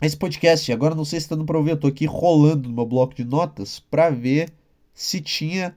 esse 0.00 0.16
podcast. 0.16 0.72
Agora 0.72 0.94
não 0.94 1.04
sei 1.04 1.20
se 1.20 1.28
tá 1.28 1.34
dando 1.34 1.46
pra 1.46 1.58
ouvir, 1.58 1.70
eu 1.72 1.76
tô 1.76 1.86
aqui 1.88 2.06
rolando 2.06 2.68
no 2.68 2.74
meu 2.74 2.86
bloco 2.86 3.14
de 3.14 3.24
notas 3.24 3.80
pra 3.80 4.10
ver 4.10 4.50
se 4.94 5.20
tinha 5.20 5.76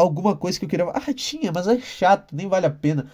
alguma 0.00 0.36
coisa 0.36 0.58
que 0.58 0.64
eu 0.64 0.68
queria. 0.68 0.86
Ah, 0.90 1.12
tinha, 1.14 1.52
mas 1.52 1.66
é 1.66 1.78
chato, 1.80 2.34
nem 2.34 2.48
vale 2.48 2.66
a 2.66 2.70
pena. 2.70 3.10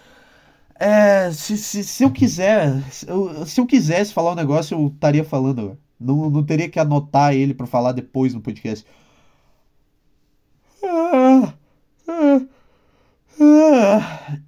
É, 0.75 1.31
se, 1.31 1.57
se, 1.57 1.83
se 1.83 2.03
eu 2.03 2.11
quiser, 2.11 2.81
se 2.91 3.07
eu, 3.09 3.45
se 3.45 3.59
eu 3.61 3.65
quisesse 3.65 4.13
falar 4.13 4.33
um 4.33 4.35
negócio, 4.35 4.77
eu 4.77 4.87
estaria 4.87 5.23
falando. 5.23 5.77
Não, 5.99 6.29
não 6.29 6.43
teria 6.43 6.69
que 6.69 6.79
anotar 6.79 7.33
ele 7.33 7.53
para 7.53 7.65
falar 7.67 7.93
depois 7.93 8.33
no 8.33 8.41
podcast. 8.41 8.85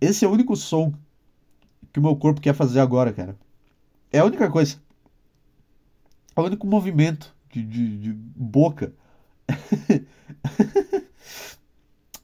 Esse 0.02 0.26
é 0.26 0.28
o 0.28 0.32
único 0.32 0.56
som 0.56 0.94
que 1.92 2.00
o 2.00 2.04
meu 2.04 2.16
corpo 2.16 2.42
quer 2.42 2.54
fazer 2.54 2.80
agora, 2.80 3.14
cara. 3.14 3.38
É 4.12 4.20
a 4.20 4.26
única 4.26 4.50
coisa. 4.50 4.80
É 6.36 6.40
o 6.40 6.46
único 6.46 6.68
movimento 6.68 7.36
de, 7.52 7.64
de, 7.64 7.98
de 7.98 8.14
boca. 8.14 8.94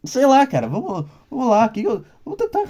Sei 0.06 0.26
lá, 0.26 0.46
cara, 0.46 0.68
vamos, 0.68 1.06
vamos 1.30 1.48
lá. 1.48 1.68
Que 1.70 1.84
eu, 1.84 2.04
vamos 2.26 2.38
tentar 2.38 2.66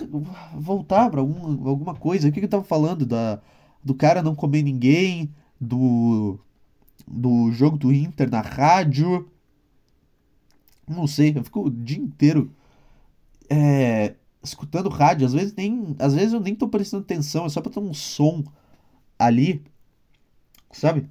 voltar 0.55 1.09
para 1.09 1.19
algum, 1.19 1.67
alguma 1.67 1.95
coisa. 1.95 2.29
O 2.29 2.31
que, 2.31 2.39
que 2.39 2.45
eu 2.45 2.49
tava 2.49 2.63
falando? 2.63 3.05
Da, 3.05 3.41
do 3.83 3.95
cara 3.95 4.21
não 4.21 4.35
comer 4.35 4.61
ninguém, 4.63 5.33
do, 5.59 6.39
do 7.07 7.51
jogo 7.51 7.77
do 7.77 7.91
Inter 7.93 8.29
na 8.29 8.41
rádio. 8.41 9.29
Não 10.87 11.07
sei, 11.07 11.33
eu 11.35 11.43
fico 11.43 11.61
o 11.67 11.69
dia 11.71 11.97
inteiro 11.97 12.51
é, 13.49 14.15
escutando 14.43 14.89
rádio. 14.89 15.25
Às 15.25 15.33
vezes, 15.33 15.53
nem, 15.55 15.95
às 15.99 16.13
vezes 16.13 16.33
eu 16.33 16.39
nem 16.39 16.55
tô 16.55 16.67
prestando 16.67 17.03
atenção, 17.03 17.45
é 17.45 17.49
só 17.49 17.61
pra 17.61 17.71
ter 17.71 17.79
um 17.79 17.93
som 17.93 18.43
ali, 19.17 19.63
sabe? 20.71 21.09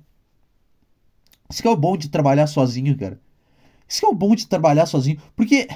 Isso 1.51 1.63
que 1.63 1.69
é 1.69 1.71
o 1.71 1.77
bom 1.77 1.97
de 1.97 2.09
trabalhar 2.09 2.47
sozinho, 2.47 2.97
cara. 2.97 3.21
Isso 3.89 4.01
que 4.01 4.07
é 4.07 4.09
o 4.09 4.15
bom 4.15 4.35
de 4.35 4.47
trabalhar 4.47 4.87
sozinho. 4.87 5.21
Porque 5.37 5.69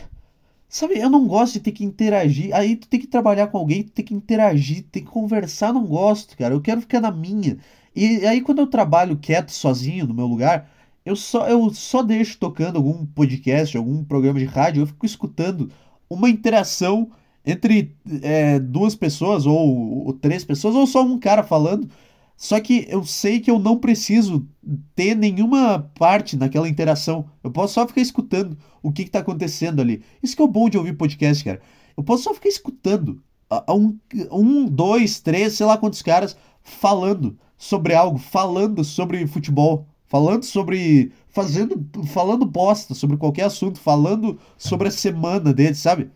Sabe, 0.69 0.99
eu 0.99 1.09
não 1.09 1.27
gosto 1.27 1.55
de 1.55 1.61
ter 1.61 1.73
que 1.73 1.85
interagir. 1.85 2.55
Aí 2.55 2.77
tu 2.77 2.89
tem 2.89 3.01
que 3.01 3.07
trabalhar 3.07 3.47
com 3.49 3.59
alguém, 3.59 3.83
tu 3.85 3.93
tem 3.93 4.05
que 4.05 4.15
interagir, 4.15 4.85
tem 4.91 5.05
que 5.05 5.11
conversar, 5.11 5.73
não 5.73 5.87
gosto, 5.87 6.37
cara. 6.37 6.55
Eu 6.55 6.61
quero 6.61 6.81
ficar 6.81 7.01
na 7.01 7.11
minha. 7.11 7.59
E 7.95 8.27
aí 8.27 8.41
quando 8.43 8.59
eu 8.61 8.67
trabalho 8.67 9.17
quieto, 9.17 9.51
sozinho, 9.51 10.07
no 10.07 10.15
meu 10.15 10.27
lugar, 10.27 10.71
eu 11.05 11.15
só, 11.17 11.47
eu 11.49 11.73
só 11.73 12.03
deixo 12.03 12.39
tocando 12.39 12.77
algum 12.77 13.07
podcast, 13.07 13.77
algum 13.77 14.05
programa 14.05 14.39
de 14.41 14.45
rádio, 14.45 14.83
eu 14.83 14.87
fico 14.87 15.07
escutando 15.07 15.71
uma 16.11 16.29
interação 16.29 17.11
entre 17.45 17.95
é, 18.23 18.59
duas 18.59 18.97
pessoas, 18.97 19.47
ou, 19.47 20.07
ou 20.07 20.13
três 20.13 20.45
pessoas, 20.45 20.75
ou 20.75 20.87
só 20.87 21.03
um 21.05 21.19
cara 21.19 21.45
falando. 21.45 21.89
Só 22.37 22.61
que 22.61 22.87
eu 22.89 23.05
sei 23.05 23.41
que 23.41 23.51
eu 23.51 23.59
não 23.59 23.79
preciso 23.79 24.47
ter 24.95 25.15
nenhuma 25.15 25.91
parte 25.99 26.37
naquela 26.37 26.69
interação. 26.69 27.27
Eu 27.43 27.51
posso 27.51 27.75
só 27.75 27.87
ficar 27.87 28.03
escutando 28.03 28.59
o 28.83 28.93
que 28.93 29.03
está 29.03 29.21
acontecendo 29.21 29.81
ali. 29.81 30.03
Isso 30.23 30.37
que 30.37 30.43
é 30.43 30.45
o 30.45 30.49
bom 30.49 30.69
de 30.69 30.77
ouvir 30.77 30.93
podcast, 30.95 31.43
cara. 31.43 31.61
Eu 31.97 32.03
posso 32.03 32.25
só 32.25 32.35
ficar 32.35 32.49
escutando 32.49 33.23
um, 33.71 33.99
um, 34.31 34.67
dois, 34.67 35.21
três, 35.21 35.55
sei 35.55 35.65
lá 35.65 35.79
quantos 35.79 36.03
caras 36.03 36.37
falando 36.63 37.39
sobre 37.57 37.95
algo, 37.95 38.19
falando 38.19 38.85
sobre 38.85 39.27
futebol, 39.27 39.87
falando 40.07 40.45
sobre. 40.45 41.13
fazendo. 41.29 41.85
falando 42.07 42.45
bosta 42.45 42.95
sobre 42.95 43.17
qualquer 43.17 43.45
assunto, 43.45 43.79
falando 43.81 44.39
sobre 44.59 44.89
a 44.89 44.91
semana 44.91 45.55
deles, 45.55 45.79
sabe? 45.79 46.11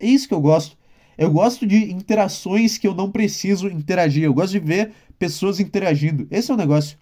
É 0.00 0.06
isso 0.06 0.26
que 0.26 0.34
eu 0.34 0.40
gosto. 0.40 0.76
Eu 1.16 1.32
gosto 1.32 1.66
de 1.66 1.92
interações 1.92 2.78
que 2.78 2.86
eu 2.86 2.94
não 2.94 3.10
preciso 3.10 3.68
interagir. 3.68 4.22
Eu 4.22 4.32
gosto 4.32 4.52
de 4.52 4.60
ver 4.60 4.92
pessoas 5.18 5.60
interagindo. 5.60 6.26
Esse 6.30 6.50
é 6.50 6.54
o 6.54 6.56
negócio. 6.56 6.98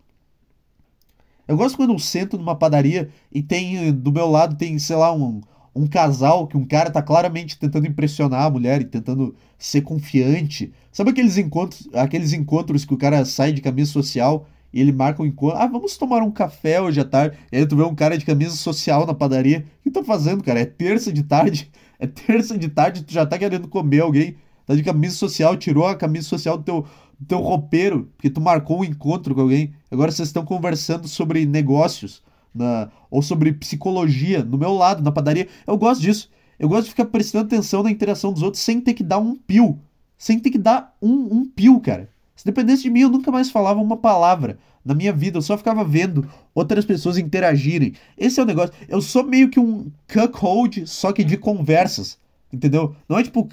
Eu 1.47 1.57
gosto 1.57 1.77
quando 1.77 1.93
eu 1.93 1.99
sento 1.99 2.37
numa 2.37 2.57
padaria 2.57 3.09
e 3.33 3.43
tem 3.43 3.93
do 3.93 4.13
meu 4.13 4.29
lado 4.29 4.57
tem, 4.57 4.79
sei 4.79 4.97
lá, 4.97 5.13
um, 5.13 5.41
um 5.75 5.87
casal 5.87 6.47
que 6.47 6.57
um 6.57 6.65
cara 6.65 6.91
tá 6.91 7.01
claramente 7.01 7.59
tentando 7.59 7.87
impressionar 7.87 8.47
a 8.47 8.51
mulher 8.51 8.81
e 8.81 8.85
tentando 8.85 9.35
ser 9.59 9.83
confiante. 9.83 10.73
Sabe 10.91 11.11
aqueles 11.11 11.37
encontros, 11.37 11.89
aqueles 11.93 12.33
encontros 12.33 12.85
que 12.85 12.95
o 12.95 12.97
cara 12.97 13.25
sai 13.25 13.53
de 13.53 13.61
camisa 13.61 13.93
social 13.93 14.49
e 14.73 14.81
ele 14.81 14.93
marca 14.93 15.23
um 15.23 15.27
encontro. 15.27 15.59
Ah, 15.59 15.67
vamos 15.67 15.97
tomar 15.97 16.23
um 16.23 16.31
café 16.31 16.81
hoje 16.81 17.01
à 17.01 17.05
tarde. 17.05 17.39
E 17.53 17.59
aí 17.59 17.67
tu 17.67 17.77
vê 17.77 17.83
um 17.83 17.95
cara 17.95 18.19
de 18.19 18.25
camisa 18.25 18.57
social 18.57 19.07
na 19.07 19.15
padaria. 19.15 19.65
O 19.81 19.83
que 19.85 19.91
tá 19.91 20.03
fazendo, 20.03 20.43
cara? 20.43 20.61
É 20.61 20.65
terça 20.67 21.13
de 21.13 21.23
tarde. 21.23 21.71
É 21.99 22.07
terça 22.07 22.59
de 22.59 22.69
tarde, 22.69 23.05
tu 23.05 23.11
já 23.11 23.25
tá 23.25 23.39
querendo 23.39 23.69
comer 23.69 24.01
alguém. 24.01 24.37
Tá 24.67 24.75
de 24.75 24.83
camisa 24.83 25.17
social, 25.17 25.57
tirou 25.57 25.87
a 25.87 25.97
camisa 25.97 26.29
social 26.29 26.59
do 26.59 26.63
teu, 26.63 26.87
teu 27.25 27.39
roupeiro, 27.39 28.11
porque 28.17 28.31
tu 28.31 28.41
marcou 28.41 28.81
um 28.81 28.85
encontro 28.85 29.35
com 29.35 29.43
alguém. 29.43 29.73
Agora 29.91 30.11
vocês 30.11 30.29
estão 30.29 30.45
conversando 30.45 31.09
sobre 31.09 31.47
negócios. 31.47 32.23
Na, 32.55 32.91
ou 33.11 33.21
sobre 33.21 33.53
psicologia 33.53 34.43
no 34.43 34.57
meu 34.57 34.73
lado, 34.73 35.03
na 35.03 35.13
padaria. 35.13 35.47
Eu 35.67 35.77
gosto 35.77 36.01
disso. 36.01 36.31
Eu 36.59 36.69
gosto 36.69 36.85
de 36.85 36.91
ficar 36.91 37.05
prestando 37.05 37.45
atenção 37.45 37.83
na 37.83 37.91
interação 37.91 38.33
dos 38.33 38.43
outros 38.43 38.63
sem 38.63 38.81
ter 38.81 38.95
que 38.95 39.05
dar 39.05 39.19
um 39.19 39.37
pio. 39.37 39.79
Sem 40.17 40.39
ter 40.39 40.51
que 40.51 40.59
dar 40.59 40.97
um, 41.03 41.37
um 41.37 41.45
pio, 41.45 41.79
cara. 41.81 42.09
Se 42.35 42.45
dependesse 42.45 42.85
de 42.85 42.91
mim, 42.91 43.01
eu 43.01 43.11
nunca 43.11 43.31
mais 43.31 43.51
falava 43.51 43.81
uma 43.81 43.97
palavra 43.97 44.59
na 44.85 44.95
minha 44.95 45.13
vida. 45.13 45.39
Eu 45.39 45.43
só 45.43 45.57
ficava 45.59 45.85
vendo 45.85 46.27
outras 46.55 46.85
pessoas 46.85 47.19
interagirem. 47.19 47.95
Esse 48.17 48.41
é 48.41 48.43
o 48.43 48.47
negócio. 48.47 48.75
Eu 48.89 49.03
sou 49.03 49.25
meio 49.25 49.51
que 49.51 49.61
um 49.61 49.91
cuckold, 50.11 50.87
só 50.87 51.13
que 51.13 51.25
de 51.25 51.37
conversas. 51.37 52.19
Entendeu? 52.53 52.97
Não 53.09 53.19
é 53.19 53.23
tipo. 53.23 53.47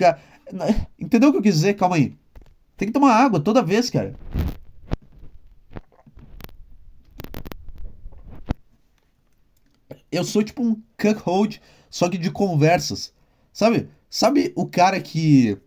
Entendeu 1.00 1.30
o 1.30 1.32
que 1.32 1.38
eu 1.40 1.44
quis 1.44 1.56
dizer? 1.56 1.74
Calma 1.74 1.96
aí. 1.98 2.16
Tem 2.78 2.88
que 2.88 2.94
tomar 2.94 3.14
água 3.14 3.40
toda 3.40 3.62
vez, 3.62 3.90
cara. 3.90 4.16
Eu 10.12 10.24
sou 10.24 10.44
tipo 10.44 10.64
um 10.64 10.82
cuckold, 10.98 11.62
só 11.90 12.10
que 12.10 12.18
de 12.18 12.30
conversas. 12.30 13.14
Sabe? 13.52 13.90
Sabe 14.10 14.54
o 14.56 14.68
cara 14.68 15.00
que 15.02 15.58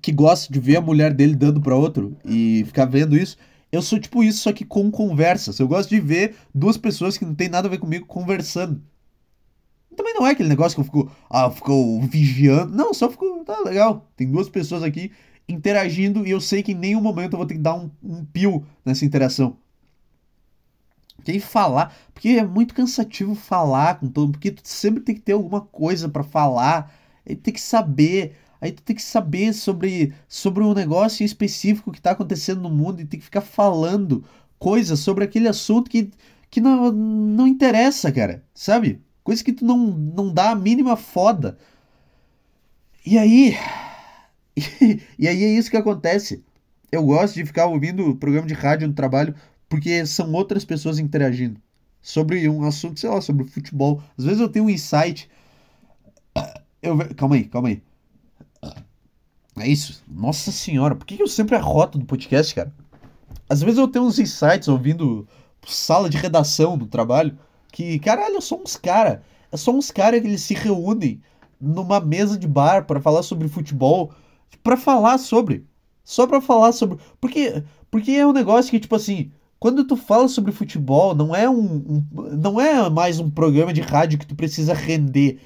que 0.00 0.12
gosta 0.12 0.52
de 0.52 0.60
ver 0.60 0.76
a 0.76 0.80
mulher 0.80 1.12
dele 1.12 1.34
dando 1.34 1.60
para 1.60 1.74
outro 1.74 2.16
e 2.24 2.62
ficar 2.66 2.84
vendo 2.84 3.16
isso. 3.16 3.36
Eu 3.72 3.82
sou 3.82 3.98
tipo 3.98 4.22
isso, 4.22 4.40
só 4.40 4.52
que 4.52 4.64
com 4.64 4.90
conversas. 4.90 5.58
Eu 5.58 5.66
gosto 5.66 5.90
de 5.90 6.00
ver 6.00 6.36
duas 6.54 6.76
pessoas 6.76 7.18
que 7.18 7.24
não 7.24 7.34
tem 7.34 7.48
nada 7.48 7.66
a 7.66 7.70
ver 7.70 7.78
comigo 7.78 8.06
conversando. 8.06 8.82
Também 9.96 10.14
não 10.14 10.26
é 10.26 10.30
aquele 10.30 10.48
negócio 10.48 10.76
que 10.76 10.80
eu 10.80 10.84
fico, 10.84 11.12
ah, 11.28 11.46
eu 11.46 11.50
fico 11.50 12.00
vigiando. 12.02 12.74
Não, 12.74 12.94
só 12.94 13.10
fico, 13.10 13.44
tá 13.44 13.60
legal. 13.60 14.08
Tem 14.16 14.30
duas 14.30 14.48
pessoas 14.48 14.82
aqui 14.82 15.10
interagindo 15.52 16.26
e 16.26 16.30
eu 16.30 16.40
sei 16.40 16.62
que 16.62 16.72
em 16.72 16.76
nenhum 16.76 17.00
momento 17.00 17.34
eu 17.34 17.38
vou 17.38 17.46
ter 17.46 17.54
que 17.54 17.60
dar 17.60 17.74
um, 17.74 17.90
um 18.02 18.24
pio 18.24 18.66
nessa 18.84 19.04
interação. 19.04 19.56
Aí 21.28 21.38
falar, 21.38 21.94
porque 22.12 22.30
é 22.30 22.44
muito 22.44 22.74
cansativo 22.74 23.34
falar 23.34 24.00
com 24.00 24.08
todo 24.08 24.26
mundo, 24.26 24.32
porque 24.32 24.50
tu 24.50 24.62
sempre 24.64 25.00
tem 25.02 25.14
que 25.14 25.20
ter 25.20 25.32
alguma 25.32 25.60
coisa 25.60 26.08
para 26.08 26.22
falar, 26.22 26.92
tem 27.24 27.54
que 27.54 27.60
saber. 27.60 28.36
Aí 28.60 28.72
tu 28.72 28.82
tem 28.82 28.96
que 28.96 29.02
saber 29.02 29.52
sobre, 29.52 30.12
sobre 30.28 30.62
um 30.64 30.74
negócio 30.74 31.24
específico 31.24 31.92
que 31.92 31.98
está 31.98 32.12
acontecendo 32.12 32.60
no 32.60 32.70
mundo 32.70 33.00
e 33.00 33.06
tem 33.06 33.18
que 33.18 33.24
ficar 33.24 33.40
falando 33.40 34.24
coisas 34.58 35.00
sobre 35.00 35.24
aquele 35.24 35.48
assunto 35.48 35.90
que, 35.90 36.10
que 36.50 36.60
não, 36.60 36.90
não 36.92 37.46
interessa, 37.46 38.10
cara. 38.12 38.44
Sabe? 38.54 39.00
Coisa 39.22 39.44
que 39.44 39.52
tu 39.52 39.64
não, 39.64 39.78
não 39.78 40.32
dá 40.32 40.50
a 40.50 40.54
mínima 40.54 40.96
foda. 40.96 41.58
E 43.04 43.18
aí. 43.18 43.56
e 45.18 45.28
aí 45.28 45.44
é 45.44 45.48
isso 45.48 45.70
que 45.70 45.76
acontece. 45.76 46.42
Eu 46.90 47.04
gosto 47.04 47.34
de 47.34 47.46
ficar 47.46 47.66
ouvindo 47.66 48.16
programa 48.16 48.46
de 48.46 48.54
rádio 48.54 48.88
no 48.88 48.94
trabalho 48.94 49.34
porque 49.68 50.04
são 50.04 50.32
outras 50.32 50.64
pessoas 50.64 50.98
interagindo 50.98 51.60
sobre 52.02 52.48
um 52.48 52.64
assunto, 52.64 52.98
sei 52.98 53.08
lá, 53.08 53.20
sobre 53.20 53.46
futebol. 53.46 54.02
Às 54.18 54.24
vezes 54.24 54.40
eu 54.40 54.48
tenho 54.48 54.64
um 54.64 54.70
insight. 54.70 55.30
Eu, 56.82 56.96
calma 57.14 57.34
aí, 57.34 57.44
calma 57.44 57.68
aí. 57.68 57.82
É 59.58 59.68
isso. 59.68 60.02
Nossa 60.08 60.50
senhora, 60.50 60.94
por 60.94 61.04
que 61.04 61.22
eu 61.22 61.26
sempre 61.26 61.54
arroto 61.54 61.98
do 61.98 62.06
podcast, 62.06 62.54
cara? 62.54 62.72
Às 63.50 63.60
vezes 63.60 63.78
eu 63.78 63.86
tenho 63.86 64.06
uns 64.06 64.18
insights 64.18 64.66
ouvindo 64.66 65.28
sala 65.66 66.08
de 66.08 66.16
redação 66.16 66.78
no 66.78 66.86
trabalho 66.86 67.38
que, 67.70 67.98
caralho, 67.98 68.40
são 68.40 68.62
uns 68.62 68.76
cara. 68.76 69.22
Só 69.54 69.72
uns 69.72 69.90
caras 69.90 70.22
que 70.22 70.26
eles 70.26 70.40
se 70.40 70.54
reúnem 70.54 71.20
numa 71.60 72.00
mesa 72.00 72.38
de 72.38 72.46
bar 72.48 72.86
para 72.86 73.00
falar 73.00 73.22
sobre 73.22 73.46
futebol, 73.48 74.14
para 74.58 74.76
falar 74.76 75.18
sobre, 75.18 75.66
só 76.04 76.26
para 76.26 76.40
falar 76.40 76.72
sobre, 76.72 76.98
porque 77.20 77.62
porque 77.90 78.12
é 78.12 78.26
um 78.26 78.32
negócio 78.32 78.70
que 78.70 78.78
tipo 78.80 78.94
assim, 78.94 79.32
quando 79.58 79.84
tu 79.84 79.96
fala 79.96 80.28
sobre 80.28 80.52
futebol, 80.52 81.14
não 81.14 81.34
é 81.34 81.48
um, 81.48 81.58
um 81.58 82.06
não 82.36 82.60
é 82.60 82.88
mais 82.88 83.18
um 83.18 83.30
programa 83.30 83.72
de 83.72 83.80
rádio 83.80 84.18
que 84.18 84.26
tu 84.26 84.34
precisa 84.34 84.72
render. 84.74 85.40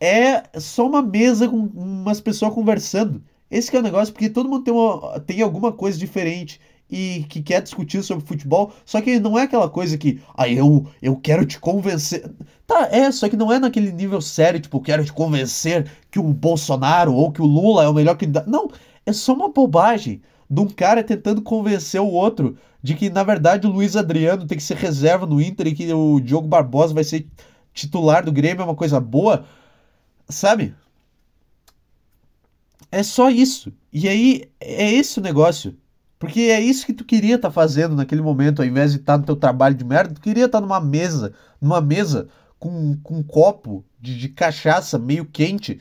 É 0.00 0.58
só 0.58 0.86
uma 0.86 1.02
mesa 1.02 1.48
com 1.48 1.56
umas 1.56 2.20
pessoas 2.20 2.54
conversando. 2.54 3.22
Esse 3.50 3.74
é 3.76 3.78
o 3.78 3.82
negócio, 3.82 4.14
porque 4.14 4.30
todo 4.30 4.48
mundo 4.48 4.64
tem, 4.64 4.72
uma, 4.72 5.20
tem 5.20 5.42
alguma 5.42 5.72
coisa 5.72 5.98
diferente 5.98 6.60
e 6.90 7.24
que 7.28 7.42
quer 7.42 7.62
discutir 7.62 8.02
sobre 8.02 8.26
futebol, 8.26 8.72
só 8.84 9.00
que 9.00 9.20
não 9.20 9.38
é 9.38 9.42
aquela 9.42 9.68
coisa 9.68 9.96
que, 9.96 10.20
ah, 10.36 10.48
eu, 10.48 10.86
eu 11.00 11.16
quero 11.16 11.46
te 11.46 11.58
convencer. 11.58 12.30
Tá, 12.66 12.88
é, 12.90 13.10
só 13.12 13.28
que 13.28 13.36
não 13.36 13.52
é 13.52 13.58
naquele 13.58 13.92
nível 13.92 14.20
sério, 14.20 14.60
tipo, 14.60 14.80
quero 14.80 15.04
te 15.04 15.12
convencer 15.12 15.90
que 16.10 16.18
o 16.18 16.22
Bolsonaro 16.22 17.14
ou 17.14 17.32
que 17.32 17.42
o 17.42 17.46
Lula 17.46 17.84
é 17.84 17.88
o 17.88 17.94
melhor 17.94 18.16
candidato. 18.16 18.50
Não, 18.50 18.70
é 19.06 19.12
só 19.12 19.32
uma 19.32 19.48
bobagem 19.50 20.22
de 20.48 20.60
um 20.60 20.68
cara 20.68 21.04
tentando 21.04 21.42
convencer 21.42 22.00
o 22.00 22.08
outro 22.08 22.56
de 22.82 22.94
que, 22.94 23.10
na 23.10 23.22
verdade, 23.22 23.66
o 23.66 23.70
Luiz 23.70 23.96
Adriano 23.96 24.46
tem 24.46 24.58
que 24.58 24.64
ser 24.64 24.76
reserva 24.76 25.26
no 25.26 25.40
Inter 25.40 25.68
e 25.68 25.74
que 25.74 25.92
o 25.92 26.20
Diogo 26.20 26.48
Barbosa 26.48 26.94
vai 26.94 27.04
ser 27.04 27.26
titular 27.72 28.24
do 28.24 28.32
Grêmio, 28.32 28.62
é 28.62 28.64
uma 28.64 28.74
coisa 28.74 28.98
boa. 29.00 29.44
Sabe? 30.28 30.74
É 32.90 33.02
só 33.02 33.30
isso. 33.30 33.72
E 33.92 34.08
aí, 34.08 34.50
é 34.60 34.90
esse 34.92 35.18
o 35.18 35.22
negócio. 35.22 35.76
Porque 36.20 36.40
é 36.40 36.60
isso 36.60 36.84
que 36.84 36.92
tu 36.92 37.02
queria 37.02 37.36
estar 37.36 37.48
tá 37.48 37.52
fazendo 37.52 37.96
naquele 37.96 38.20
momento, 38.20 38.60
ao 38.60 38.68
invés 38.68 38.92
de 38.92 38.98
estar 38.98 39.14
tá 39.14 39.18
no 39.18 39.24
teu 39.24 39.34
trabalho 39.34 39.74
de 39.74 39.82
merda, 39.82 40.14
tu 40.14 40.20
queria 40.20 40.44
estar 40.44 40.58
tá 40.58 40.60
numa 40.60 40.78
mesa, 40.78 41.32
numa 41.58 41.80
mesa 41.80 42.28
com, 42.58 42.94
com 43.02 43.16
um 43.16 43.22
copo 43.22 43.82
de, 43.98 44.18
de 44.18 44.28
cachaça 44.28 44.98
meio 44.98 45.24
quente, 45.24 45.80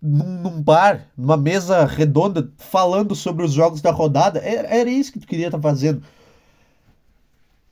num, 0.00 0.40
num, 0.40 0.62
bar, 0.62 1.08
numa 1.18 1.36
mesa 1.36 1.84
redonda, 1.84 2.48
falando 2.56 3.16
sobre 3.16 3.44
os 3.44 3.52
jogos 3.52 3.82
da 3.82 3.90
rodada. 3.90 4.38
Era, 4.38 4.68
era 4.68 4.88
isso 4.88 5.12
que 5.12 5.18
tu 5.18 5.26
queria 5.26 5.46
estar 5.46 5.58
tá 5.58 5.62
fazendo. 5.62 6.00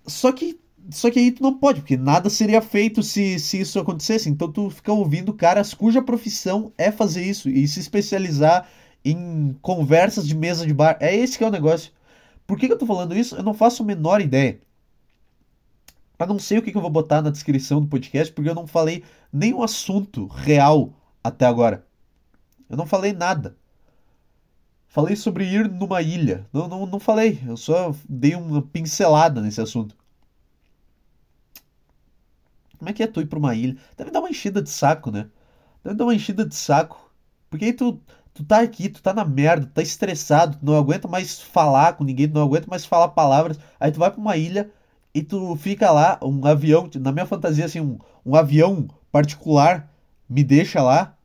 Só 0.04 0.32
que 0.32 0.58
só 0.90 1.10
que 1.10 1.18
aí 1.18 1.30
tu 1.30 1.42
não 1.42 1.54
pode, 1.54 1.80
porque 1.80 1.96
nada 1.96 2.28
seria 2.28 2.60
feito 2.60 3.02
se, 3.04 3.38
se 3.38 3.60
isso 3.60 3.78
acontecesse. 3.78 4.28
Então 4.28 4.50
tu 4.50 4.68
fica 4.68 4.92
ouvindo 4.92 5.32
caras 5.32 5.72
cuja 5.72 6.02
profissão 6.02 6.72
é 6.76 6.90
fazer 6.90 7.24
isso 7.24 7.48
e 7.48 7.66
se 7.68 7.78
especializar 7.78 8.68
em 9.04 9.52
conversas 9.60 10.26
de 10.26 10.34
mesa 10.34 10.66
de 10.66 10.72
bar. 10.72 10.96
É 11.00 11.14
esse 11.14 11.36
que 11.36 11.44
é 11.44 11.46
o 11.46 11.50
negócio. 11.50 11.92
Por 12.46 12.58
que, 12.58 12.66
que 12.66 12.72
eu 12.72 12.78
tô 12.78 12.86
falando 12.86 13.16
isso? 13.16 13.36
Eu 13.36 13.42
não 13.42 13.54
faço 13.54 13.82
a 13.82 13.86
menor 13.86 14.20
ideia. 14.20 14.60
Eu 16.18 16.26
não 16.26 16.38
sei 16.38 16.58
o 16.58 16.62
que, 16.62 16.70
que 16.70 16.76
eu 16.76 16.82
vou 16.82 16.90
botar 16.90 17.20
na 17.20 17.30
descrição 17.30 17.80
do 17.80 17.88
podcast, 17.88 18.32
porque 18.32 18.48
eu 18.48 18.54
não 18.54 18.66
falei 18.66 19.04
nenhum 19.32 19.62
assunto 19.62 20.26
real 20.26 20.92
até 21.22 21.44
agora. 21.44 21.86
Eu 22.68 22.76
não 22.76 22.86
falei 22.86 23.12
nada. 23.12 23.56
Falei 24.86 25.16
sobre 25.16 25.44
ir 25.44 25.68
numa 25.68 26.00
ilha. 26.00 26.46
Não, 26.52 26.68
não, 26.68 26.86
não 26.86 27.00
falei. 27.00 27.42
Eu 27.46 27.56
só 27.56 27.94
dei 28.08 28.34
uma 28.36 28.62
pincelada 28.62 29.42
nesse 29.42 29.60
assunto. 29.60 29.96
Como 32.78 32.88
é 32.88 32.92
que 32.92 33.02
é 33.02 33.06
tu 33.06 33.20
ir 33.20 33.26
pra 33.26 33.38
uma 33.38 33.54
ilha? 33.54 33.76
Deve 33.96 34.10
dar 34.10 34.20
uma 34.20 34.30
enchida 34.30 34.62
de 34.62 34.70
saco, 34.70 35.10
né? 35.10 35.28
Deve 35.82 35.96
dar 35.96 36.04
uma 36.04 36.14
enchida 36.14 36.44
de 36.46 36.54
saco. 36.54 37.10
Porque 37.50 37.64
aí 37.66 37.72
tu, 37.72 38.00
tu 38.34 38.44
tá 38.44 38.60
aqui, 38.60 38.88
tu 38.88 39.00
tá 39.00 39.14
na 39.14 39.24
merda, 39.24 39.66
tu 39.66 39.72
tá 39.72 39.82
estressado, 39.82 40.58
tu 40.58 40.66
não 40.66 40.76
aguenta 40.76 41.08
mais 41.08 41.40
falar 41.40 41.94
com 41.94 42.04
ninguém, 42.04 42.28
tu 42.28 42.34
não 42.34 42.42
aguenta 42.42 42.66
mais 42.68 42.84
falar 42.84 43.08
palavras. 43.08 43.58
Aí 43.78 43.92
tu 43.92 44.00
vai 44.00 44.10
pra 44.10 44.20
uma 44.20 44.36
ilha 44.36 44.70
e 45.14 45.22
tu 45.22 45.54
fica 45.56 45.90
lá, 45.92 46.18
um 46.20 46.44
avião, 46.44 46.90
na 46.96 47.12
minha 47.12 47.26
fantasia, 47.26 47.64
assim, 47.64 47.80
um, 47.80 47.98
um 48.26 48.34
avião 48.34 48.88
particular 49.12 49.88
me 50.28 50.42
deixa 50.42 50.82
lá. 50.82 51.16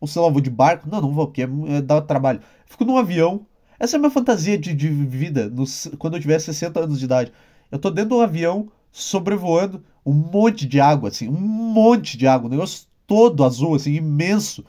Ou 0.00 0.06
sei 0.06 0.20
lá, 0.20 0.28
vou 0.28 0.40
de 0.40 0.50
barco. 0.50 0.88
Não, 0.90 1.00
não 1.00 1.12
vou, 1.12 1.26
porque 1.26 1.42
é, 1.42 1.48
é, 1.68 1.80
dá 1.80 2.00
trabalho. 2.02 2.40
Fico 2.66 2.84
num 2.84 2.98
avião. 2.98 3.46
Essa 3.78 3.96
é 3.96 3.98
a 3.98 4.00
minha 4.00 4.10
fantasia 4.10 4.58
de, 4.58 4.74
de 4.74 4.88
vida 4.88 5.50
quando 5.98 6.14
eu 6.14 6.20
tiver 6.20 6.38
60 6.38 6.80
anos 6.80 6.98
de 6.98 7.06
idade. 7.06 7.32
Eu 7.72 7.78
tô 7.78 7.90
dentro 7.90 8.10
de 8.10 8.16
um 8.16 8.20
avião, 8.20 8.68
sobrevoando 8.92 9.82
um 10.04 10.12
monte 10.12 10.66
de 10.66 10.80
água, 10.80 11.08
assim, 11.08 11.28
um 11.28 11.40
monte 11.40 12.16
de 12.16 12.26
água, 12.26 12.46
um 12.46 12.50
negócio 12.50 12.86
todo 13.06 13.44
azul, 13.44 13.74
assim, 13.74 13.94
imenso, 13.94 14.64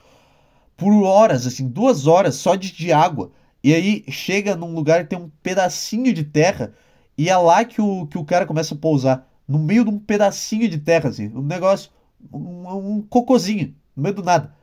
por 0.77 0.91
horas, 1.03 1.47
assim, 1.47 1.67
duas 1.67 2.07
horas 2.07 2.35
só 2.35 2.55
de, 2.55 2.71
de 2.71 2.91
água. 2.91 3.31
E 3.63 3.73
aí 3.73 4.03
chega 4.09 4.55
num 4.55 4.73
lugar 4.73 5.03
que 5.03 5.09
tem 5.11 5.19
um 5.19 5.31
pedacinho 5.41 6.13
de 6.13 6.23
terra, 6.23 6.73
e 7.17 7.29
é 7.29 7.37
lá 7.37 7.63
que 7.65 7.81
o, 7.81 8.05
que 8.07 8.17
o 8.17 8.25
cara 8.25 8.45
começa 8.45 8.75
a 8.75 8.77
pousar, 8.77 9.27
no 9.47 9.59
meio 9.59 9.83
de 9.83 9.89
um 9.89 9.99
pedacinho 9.99 10.67
de 10.69 10.77
terra, 10.77 11.09
assim, 11.09 11.27
um 11.33 11.41
negócio, 11.41 11.91
um, 12.31 12.97
um 12.97 13.01
cocozinho, 13.01 13.75
no 13.95 14.03
meio 14.03 14.15
do 14.15 14.23
nada. 14.23 14.53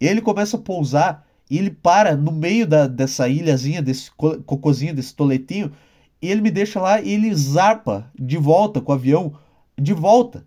E 0.00 0.06
ele 0.06 0.20
começa 0.20 0.56
a 0.56 0.60
pousar, 0.60 1.26
e 1.48 1.58
ele 1.58 1.70
para 1.70 2.16
no 2.16 2.32
meio 2.32 2.66
da, 2.66 2.86
dessa 2.86 3.28
ilhazinha, 3.28 3.82
desse 3.82 4.10
cocozinho, 4.10 4.94
desse 4.94 5.14
toletinho, 5.14 5.72
e 6.22 6.30
ele 6.30 6.40
me 6.40 6.50
deixa 6.50 6.80
lá 6.80 7.00
e 7.00 7.12
ele 7.12 7.34
zarpa 7.34 8.10
de 8.18 8.36
volta 8.36 8.80
com 8.80 8.92
o 8.92 8.94
avião 8.94 9.32
de 9.78 9.94
volta. 9.94 10.44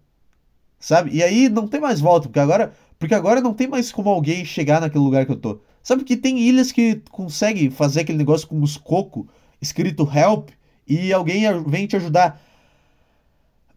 Sabe? 0.80 1.11
E 1.11 1.24
aí 1.24 1.49
não 1.49 1.67
tem 1.67 1.80
mais 1.80 1.99
volta, 1.99 2.28
porque 2.28 2.39
agora, 2.39 2.74
porque 3.04 3.16
agora 3.16 3.41
não 3.41 3.54
tem 3.54 3.68
mais 3.68 3.91
como 3.91 4.10
alguém 4.10 4.45
chegar 4.45 4.80
naquele 4.80 5.04
lugar 5.04 5.26
que 5.26 5.32
eu 5.34 5.36
tô. 5.36 5.60
Sabe 5.84 6.06
que 6.06 6.16
tem 6.16 6.39
ilhas 6.39 6.72
que 6.72 7.01
conseguem 7.12 7.70
fazer 7.70 7.99
aquele 7.99 8.18
negócio 8.18 8.47
com 8.47 8.62
os 8.62 8.78
cocos 8.78 9.26
escrito 9.62 10.10
help 10.10 10.51
e 10.88 11.12
alguém 11.12 11.43
vem 11.66 11.86
te 11.86 11.97
ajudar. 11.97 12.41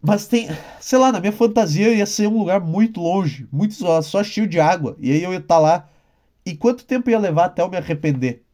Mas 0.01 0.27
tem, 0.27 0.47
sei 0.79 0.97
lá, 0.97 1.11
na 1.11 1.19
minha 1.19 1.33
fantasia 1.33 1.93
ia 1.93 2.05
ser 2.05 2.29
um 2.29 2.37
lugar 2.37 2.61
muito 2.61 3.01
longe, 3.01 3.45
muito 3.51 3.73
só, 3.73 4.01
só 4.01 4.23
cheio 4.23 4.47
de 4.47 4.61
água. 4.61 4.95
E 4.97 5.11
aí 5.11 5.21
eu 5.21 5.33
ia 5.33 5.39
estar 5.39 5.55
tá 5.55 5.59
lá. 5.59 5.89
E 6.45 6.55
quanto 6.55 6.85
tempo 6.85 7.09
ia 7.09 7.19
levar 7.19 7.47
até 7.47 7.61
eu 7.61 7.69
me 7.69 7.75
arrepender? 7.75 8.45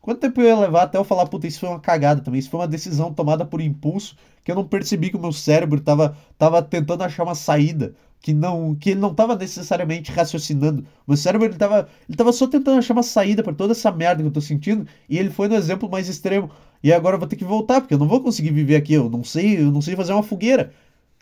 Quanto 0.00 0.20
tempo 0.20 0.40
ia 0.40 0.56
levar 0.56 0.84
até 0.84 0.98
eu 0.98 1.02
falar, 1.02 1.26
puta, 1.26 1.48
isso 1.48 1.58
foi 1.58 1.68
uma 1.68 1.80
cagada 1.80 2.20
também? 2.20 2.38
Isso 2.38 2.50
foi 2.50 2.60
uma 2.60 2.68
decisão 2.68 3.12
tomada 3.12 3.44
por 3.44 3.60
impulso 3.60 4.16
que 4.44 4.52
eu 4.52 4.54
não 4.54 4.68
percebi 4.68 5.10
que 5.10 5.16
o 5.16 5.20
meu 5.20 5.32
cérebro 5.32 5.80
tava, 5.80 6.16
tava 6.38 6.62
tentando 6.62 7.02
achar 7.02 7.24
uma 7.24 7.34
saída 7.34 7.96
que 8.26 8.34
não 8.34 8.74
que 8.74 8.90
ele 8.90 8.98
não 8.98 9.12
estava 9.12 9.36
necessariamente 9.36 10.10
raciocinando. 10.10 10.82
O 11.06 11.12
meu 11.12 11.16
cérebro 11.16 11.46
ele 11.46 11.54
estava 11.54 11.88
ele 12.08 12.18
tava 12.18 12.32
só 12.32 12.48
tentando 12.48 12.80
achar 12.80 12.92
uma 12.92 13.04
saída 13.04 13.40
para 13.40 13.54
toda 13.54 13.70
essa 13.70 13.92
merda 13.92 14.20
que 14.20 14.26
eu 14.26 14.32
tô 14.32 14.40
sentindo 14.40 14.84
e 15.08 15.16
ele 15.16 15.30
foi 15.30 15.46
no 15.46 15.54
exemplo 15.54 15.88
mais 15.88 16.08
extremo. 16.08 16.50
E 16.82 16.92
agora 16.92 17.14
eu 17.14 17.20
vou 17.20 17.28
ter 17.28 17.36
que 17.36 17.44
voltar 17.44 17.80
porque 17.80 17.94
eu 17.94 17.98
não 17.98 18.08
vou 18.08 18.20
conseguir 18.20 18.50
viver 18.50 18.74
aqui, 18.74 18.94
eu 18.94 19.08
não 19.08 19.22
sei, 19.22 19.60
eu 19.60 19.70
não 19.70 19.80
sei 19.80 19.94
fazer 19.94 20.12
uma 20.12 20.24
fogueira. 20.24 20.72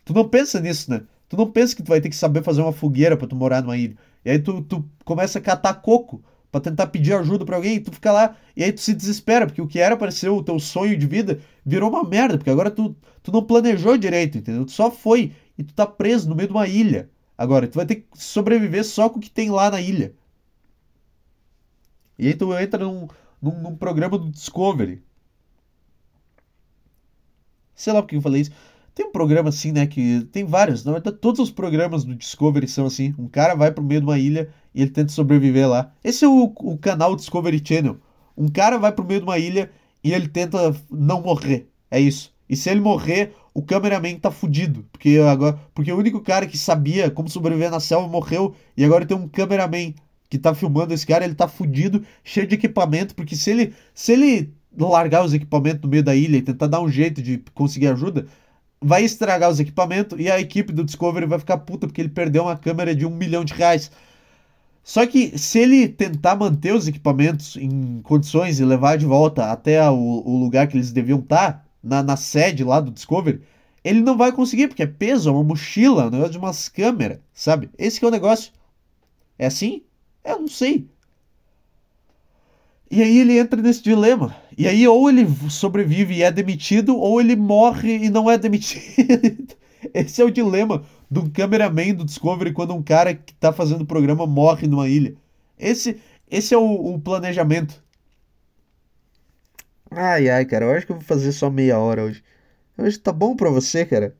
Tu 0.02 0.14
não 0.14 0.26
pensa 0.26 0.59
nisso, 0.61 0.90
né? 0.90 1.02
Tu 1.28 1.36
não 1.36 1.50
pensa 1.50 1.76
que 1.76 1.82
tu 1.82 1.88
vai 1.88 2.00
ter 2.00 2.09
que 2.09 2.16
saber 2.16 2.42
fazer 2.42 2.62
uma 2.62 2.72
fogueira 2.72 3.18
para 3.18 3.26
tu 3.28 3.36
morar 3.36 3.61
numa 3.61 3.76
ilha. 3.76 3.96
E 4.24 4.30
aí 4.30 4.38
tu, 4.38 4.62
tu 4.62 4.82
começa 5.05 5.38
a 5.38 5.42
catar 5.42 5.74
coco 5.74 6.22
para 6.50 6.62
tentar 6.62 6.86
pedir 6.86 7.12
ajuda 7.12 7.44
para 7.44 7.57
alguém, 7.57 7.74
e 7.74 7.80
tu 7.80 7.92
fica 7.92 8.12
lá 8.12 8.36
e 8.57 8.62
aí 8.62 8.72
tu 8.72 8.80
se 8.80 8.94
desespera, 8.94 9.44
porque 9.44 9.61
o 9.61 9.66
que 9.66 9.80
era 9.80 9.96
para 9.96 10.11
ser 10.11 10.28
o 10.28 10.42
teu 10.42 10.59
sonho 10.61 10.96
de 10.96 11.07
vida 11.07 11.40
virou 11.66 11.90
uma 11.90 12.05
merda, 12.05 12.38
porque 12.38 12.50
agora 12.50 12.70
tu, 12.70 12.96
tu 13.22 13.32
não 13.32 13.42
planejou 13.42 13.98
direito, 13.98 14.38
entendeu? 14.38 14.64
Tu 14.64 14.70
só 14.70 14.90
foi 14.90 15.32
e 15.59 15.64
tu 15.64 15.74
tá 15.74 15.86
preso 15.86 16.28
no 16.28 16.34
meio 16.34 16.48
de 16.48 16.55
uma 16.55 16.66
ilha. 16.66 17.11
Agora, 17.36 17.66
tu 17.66 17.76
vai 17.76 17.86
ter 17.86 17.96
que 17.96 18.07
sobreviver 18.14 18.84
só 18.84 19.09
com 19.09 19.18
o 19.18 19.20
que 19.20 19.30
tem 19.30 19.50
lá 19.50 19.70
na 19.70 19.80
ilha. 19.80 20.14
E 22.18 22.28
aí 22.28 22.34
tu 22.34 22.57
entra 22.57 22.84
num, 22.84 23.09
num, 23.42 23.61
num 23.61 23.76
programa 23.76 24.18
do 24.18 24.30
Discovery. 24.30 25.02
Sei 27.74 27.92
lá 27.92 28.02
porque 28.02 28.16
eu 28.16 28.22
falei 28.22 28.42
isso. 28.42 28.52
Tem 28.94 29.07
um 29.07 29.12
programa 29.12 29.48
assim, 29.48 29.72
né? 29.72 29.86
Que 29.86 30.24
tem 30.30 30.44
vários. 30.44 30.84
Na 30.84 30.92
verdade, 30.92 31.16
todos 31.18 31.40
os 31.40 31.50
programas 31.50 32.05
do 32.05 32.14
Discovery 32.14 32.68
são 32.68 32.86
assim. 32.86 33.12
Um 33.18 33.28
cara 33.28 33.55
vai 33.57 33.72
pro 33.72 33.82
meio 33.82 34.00
de 34.00 34.07
uma 34.07 34.18
ilha 34.18 34.52
e 34.72 34.82
ele 34.82 34.90
tenta 34.90 35.12
sobreviver 35.12 35.68
lá. 35.68 35.92
Esse 36.02 36.24
é 36.24 36.28
o, 36.28 36.44
o 36.44 36.78
canal 36.78 37.16
Discovery 37.16 37.62
Channel. 37.64 37.98
Um 38.36 38.48
cara 38.48 38.78
vai 38.78 38.92
pro 38.92 39.05
meio 39.05 39.20
de 39.20 39.26
uma 39.26 39.38
ilha 39.38 39.70
e 40.02 40.12
ele 40.12 40.28
tenta 40.28 40.59
não 40.90 41.22
morrer. 41.22 41.68
É 41.90 41.98
isso. 42.00 42.34
E 42.49 42.57
se 42.57 42.70
ele 42.70 42.80
morrer, 42.80 43.32
o 43.53 43.62
cameraman 43.62 44.18
tá 44.18 44.30
fudido. 44.30 44.84
Porque, 44.92 45.18
agora, 45.18 45.59
porque 45.74 45.92
o 45.92 45.99
único 45.99 46.20
cara 46.20 46.47
que 46.47 46.59
sabia 46.59 47.11
como 47.11 47.28
sobreviver 47.28 47.70
na 47.70 47.80
selva 47.80 48.09
morreu. 48.09 48.55
E 48.76 48.84
agora 48.84 49.07
tem 49.07 49.16
um 49.16 49.28
cameraman 49.28 49.95
que 50.28 50.38
tá 50.38 50.55
filmando 50.55 50.92
esse 50.92 51.07
cara, 51.07 51.24
ele 51.24 51.34
tá 51.34 51.49
fudido, 51.49 52.05
cheio 52.22 52.47
de 52.47 52.55
equipamento. 52.55 53.14
Porque 53.14 53.36
se 53.36 53.51
ele, 53.51 53.74
se 53.95 54.12
ele 54.12 54.53
largar 54.76 55.24
os 55.24 55.32
equipamentos 55.32 55.82
no 55.82 55.88
meio 55.88 56.03
da 56.03 56.14
ilha 56.14 56.36
e 56.36 56.42
tentar 56.42 56.66
dar 56.66 56.80
um 56.80 56.88
jeito 56.88 57.22
de 57.22 57.42
conseguir 57.55 57.88
ajuda, 57.88 58.26
vai 58.80 59.05
estragar 59.05 59.51
os 59.51 59.61
equipamentos 59.61 60.18
e 60.20 60.30
a 60.30 60.38
equipe 60.38 60.72
do 60.72 60.84
Discovery 60.84 61.26
vai 61.26 61.38
ficar 61.38 61.59
puta 61.59 61.86
porque 61.86 62.01
ele 62.01 62.11
perdeu 62.11 62.42
uma 62.42 62.57
câmera 62.57 62.95
de 62.95 63.07
um 63.07 63.11
milhão 63.11 63.45
de 63.45 63.55
reais. 63.55 63.90
Só 64.82 65.07
que 65.07 65.38
se 65.38 65.59
ele 65.59 65.88
tentar 65.88 66.36
manter 66.36 66.74
os 66.74 66.86
equipamentos 66.86 67.57
em 67.57 68.03
condições 68.03 68.61
e 68.61 68.64
levar 68.64 68.99
de 68.99 69.07
volta 69.07 69.51
até 69.51 69.88
o, 69.90 69.95
o 69.97 70.38
lugar 70.38 70.68
que 70.68 70.76
eles 70.76 70.92
deviam 70.92 71.20
estar, 71.20 71.53
tá, 71.53 71.64
na, 71.85 72.03
na 72.03 72.16
sede 72.16 72.64
lá 72.64 72.80
do 72.80 72.91
Discovery, 72.91 73.43
ele 73.85 74.01
não 74.01 74.16
vai 74.16 74.32
conseguir, 74.32 74.68
porque 74.68 74.82
é 74.82 74.87
peso, 74.87 75.28
é 75.28 75.32
uma 75.32 75.45
mochila, 75.45 76.07
um 76.07 76.11
negócio 76.11 76.32
de 76.32 76.39
umas 76.39 76.68
câmeras, 76.68 77.18
sabe? 77.35 77.70
Esse 77.78 77.99
que 77.99 78.05
é 78.05 78.09
o 78.09 78.11
negócio. 78.11 78.51
É 79.39 79.47
assim? 79.47 79.82
Eu 80.24 80.41
não 80.41 80.49
sei. 80.49 80.89
E 82.91 83.03
aí 83.03 83.18
ele 83.18 83.39
entra 83.39 83.61
nesse 83.61 83.82
dilema. 83.82 84.35
E 84.57 84.66
aí 84.66 84.87
ou 84.89 85.11
ele 85.11 85.26
sobrevive 85.51 86.14
e 86.14 86.22
é 86.22 86.30
demitido, 86.30 86.97
ou 86.97 87.20
ele 87.20 87.37
morre 87.37 88.07
e 88.07 88.11
não 88.11 88.30
é 88.30 88.39
demitido. 88.39 89.55
Esse 89.93 90.22
é 90.22 90.24
o 90.24 90.30
dilema 90.30 90.82
do 91.11 91.28
cameraman 91.30 91.95
do 91.95 92.05
Discovery 92.05 92.53
quando 92.53 92.74
um 92.74 92.82
cara 92.82 93.14
que 93.14 93.35
tá 93.35 93.53
fazendo 93.53 93.82
o 93.82 93.87
programa 93.87 94.26
morre 94.26 94.66
numa 94.66 94.89
ilha. 94.89 95.14
Esse, 95.59 96.01
esse 96.30 96.55
é 96.55 96.59
o, 96.59 96.95
o 96.95 96.99
planejamento. 96.99 97.84
Ai, 99.97 100.28
ai, 100.28 100.45
cara, 100.45 100.64
eu 100.66 100.72
acho 100.72 100.86
que 100.86 100.92
eu 100.92 100.97
vou 100.97 101.05
fazer 101.05 101.32
só 101.32 101.49
meia 101.51 101.78
hora 101.78 102.05
hoje. 102.05 102.22
Hoje 102.78 102.99
tá 102.99 103.12
bom 103.12 103.36
pra 103.36 103.51
você, 103.51 103.86
cara? 103.86 104.16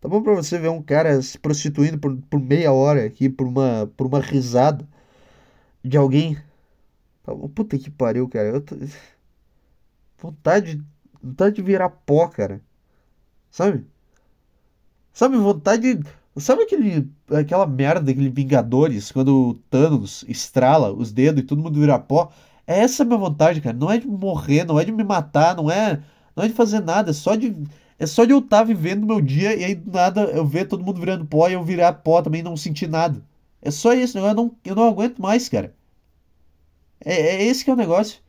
Tá 0.00 0.08
bom 0.08 0.22
pra 0.22 0.34
você 0.34 0.58
ver 0.58 0.70
um 0.70 0.82
cara 0.82 1.20
se 1.22 1.38
prostituindo 1.38 1.98
por, 1.98 2.16
por 2.30 2.40
meia 2.40 2.72
hora 2.72 3.06
aqui, 3.06 3.28
por 3.30 3.46
uma, 3.48 3.86
por 3.96 4.06
uma 4.08 4.20
risada 4.20 4.88
de 5.84 5.96
alguém? 5.98 6.36
Tá 7.24 7.34
Puta 7.54 7.78
que 7.78 7.90
pariu, 7.90 8.28
cara. 8.28 8.48
Eu 8.50 8.60
tô... 8.62 8.76
Vontade, 10.18 10.80
vontade 11.22 11.56
de 11.56 11.62
virar 11.62 11.90
pó, 11.90 12.28
cara. 12.28 12.62
Sabe? 13.50 13.86
Sabe, 15.12 15.36
vontade. 15.36 16.00
Sabe 16.36 16.62
aquele, 16.62 17.10
aquela 17.30 17.66
merda, 17.66 18.10
aquele 18.10 18.30
Vingadores, 18.30 19.10
quando 19.12 19.50
o 19.50 19.54
Thanos 19.68 20.24
estrala 20.28 20.92
os 20.92 21.12
dedos 21.12 21.42
e 21.42 21.46
todo 21.46 21.62
mundo 21.62 21.78
vira 21.80 21.98
pó? 21.98 22.30
É 22.70 22.78
essa 22.82 23.02
a 23.02 23.06
minha 23.06 23.18
vontade, 23.18 23.60
cara. 23.60 23.76
Não 23.76 23.90
é 23.90 23.98
de 23.98 24.06
morrer, 24.06 24.64
não 24.64 24.78
é 24.78 24.84
de 24.84 24.92
me 24.92 25.02
matar, 25.02 25.56
não 25.56 25.68
é, 25.68 26.00
não 26.36 26.44
é 26.44 26.48
de 26.48 26.54
fazer 26.54 26.80
nada. 26.80 27.10
É 27.10 27.12
só 27.12 27.34
de, 27.34 27.56
é 27.98 28.06
só 28.06 28.24
de 28.24 28.32
eu 28.32 28.38
estar 28.38 28.58
tá 28.58 28.64
vivendo 28.64 29.04
meu 29.04 29.20
dia 29.20 29.56
e 29.56 29.64
aí 29.64 29.74
do 29.74 29.90
nada 29.90 30.22
eu 30.22 30.46
ver 30.46 30.66
todo 30.68 30.84
mundo 30.84 31.00
virando 31.00 31.26
pó 31.26 31.48
e 31.48 31.54
eu 31.54 31.64
virar 31.64 31.92
pó 31.94 32.22
também 32.22 32.40
e 32.40 32.44
não 32.44 32.56
sentir 32.56 32.88
nada. 32.88 33.24
É 33.60 33.72
só 33.72 33.92
isso, 33.92 34.16
eu 34.18 34.34
não, 34.34 34.56
eu 34.64 34.76
não 34.76 34.84
aguento 34.84 35.20
mais, 35.20 35.48
cara. 35.48 35.74
É, 37.04 37.14
é 37.14 37.44
esse 37.44 37.64
que 37.64 37.70
é 37.70 37.72
o 37.72 37.76
negócio. 37.76 38.20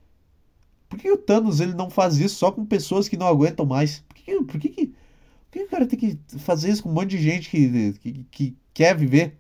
Por 0.90 1.00
que 1.00 1.12
o 1.12 1.18
Thanos 1.18 1.60
ele 1.60 1.74
não 1.76 1.90
faz 1.90 2.18
isso 2.18 2.36
só 2.36 2.52
com 2.52 2.66
pessoas 2.66 3.08
que 3.08 3.18
não 3.18 3.28
aguentam 3.28 3.66
mais? 3.66 4.00
Por 4.10 4.16
que, 4.16 4.44
por 4.44 4.60
que, 4.60 4.88
por 4.88 5.52
que 5.52 5.64
o 5.64 5.70
cara 5.70 5.86
tem 5.88 6.00
que 6.00 6.20
fazer 6.40 6.72
isso 6.72 6.84
com 6.84 6.90
um 6.90 6.94
monte 6.94 7.12
de 7.12 7.20
gente 7.20 7.50
que, 7.50 7.94
que, 8.02 8.26
que 8.32 8.58
quer 8.74 8.98
viver? 8.98 9.38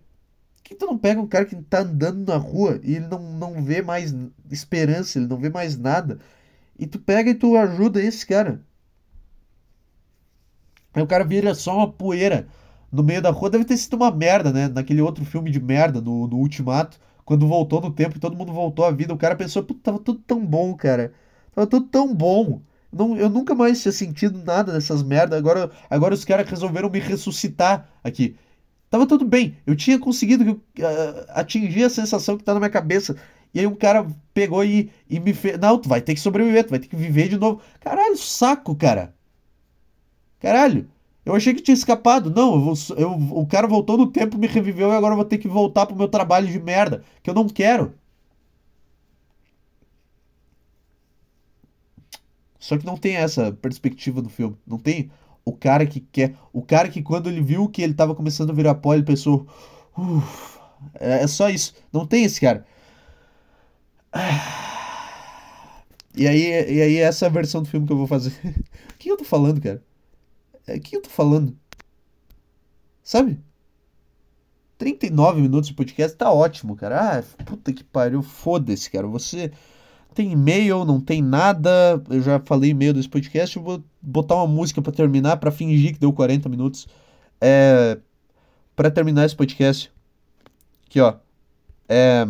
Que 0.71 0.77
tu 0.77 0.85
não 0.85 0.97
pega 0.97 1.21
um 1.21 1.27
cara 1.27 1.45
que 1.45 1.55
tá 1.63 1.81
andando 1.81 2.25
na 2.27 2.37
rua 2.37 2.79
e 2.83 2.95
ele 2.95 3.07
não, 3.07 3.19
não 3.19 3.63
vê 3.63 3.81
mais 3.81 4.15
esperança, 4.49 5.19
ele 5.19 5.27
não 5.27 5.37
vê 5.37 5.49
mais 5.49 5.77
nada, 5.77 6.19
e 6.79 6.87
tu 6.87 6.99
pega 6.99 7.29
e 7.29 7.35
tu 7.35 7.55
ajuda 7.57 8.01
esse 8.01 8.25
cara? 8.25 8.61
Aí 10.93 11.01
o 11.01 11.07
cara 11.07 11.23
vira 11.23 11.53
só 11.53 11.75
uma 11.77 11.91
poeira 11.91 12.47
no 12.91 13.03
meio 13.03 13.21
da 13.21 13.29
rua. 13.31 13.49
Deve 13.49 13.65
ter 13.65 13.77
sido 13.77 13.95
uma 13.95 14.11
merda, 14.11 14.51
né? 14.51 14.67
Naquele 14.67 15.01
outro 15.01 15.23
filme 15.25 15.49
de 15.51 15.59
merda, 15.59 16.01
no, 16.01 16.27
no 16.27 16.37
Ultimato, 16.37 16.99
quando 17.23 17.47
voltou 17.47 17.81
no 17.81 17.91
tempo 17.91 18.17
e 18.17 18.19
todo 18.19 18.35
mundo 18.35 18.51
voltou 18.53 18.85
à 18.85 18.91
vida. 18.91 19.13
O 19.13 19.17
cara 19.17 19.35
pensou, 19.35 19.63
puta, 19.63 19.79
tava 19.83 19.99
tudo 19.99 20.19
tão 20.25 20.45
bom, 20.45 20.73
cara. 20.75 21.13
Tava 21.53 21.67
tudo 21.67 21.87
tão 21.87 22.13
bom. 22.13 22.61
Não, 22.91 23.15
eu 23.17 23.29
nunca 23.29 23.55
mais 23.55 23.81
tinha 23.81 23.91
sentido 23.91 24.43
nada 24.43 24.73
dessas 24.73 25.01
merdas. 25.03 25.37
Agora, 25.39 25.71
agora 25.89 26.13
os 26.13 26.25
caras 26.25 26.49
resolveram 26.49 26.89
me 26.89 26.99
ressuscitar 26.99 27.89
aqui. 28.03 28.35
Tava 28.91 29.07
tudo 29.07 29.25
bem. 29.25 29.57
Eu 29.65 29.75
tinha 29.75 29.97
conseguido 29.97 30.51
uh, 30.51 30.61
atingir 31.29 31.85
a 31.85 31.89
sensação 31.89 32.37
que 32.37 32.43
tá 32.43 32.53
na 32.53 32.59
minha 32.59 32.69
cabeça. 32.69 33.15
E 33.53 33.59
aí 33.61 33.67
um 33.67 33.75
cara 33.75 34.05
pegou 34.33 34.63
e, 34.65 34.91
e 35.09 35.19
me 35.19 35.33
fez. 35.33 35.57
Não, 35.57 35.77
tu 35.79 35.89
vai 35.89 36.01
ter 36.01 36.13
que 36.13 36.19
sobreviver, 36.19 36.65
tu 36.65 36.71
vai 36.71 36.79
ter 36.79 36.87
que 36.87 36.95
viver 36.95 37.29
de 37.29 37.37
novo. 37.37 37.61
Caralho, 37.79 38.17
saco, 38.17 38.75
cara. 38.75 39.15
Caralho. 40.39 40.89
Eu 41.25 41.35
achei 41.35 41.53
que 41.53 41.61
tinha 41.61 41.75
escapado. 41.75 42.29
Não, 42.29 42.53
eu 42.55 42.59
vou, 42.61 42.73
eu, 42.97 43.11
o 43.39 43.47
cara 43.47 43.67
voltou 43.67 43.97
no 43.97 44.07
tempo, 44.11 44.37
me 44.37 44.47
reviveu 44.47 44.89
e 44.91 44.95
agora 44.95 45.13
eu 45.13 45.17
vou 45.17 45.25
ter 45.25 45.37
que 45.37 45.47
voltar 45.47 45.85
pro 45.85 45.95
meu 45.95 46.07
trabalho 46.09 46.47
de 46.47 46.59
merda. 46.59 47.03
Que 47.23 47.29
eu 47.29 47.33
não 47.33 47.47
quero. 47.47 47.93
Só 52.59 52.77
que 52.77 52.85
não 52.85 52.97
tem 52.97 53.15
essa 53.15 53.51
perspectiva 53.51 54.21
do 54.21 54.29
filme. 54.29 54.57
Não 54.65 54.77
tem 54.77 55.11
o 55.45 55.53
cara 55.53 55.85
que 55.85 55.99
quer. 55.99 56.35
O 56.53 56.61
cara 56.61 56.89
que 56.89 57.01
quando 57.01 57.29
ele 57.29 57.41
viu 57.41 57.67
que 57.69 57.81
ele 57.81 57.93
tava 57.93 58.15
começando 58.15 58.51
a 58.51 58.53
virar 58.53 58.75
pó, 58.75 58.93
ele 58.93 59.03
pensou. 59.03 59.47
é, 60.99 61.23
é 61.23 61.27
só 61.27 61.49
isso. 61.49 61.73
Não 61.91 62.05
tem 62.05 62.23
esse 62.23 62.39
cara. 62.41 62.65
E 66.13 66.27
aí, 66.27 66.41
e 66.69 66.81
aí 66.81 66.97
essa 66.97 67.25
é 67.25 67.27
a 67.29 67.31
versão 67.31 67.63
do 67.63 67.69
filme 67.69 67.87
que 67.87 67.93
eu 67.93 67.97
vou 67.97 68.07
fazer. 68.07 68.33
O 68.93 68.97
que 69.01 69.09
eu 69.09 69.17
tô 69.17 69.23
falando, 69.23 69.61
cara? 69.61 69.81
É, 70.67 70.75
o 70.75 70.79
que 70.81 70.95
eu 70.95 71.01
tô 71.01 71.09
falando? 71.09 71.57
Sabe? 73.03 73.39
39 74.77 75.41
minutos 75.41 75.69
de 75.69 75.75
podcast 75.75 76.17
tá 76.17 76.31
ótimo, 76.31 76.75
cara. 76.75 77.19
Ah, 77.19 77.43
puta 77.45 77.71
que 77.71 77.83
pariu, 77.83 78.21
foda-se, 78.21 78.89
cara. 78.89 79.07
Você 79.07 79.51
tem 80.13 80.31
e-mail, 80.31 80.85
não 80.85 80.99
tem 80.99 81.21
nada. 81.21 82.01
Eu 82.09 82.21
já 82.21 82.39
falei 82.39 82.71
e-mail 82.71 82.93
desse 82.93 83.09
podcast. 83.09 83.55
Eu 83.55 83.63
vou 83.63 83.83
botar 84.01 84.35
uma 84.35 84.47
música 84.47 84.81
para 84.81 84.91
terminar, 84.91 85.37
para 85.37 85.51
fingir 85.51 85.93
que 85.93 85.99
deu 85.99 86.11
40 86.13 86.49
minutos. 86.49 86.87
É, 87.39 87.97
para 88.75 88.91
terminar 88.91 89.25
esse 89.25 89.35
podcast. 89.35 89.91
Aqui, 90.85 90.99
ó. 90.99 91.15
É, 91.87 92.25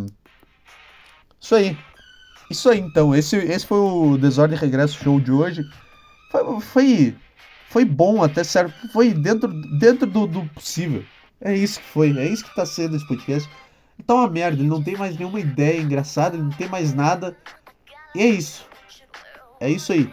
isso 1.39 1.55
aí. 1.55 1.77
Isso 2.49 2.69
aí, 2.69 2.79
então. 2.79 3.15
Esse, 3.15 3.35
esse 3.37 3.65
foi 3.65 3.79
o 3.79 4.17
Desordem 4.17 4.57
Regresso 4.57 5.03
Show 5.03 5.19
de 5.19 5.31
hoje. 5.31 5.63
Foi, 6.31 6.61
foi, 6.61 7.15
foi 7.69 7.85
bom 7.85 8.23
até 8.23 8.43
certo. 8.43 8.73
Foi 8.91 9.13
dentro, 9.13 9.47
dentro 9.79 10.05
do, 10.05 10.27
do 10.27 10.45
possível. 10.49 11.03
É 11.39 11.55
isso 11.55 11.79
que 11.79 11.85
foi. 11.85 12.17
É 12.17 12.27
isso 12.27 12.45
que 12.45 12.55
tá 12.55 12.65
sendo 12.65 12.95
esse 12.95 13.07
podcast. 13.07 13.49
É 14.07 14.13
uma 14.13 14.29
merda. 14.29 14.61
Ele 14.61 14.69
não 14.69 14.83
tem 14.83 14.95
mais 14.95 15.17
nenhuma 15.17 15.39
ideia 15.39 15.81
engraçada. 15.81 16.35
Ele 16.35 16.43
não 16.43 16.51
tem 16.51 16.69
mais 16.69 16.93
nada. 16.93 17.35
E 18.15 18.21
é 18.21 18.25
isso. 18.27 18.65
É 19.59 19.69
isso 19.69 19.93
aí. 19.93 20.11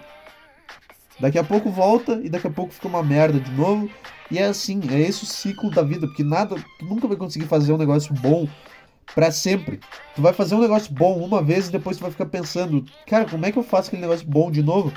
Daqui 1.20 1.38
a 1.38 1.44
pouco 1.44 1.70
volta 1.70 2.20
e 2.22 2.28
daqui 2.28 2.46
a 2.46 2.50
pouco 2.50 2.72
fica 2.72 2.86
uma 2.86 3.02
merda 3.02 3.40
de 3.40 3.50
novo. 3.52 3.90
E 4.30 4.38
é 4.38 4.44
assim, 4.44 4.80
é 4.90 5.00
esse 5.00 5.24
o 5.24 5.26
ciclo 5.26 5.70
da 5.70 5.82
vida, 5.82 6.06
porque 6.06 6.22
nada, 6.22 6.54
tu 6.78 6.84
nunca 6.84 7.08
vai 7.08 7.16
conseguir 7.16 7.46
fazer 7.46 7.72
um 7.72 7.78
negócio 7.78 8.12
bom 8.14 8.46
para 9.14 9.32
sempre. 9.32 9.80
Tu 10.14 10.22
vai 10.22 10.32
fazer 10.32 10.54
um 10.54 10.60
negócio 10.60 10.92
bom 10.92 11.18
uma 11.18 11.42
vez 11.42 11.68
e 11.68 11.72
depois 11.72 11.96
tu 11.96 12.02
vai 12.02 12.10
ficar 12.10 12.26
pensando, 12.26 12.84
cara, 13.06 13.24
como 13.24 13.44
é 13.46 13.52
que 13.52 13.58
eu 13.58 13.62
faço 13.62 13.88
aquele 13.88 14.02
negócio 14.02 14.26
bom 14.26 14.50
de 14.50 14.62
novo? 14.62 14.92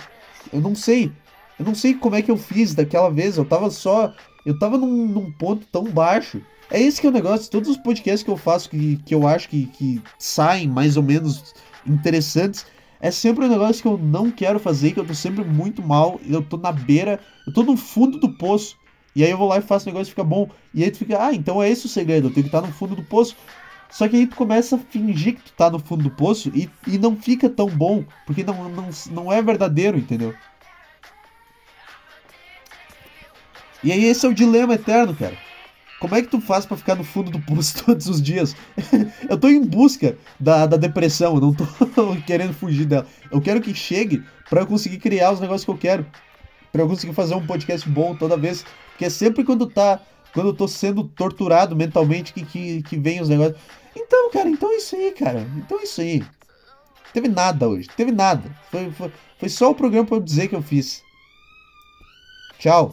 Eu 0.52 0.60
não 0.60 0.76
sei. 0.76 1.12
Eu 1.58 1.66
não 1.66 1.76
sei 1.76 1.93
como 1.93 2.16
é 2.16 2.22
que 2.22 2.32
eu 2.32 2.38
fiz 2.38 2.74
daquela 2.74 3.10
vez. 3.10 3.38
Eu 3.38 3.45
tava 3.45 3.70
só. 3.70 4.14
Eu 4.45 4.58
tava 4.60 4.78
num, 4.78 5.08
num 5.08 5.32
ponto 5.32 5.66
tão 5.72 5.86
baixo. 5.86 6.41
É 6.70 6.82
esse 6.82 6.99
que 6.99 7.08
é 7.08 7.10
o 7.10 7.14
negócio. 7.14 7.49
Todos 7.49 7.70
os 7.70 7.78
podcasts 7.78 8.24
que 8.24 8.30
eu 8.30 8.38
faço 8.38 8.70
que, 8.70 8.97
que 9.06 9.16
eu 9.16 9.28
acho 9.28 9.47
que, 9.47 9.68
que 9.68 10.02
saem 10.20 10.68
mais 10.68 10.97
ou 10.97 11.04
menos 11.04 11.54
interessantes. 11.86 12.66
É 13.02 13.10
sempre 13.10 13.45
um 13.45 13.49
negócio 13.49 13.82
que 13.82 13.88
eu 13.88 13.97
não 13.97 14.30
quero 14.30 14.60
fazer, 14.60 14.91
que 14.91 14.99
eu 14.99 15.06
tô 15.06 15.16
sempre 15.16 15.43
muito 15.43 15.82
mal, 15.82 16.22
eu 16.30 16.39
tô 16.43 16.56
na 16.56 16.72
beira, 16.72 17.20
eu 17.47 17.52
tô 17.52 17.64
no 17.64 17.76
fundo 17.76 18.20
do 18.20 18.30
poço. 18.30 18.78
E 19.16 19.24
aí 19.24 19.32
eu 19.32 19.38
vou 19.38 19.47
lá 19.47 19.58
e 19.58 19.62
faço 19.62 19.86
o 19.86 19.91
negócio 19.91 20.10
e 20.10 20.12
fica 20.12 20.24
bom. 20.24 20.47
E 20.72 20.84
aí 20.84 20.91
tu 20.91 20.99
fica, 20.99 21.26
ah, 21.26 21.34
então 21.34 21.62
é 21.62 21.68
esse 21.68 21.88
o 21.88 21.89
segredo, 21.89 22.28
eu 22.28 22.34
tenho 22.34 22.43
que 22.43 22.56
estar 22.56 22.62
no 22.62 22.72
fundo 22.72 22.95
do 22.95 23.04
poço. 23.04 23.36
Só 23.89 24.08
que 24.08 24.16
aí 24.16 24.28
tu 24.28 24.36
começa 24.36 24.76
a 24.76 24.80
fingir 24.80 25.36
que 25.36 25.41
tu 25.41 25.52
tá 25.54 25.70
no 25.70 25.80
fundo 25.80 26.04
do 26.04 26.12
poço 26.12 26.52
e, 26.56 26.70
e 26.88 26.99
não 26.99 27.18
fica 27.18 27.49
tão 27.49 27.68
bom, 27.68 28.06
porque 28.26 28.43
não, 28.43 28.70
não, 28.70 28.89
não 29.10 29.34
é 29.34 29.41
verdadeiro, 29.41 29.97
entendeu? 29.97 30.34
E 33.84 33.91
aí 33.91 34.06
esse 34.06 34.26
é 34.28 34.30
o 34.30 34.34
dilema 34.34 34.76
eterno, 34.76 35.16
cara. 35.16 35.36
Como 36.02 36.16
é 36.16 36.22
que 36.24 36.30
tu 36.30 36.41
faz 36.41 36.66
para 36.66 36.76
ficar 36.76 36.95
no 36.95 37.04
fundo 37.04 37.30
do 37.30 37.39
poço 37.39 37.76
todos 37.86 38.08
os 38.08 38.20
dias? 38.20 38.56
eu 39.30 39.38
tô 39.38 39.47
em 39.47 39.64
busca 39.64 40.18
da, 40.39 40.66
da 40.66 40.76
depressão, 40.76 41.36
eu 41.36 41.41
não 41.41 41.54
tô 41.54 41.64
querendo 42.26 42.54
fugir 42.54 42.86
dela. 42.86 43.06
Eu 43.32 43.39
quero 43.39 43.62
que 43.62 43.74
chegue 43.76 44.24
para 44.49 44.62
eu 44.62 44.68
conseguir 44.68 44.97
criar 44.97 45.32
os 45.32 45.39
negócios 45.39 45.64
que 45.64 45.70
eu 45.70 45.78
quero. 45.78 46.06
para 46.72 46.82
eu 46.82 46.88
conseguir 46.88 47.14
fazer 47.14 47.36
um 47.36 47.45
podcast 47.45 47.88
bom 47.88 48.16
toda 48.16 48.36
vez. 48.36 48.66
Porque 48.89 49.06
é 49.06 49.10
sempre 49.12 49.43
quando 49.43 49.68
tá. 49.68 50.02
Quando 50.34 50.47
eu 50.47 50.54
tô 50.54 50.68
sendo 50.68 51.04
torturado 51.04 51.76
mentalmente 51.76 52.34
que, 52.34 52.43
que, 52.45 52.82
que 52.82 52.97
vem 52.97 53.22
os 53.22 53.30
negócios. 53.30 53.58
Então, 53.95 54.32
cara, 54.32 54.49
então 54.49 54.72
é 54.72 54.78
isso 54.78 54.95
aí, 54.95 55.12
cara. 55.12 55.47
Então 55.56 55.80
é 55.80 55.84
isso 55.84 56.02
aí. 56.02 56.24
Teve 57.14 57.28
nada 57.28 57.68
hoje. 57.68 57.88
Teve 57.95 58.12
nada. 58.12 58.49
Foi, 58.72 58.89
foi, 58.91 59.12
foi 59.38 59.49
só 59.49 59.70
o 59.70 59.76
programa 59.76 60.08
pra 60.08 60.18
eu 60.18 60.22
dizer 60.22 60.47
que 60.47 60.56
eu 60.56 60.64
fiz. 60.64 61.04
Tchau. 62.58 62.91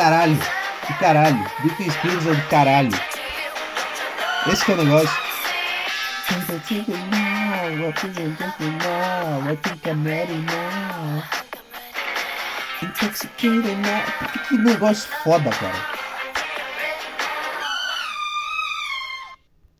Caralho. 0.00 0.36
Do 0.88 0.94
caralho. 0.94 1.50
Britney 1.60 1.90
Spears 1.90 2.26
é 2.26 2.34
do 2.34 2.48
caralho. 2.48 3.00
Esse 4.50 4.64
que 4.64 4.72
é 4.72 4.74
o 4.74 4.84
negócio. 4.84 5.10
Que 14.48 14.56
negócio 14.56 15.10
foda, 15.22 15.50
cara. 15.50 15.99